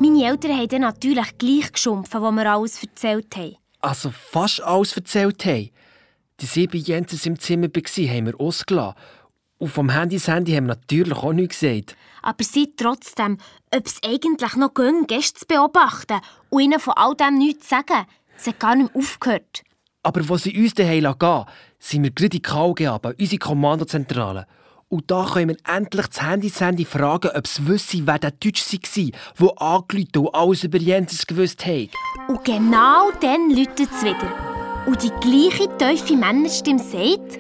Meine 0.01 0.25
Eltern 0.27 0.57
haben 0.57 0.69
dann 0.69 0.81
natürlich 0.83 1.39
gleich 1.39 1.73
geschumpfen, 1.73 2.23
was 2.23 2.33
wir 2.33 2.53
alles 2.53 2.83
erzählt 2.83 3.35
haben. 3.37 3.57
Also 3.81 4.11
fast 4.11 4.63
alles 4.63 4.97
erzählt 4.97 5.45
haben. 5.45 5.71
Die 6.41 6.47
sieben 6.47 6.81
Jensens 6.81 7.27
im 7.27 7.39
Zimmer 7.39 7.69
waren, 7.69 8.11
haben 8.11 8.27
wir 8.27 8.41
ausgelassen. 8.41 8.95
Und 9.59 9.71
vom 9.71 9.91
Handy-Handy 9.91 10.53
haben 10.53 10.67
wir 10.67 10.77
natürlich 10.77 11.19
auch 11.19 11.33
nichts 11.33 11.61
gesagt. 11.61 11.97
Aber 12.23 12.45
sie 12.45 12.73
trotzdem, 12.77 13.39
ob 13.75 13.87
es 13.87 14.01
eigentlich 14.05 14.55
noch 14.55 14.73
gehen, 14.73 15.07
Gäste 15.09 15.41
zu 15.41 15.47
beobachten 15.47 16.21
und 16.51 16.61
ihnen 16.61 16.79
von 16.79 16.95
all 16.95 17.17
dem 17.17 17.39
nichts 17.39 17.69
zu 17.69 17.71
sagen. 17.71 18.07
Sie 18.37 18.51
hat 18.51 18.61
gar 18.61 18.77
nicht 18.77 18.95
mehr 18.95 19.03
aufgehört. 19.03 19.63
Aber 20.05 20.21
als 20.31 20.45
sie 20.45 20.57
uns 20.57 20.75
daheim 20.75 21.13
gehen 21.19 21.45
sind 21.81 22.05
wir 22.05 22.11
gerade 22.13 22.27
in 22.27 22.31
die 22.31 22.43
KG 22.43 22.87
ab, 22.87 23.15
unsere 23.19 23.39
Kommandozentrale. 23.39 24.47
Und 24.89 25.11
da 25.11 25.29
können 25.33 25.51
wir 25.51 25.77
endlich 25.77 26.07
das 26.07 26.23
Handy-Handy 26.23 26.85
fragen, 26.85 27.31
ob 27.35 27.45
es 27.45 27.67
wüsste, 27.67 28.07
wer 28.07 28.19
der 28.19 28.31
Deutsch 28.31 28.65
war, 28.73 29.11
der 29.39 29.63
angerufen 29.63 30.19
und 30.19 30.35
alles 30.35 30.65
über 30.65 30.79
Jenses 30.79 31.27
gewusst 31.27 31.67
hat. 31.67 31.91
Und 32.29 32.45
genau 32.45 33.11
dann 33.21 33.51
läutet 33.51 33.91
es 33.93 34.05
wieder. 34.05 34.58
Und 34.87 35.03
die 35.03 35.11
gleiche 35.21 35.69
tiefe 35.79 36.17
Männerstimme 36.17 36.79
sagt, 36.79 37.39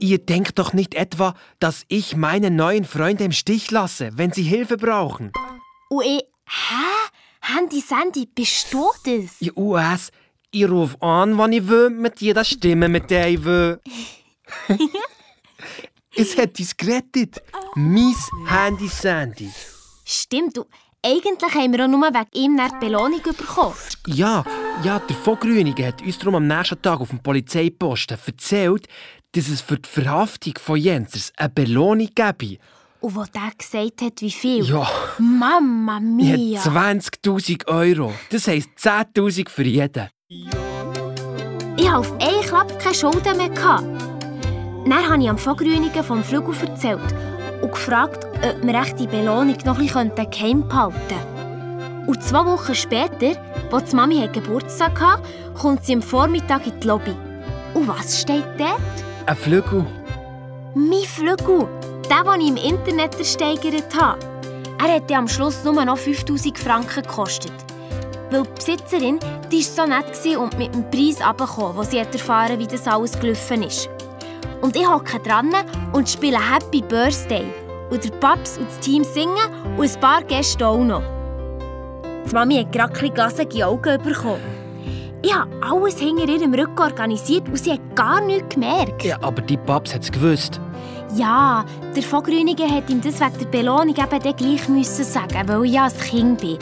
Ihr 0.00 0.18
denkt 0.18 0.60
doch 0.60 0.72
nicht 0.72 0.94
etwa, 0.94 1.34
dass 1.58 1.84
ich 1.88 2.14
meine 2.14 2.52
neuen 2.52 2.84
Freunde 2.84 3.24
im 3.24 3.32
Stich 3.32 3.72
lasse, 3.72 4.10
wenn 4.14 4.32
sie 4.32 4.44
Hilfe 4.44 4.76
brauchen. 4.76 5.32
und 5.90 6.04
ich, 6.04 6.22
hä? 6.46 7.08
Handy, 7.40 7.80
Sandy, 7.80 8.26
bist 8.26 8.72
du 8.72 8.88
das? 9.04 9.36
Ja, 9.40 9.52
US, 9.56 10.10
ich 10.52 10.68
rufe 10.68 11.00
an, 11.02 11.36
wann 11.36 11.52
ich 11.52 11.66
will, 11.66 11.90
mit 11.90 12.20
jeder 12.20 12.44
Stimme, 12.44 12.88
mit 12.88 13.10
der 13.10 13.28
ich 13.28 13.42
will. 13.42 13.80
es 16.16 16.36
hat 16.36 16.58
uns 16.60 16.76
gerettet. 16.76 17.42
Mein 17.74 18.14
Handy 18.46 18.88
Sandy. 18.88 19.50
Stimmt, 20.04 20.56
du. 20.58 20.64
Eigentlich 21.04 21.54
haben 21.54 21.72
wir 21.72 21.84
auch 21.84 21.88
nur 21.88 22.02
wegen 22.02 22.26
ihm 22.34 22.58
eine 22.58 22.80
Belohnung 22.80 23.22
bekommen. 23.22 23.74
Ja, 24.08 24.44
ja, 24.82 24.98
der 24.98 25.16
Vogrünige 25.24 25.86
hat 25.86 26.02
uns 26.02 26.18
darum 26.18 26.34
am 26.34 26.48
nächsten 26.48 26.82
Tag 26.82 27.00
auf 27.00 27.10
dem 27.10 27.20
Polizeiposten 27.20 28.18
erzählt, 28.26 28.88
dass 29.32 29.48
es 29.48 29.60
für 29.60 29.78
die 29.78 29.88
Verhaftung 29.88 30.54
von 30.58 30.76
Jensers 30.76 31.32
eine 31.36 31.50
Belohnung 31.50 32.08
gäbe. 32.12 32.58
Und 33.00 33.14
wo 33.14 33.22
der 33.22 33.52
gesagt 33.56 34.02
hat, 34.02 34.20
wie 34.20 34.30
viel? 34.30 34.64
Ja, 34.64 34.90
Mama 35.18 36.00
mia! 36.00 36.58
hat 36.58 36.72
20'000 36.72 37.68
Euro. 37.68 38.12
Das 38.30 38.48
heisst 38.48 38.70
10'000 38.76 39.48
für 39.48 39.62
jeden. 39.62 40.08
Ich 40.28 41.88
hatte 41.88 41.96
auf 41.96 42.12
einen 42.20 42.42
Klapp 42.42 42.76
keine 42.80 42.94
Schulden 42.94 43.36
mehr. 43.36 43.50
Dann 43.54 45.08
habe 45.08 45.22
ich 45.22 45.30
am 45.30 45.38
Vogrünigen 45.38 46.02
vom 46.02 46.24
Flügel 46.24 46.56
erzählt 46.66 47.14
und 47.62 47.72
gefragt, 47.72 48.24
ob 48.24 48.66
wir 48.66 48.74
echt 48.74 48.98
die 48.98 49.06
Belohnung 49.06 49.56
noch 49.64 49.78
ein 49.78 49.86
bisschen 49.86 50.30
geheim 50.30 50.68
behalten 50.68 50.96
könnten. 51.08 52.06
Und 52.08 52.22
zwei 52.22 52.46
Wochen 52.46 52.74
später, 52.74 53.38
als 53.70 53.90
die 53.90 53.96
Mami 53.96 54.20
hat 54.20 54.32
Geburtstag 54.32 55.00
hatte, 55.00 55.22
kommt 55.60 55.84
sie 55.84 55.94
am 55.94 56.02
Vormittag 56.02 56.66
in 56.66 56.80
die 56.80 56.86
Lobby. 56.86 57.14
Und 57.74 57.86
was 57.86 58.20
steht 58.20 58.46
dort? 58.56 58.80
Ein 59.26 59.36
Flügel. 59.36 59.84
Mein 60.74 61.04
Flügel, 61.04 61.68
der, 62.08 62.24
den 62.24 62.40
ich 62.40 62.48
im 62.48 62.56
Internet 62.56 63.18
ersteigert 63.18 63.94
habe. 64.00 64.18
Er 64.82 64.94
hat 64.94 65.10
ja 65.10 65.18
am 65.18 65.28
Schluss 65.28 65.64
nur 65.64 65.84
noch 65.84 65.98
5000 65.98 66.58
Franken 66.58 67.02
gekostet. 67.02 67.52
Weil 68.30 68.42
die 68.44 68.50
Besitzerin 68.54 69.18
die 69.50 69.64
war 69.64 69.86
so 69.86 69.86
nett 69.86 70.36
und 70.36 70.58
mit 70.58 70.74
dem 70.74 70.90
Preis 70.90 71.20
runtergekommen, 71.26 71.76
wo 71.76 71.82
sie 71.82 72.00
hat 72.00 72.12
erfahren 72.12 72.58
wie 72.58 72.66
das 72.66 72.86
alles 72.86 73.18
gelaufen 73.18 73.62
ist. 73.62 73.88
Und 74.60 74.76
ich 74.76 74.88
hocke 74.88 75.18
dran 75.20 75.50
und 75.92 76.08
spiele 76.08 76.38
Happy 76.38 76.82
Birthday. 76.82 77.46
Und 77.90 78.04
der 78.04 78.10
Paps 78.18 78.58
und 78.58 78.68
das 78.68 78.78
Team 78.80 79.04
singen 79.04 79.36
und 79.76 79.84
ein 79.84 80.00
paar 80.00 80.22
Gäste 80.22 80.66
auch 80.66 80.82
noch. 80.82 81.02
Die 82.28 82.34
Mami 82.34 82.56
hat 82.56 82.72
gerade 82.72 82.98
ein 83.00 83.14
glasige 83.14 83.66
Augen 83.66 84.02
bekommen. 84.02 84.40
Ich 85.22 85.34
habe 85.34 85.50
alles 85.62 85.98
hinter 85.98 86.28
ihrem 86.28 86.54
Rücken 86.54 86.78
organisiert 86.78 87.48
und 87.48 87.58
sie 87.58 87.72
hat 87.72 87.96
gar 87.96 88.20
nichts 88.20 88.54
gemerkt. 88.54 89.02
Ja, 89.04 89.18
aber 89.22 89.42
die 89.42 89.56
Paps 89.56 89.94
hat 89.94 90.02
es 90.02 90.12
gewusst. 90.12 90.60
Ja, 91.14 91.64
der 91.96 92.02
Vogrünige 92.02 92.68
hat 92.68 92.90
ihm 92.90 93.00
das 93.00 93.20
wegen 93.20 93.38
der 93.38 93.46
Belohnung 93.46 93.96
eben 93.96 94.22
dann 94.22 94.36
gleich 94.36 94.68
müssen 94.68 95.04
sagen, 95.04 95.48
weil 95.48 95.64
ich 95.64 95.72
ja 95.72 95.86
ein 95.86 95.98
Kind 95.98 96.40
bin. 96.40 96.58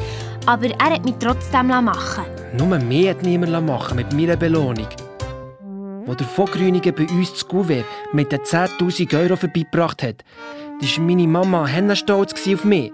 Aber 0.46 0.66
er 0.66 0.94
hat 0.94 1.04
mich 1.04 1.16
trotzdem 1.18 1.66
machen 1.66 2.24
Nur 2.56 2.78
mehr 2.78 3.10
hat 3.10 3.22
niemand 3.22 3.66
machen 3.66 3.96
mit 3.96 4.12
meiner 4.12 4.36
Belohnung. 4.36 4.86
Wo 6.06 6.14
der 6.14 6.26
Vogrünige 6.26 6.92
bei 6.92 7.06
uns 7.08 7.32
das 7.32 7.48
Gouverneur 7.48 7.84
mit 8.12 8.30
den 8.30 8.40
10'000 8.40 9.18
Euro 9.20 9.34
vorbeigebracht 9.34 10.04
hat, 10.04 10.24
war 10.80 11.04
meine 11.04 11.26
Mama 11.26 11.68
stolz 11.96 12.32
auf 12.46 12.64
mich. 12.64 12.92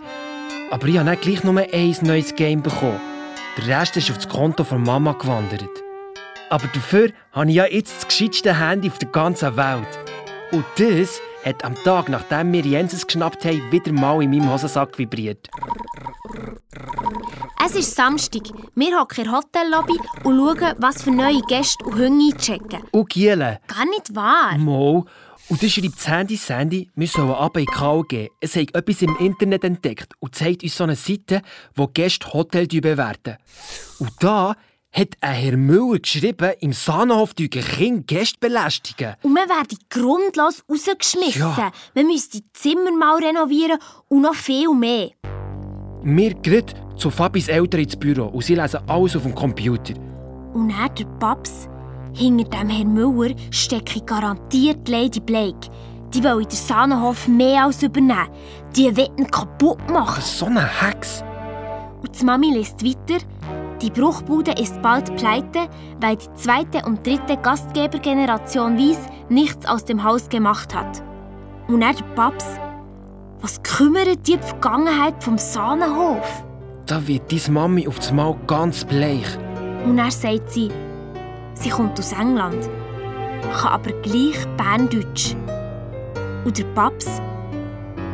Aber 0.71 0.87
ich 0.89 0.97
habe 0.97 1.11
dann 1.11 1.21
gleich 1.21 1.45
nur 1.45 1.59
ein 1.59 1.97
neues 2.01 2.35
Game 2.35 2.63
bekommen. 2.63 3.01
Der 3.59 3.81
Rest 3.81 3.99
ist 3.99 4.11
auf 4.11 4.17
das 4.17 4.29
Konto 4.31 4.65
von 4.65 4.83
Mama 4.83 5.13
gewandert. 5.13 5.69
Aber 6.49 6.67
dafür 6.69 7.11
habe 7.33 7.51
ich 7.51 7.57
ja 7.57 7.67
jetzt 7.67 7.97
das 7.99 8.09
gescheitste 8.09 8.59
Handy 8.59 8.89
auf 8.89 8.99
der 8.99 9.11
ganzen 9.11 9.57
Welt. 9.59 9.99
Und 10.51 10.65
das 10.77 11.21
hat 11.45 11.65
am 11.65 11.75
Tag, 11.85 12.09
nachdem 12.09 12.53
wir 12.53 12.63
Jenses 12.63 13.07
geschnappt 13.07 13.45
haben, 13.45 13.71
wieder 13.71 13.93
mal 13.93 14.23
in 14.23 14.31
meinem 14.31 14.51
Hosensack 14.51 14.99
vibriert. 14.99 15.49
Es 17.65 17.75
ist 17.75 17.95
Samstag. 17.95 18.43
Wir 18.75 18.99
hocken 18.99 19.25
in 19.25 19.31
der 19.31 19.39
Hotellobby 19.39 19.99
und 20.25 20.37
schauen, 20.37 20.75
was 20.79 21.03
für 21.03 21.11
neue 21.11 21.41
Gäste 21.43 21.85
und 21.85 21.99
Hunde 21.99 22.35
einchecken. 22.35 22.83
Und 22.91 23.09
Giele. 23.11 23.61
Gar 23.67 23.85
nicht 23.87 24.15
wahr. 24.15 24.57
Mo. 24.59 25.07
Und 25.49 25.63
dann 25.63 25.71
schreibt 25.71 26.01
Sandy 26.01 26.37
Sandy, 26.37 26.91
wir 26.95 27.07
sollen 27.07 27.31
aber 27.31 27.61
in 27.61 27.67
die 27.67 27.73
KG. 27.73 28.29
Es 28.41 28.57
hat 28.57 28.75
etwas 28.75 29.03
im 29.03 29.17
Internet 29.19 29.65
entdeckt 29.65 30.15
und 30.21 30.35
zeigt 30.35 30.63
uns 30.63 30.77
so 30.77 30.85
eine 30.85 30.97
Seite, 30.97 31.43
wo 31.75 31.89
Gäste 31.89 32.33
Hotel 32.33 32.67
bewerten. 32.67 33.37
Und 33.99 34.13
da 34.21 34.55
hat 34.93 35.09
ein 35.21 35.35
Herr 35.35 35.57
Müller 35.57 35.99
geschrieben, 35.99 36.53
im 36.61 36.73
Sahnenhof 36.73 37.35
Kinder 37.35 38.03
Gäste 38.07 38.39
belästigen. 38.41 39.17
Und 39.23 39.35
wir 39.35 39.49
werden 39.49 39.79
grundlos 39.91 40.65
rausgeschmissen. 40.71 41.41
Ja. 41.41 41.73
Wir 41.95 42.05
müssen 42.05 42.31
die 42.33 42.53
Zimmer 42.53 42.91
mal 42.93 43.23
renovieren 43.23 43.79
und 44.09 44.23
noch 44.23 44.35
viel 44.35 44.71
mehr. 44.75 45.11
Wir 46.05 46.35
gehen 46.35 46.65
zu 46.97 47.11
Fabis 47.11 47.49
Eltern 47.49 47.83
ins 47.83 47.97
Büro 47.97 48.25
und 48.25 48.43
sie 48.43 48.57
lesen 48.57 48.81
alles 48.89 49.15
auf 49.17 49.23
dem 49.23 49.35
Computer. 49.35 49.95
Und 50.53 50.71
dann 50.71 50.95
der 50.95 51.05
Paps. 51.21 51.69
Hinter 52.15 52.45
dem 52.45 52.69
Herrn 52.69 52.93
Müller 52.93 53.35
stecke 53.51 54.01
garantiert 54.01 54.89
Lady 54.89 55.21
Blake. 55.21 55.71
Die 56.13 56.23
will 56.23 56.43
in 56.43 56.49
der 56.49 56.51
Sahnenhof 56.51 57.27
mehr 57.29 57.65
als 57.65 57.83
übernehmen. 57.83 58.29
Die 58.77 58.95
will 58.95 59.09
ihn 59.17 59.31
kaputt 59.31 59.79
machen. 59.91 60.23
So 60.23 60.47
eine 60.47 60.67
Hex. 60.67 61.25
Und 62.03 62.21
die 62.21 62.25
Mami 62.25 62.51
liest 62.51 62.85
weiter. 62.85 63.25
Die 63.81 63.91
Bruchbude 63.91 64.53
ist 64.61 64.81
bald 64.83 65.17
pleite, 65.17 65.69
weil 66.01 66.17
die 66.17 66.35
zweite 66.35 66.85
und 66.85 67.07
dritte 67.07 67.37
Gastgebergeneration 67.37 68.77
Wies 68.77 68.99
nichts 69.29 69.67
aus 69.67 69.85
dem 69.85 70.05
Haus 70.05 70.29
gemacht 70.29 70.75
hat. 70.75 71.03
Und 71.69 71.81
dann 71.81 71.97
der 71.97 72.05
Paps. 72.15 72.45
Was 73.43 73.61
kümmert 73.65 74.29
die, 74.29 74.37
die 74.37 74.39
Vergangenheit 74.39 75.15
vom 75.21 75.37
Sahnenhof? 75.37 76.45
Da 76.87 77.05
wird 77.09 77.33
deine 77.33 77.53
Mami 77.53 77.89
auf 77.89 77.97
das 77.97 78.13
Mal 78.13 78.37
ganz 78.47 78.85
bleich. 78.85 79.27
Und 79.85 79.99
er 79.99 80.13
sagt 80.13 80.49
sie, 80.53 80.71
sie 81.55 81.71
kommt 81.71 81.99
aus 81.99 82.13
England, 82.13 82.71
kann 83.53 83.73
aber 83.73 83.91
gleich 84.03 84.47
Berndeutsch. 84.57 85.35
Und 86.45 86.57
der 86.57 86.65
Paps, 86.77 87.21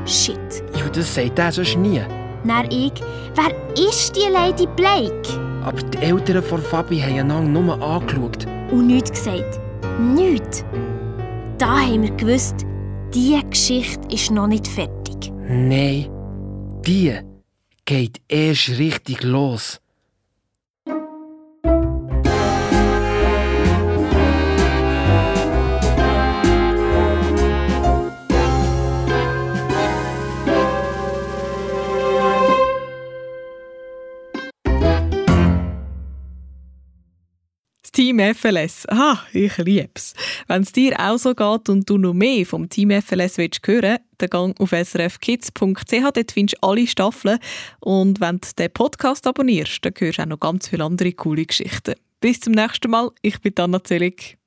shit. 0.06 0.64
Ja, 0.74 0.88
das 0.90 1.14
sagt 1.14 1.38
er 1.38 1.52
sonst 1.52 1.76
nie. 1.76 2.00
Dann 2.44 2.70
ich, 2.70 2.94
wer 3.34 3.54
ist 3.74 4.16
die 4.16 4.32
Lady 4.32 4.66
Blake? 4.76 5.28
Aber 5.62 5.82
die 5.82 5.98
Eltern 5.98 6.42
von 6.42 6.62
Fabi 6.62 7.00
haben 7.00 7.20
einander 7.20 7.60
nur 7.60 7.82
angeschaut. 7.82 8.46
Und 8.70 8.86
nichts 8.86 9.10
gesagt. 9.10 9.60
Nichts. 10.00 10.64
Da 11.58 11.80
haben 11.80 12.02
wir 12.02 12.12
gewusst, 12.12 12.64
diese 13.12 13.42
Geschichte 13.44 14.08
ist 14.14 14.30
noch 14.30 14.46
nicht 14.46 14.66
fertig. 14.66 14.97
Nein, 15.48 16.10
die 16.86 17.18
geht 17.84 18.20
erst 18.28 18.68
richtig 18.78 19.22
los. 19.22 19.80
Team 37.98 38.20
FLS. 38.20 38.86
Ah, 38.90 39.18
ich 39.32 39.58
lieb's. 39.58 40.14
Wenn 40.46 40.62
es 40.62 40.70
dir 40.70 40.94
auch 41.00 41.18
so 41.18 41.34
geht 41.34 41.68
und 41.68 41.90
du 41.90 41.98
noch 41.98 42.14
mehr 42.14 42.46
vom 42.46 42.68
Team 42.68 42.92
FLS 42.92 43.38
willst 43.38 43.66
hören 43.66 43.98
dann 44.18 44.30
gang 44.30 44.60
auf 44.60 44.70
srfkids.ch, 44.70 46.12
dort 46.14 46.30
findest 46.30 46.62
du 46.62 46.68
alle 46.68 46.86
Staffeln. 46.86 47.40
Und 47.80 48.20
wenn 48.20 48.38
du 48.38 48.48
den 48.56 48.72
Podcast 48.72 49.26
abonnierst, 49.26 49.84
dann 49.84 49.94
hörst 49.98 50.18
du 50.18 50.22
auch 50.22 50.26
noch 50.26 50.38
ganz 50.38 50.68
viele 50.68 50.84
andere 50.84 51.12
coole 51.12 51.44
Geschichten. 51.44 51.96
Bis 52.20 52.38
zum 52.38 52.52
nächsten 52.52 52.88
Mal. 52.88 53.10
Ich 53.20 53.40
bin 53.40 53.54
Anna 53.58 53.82
Zelig. 53.82 54.37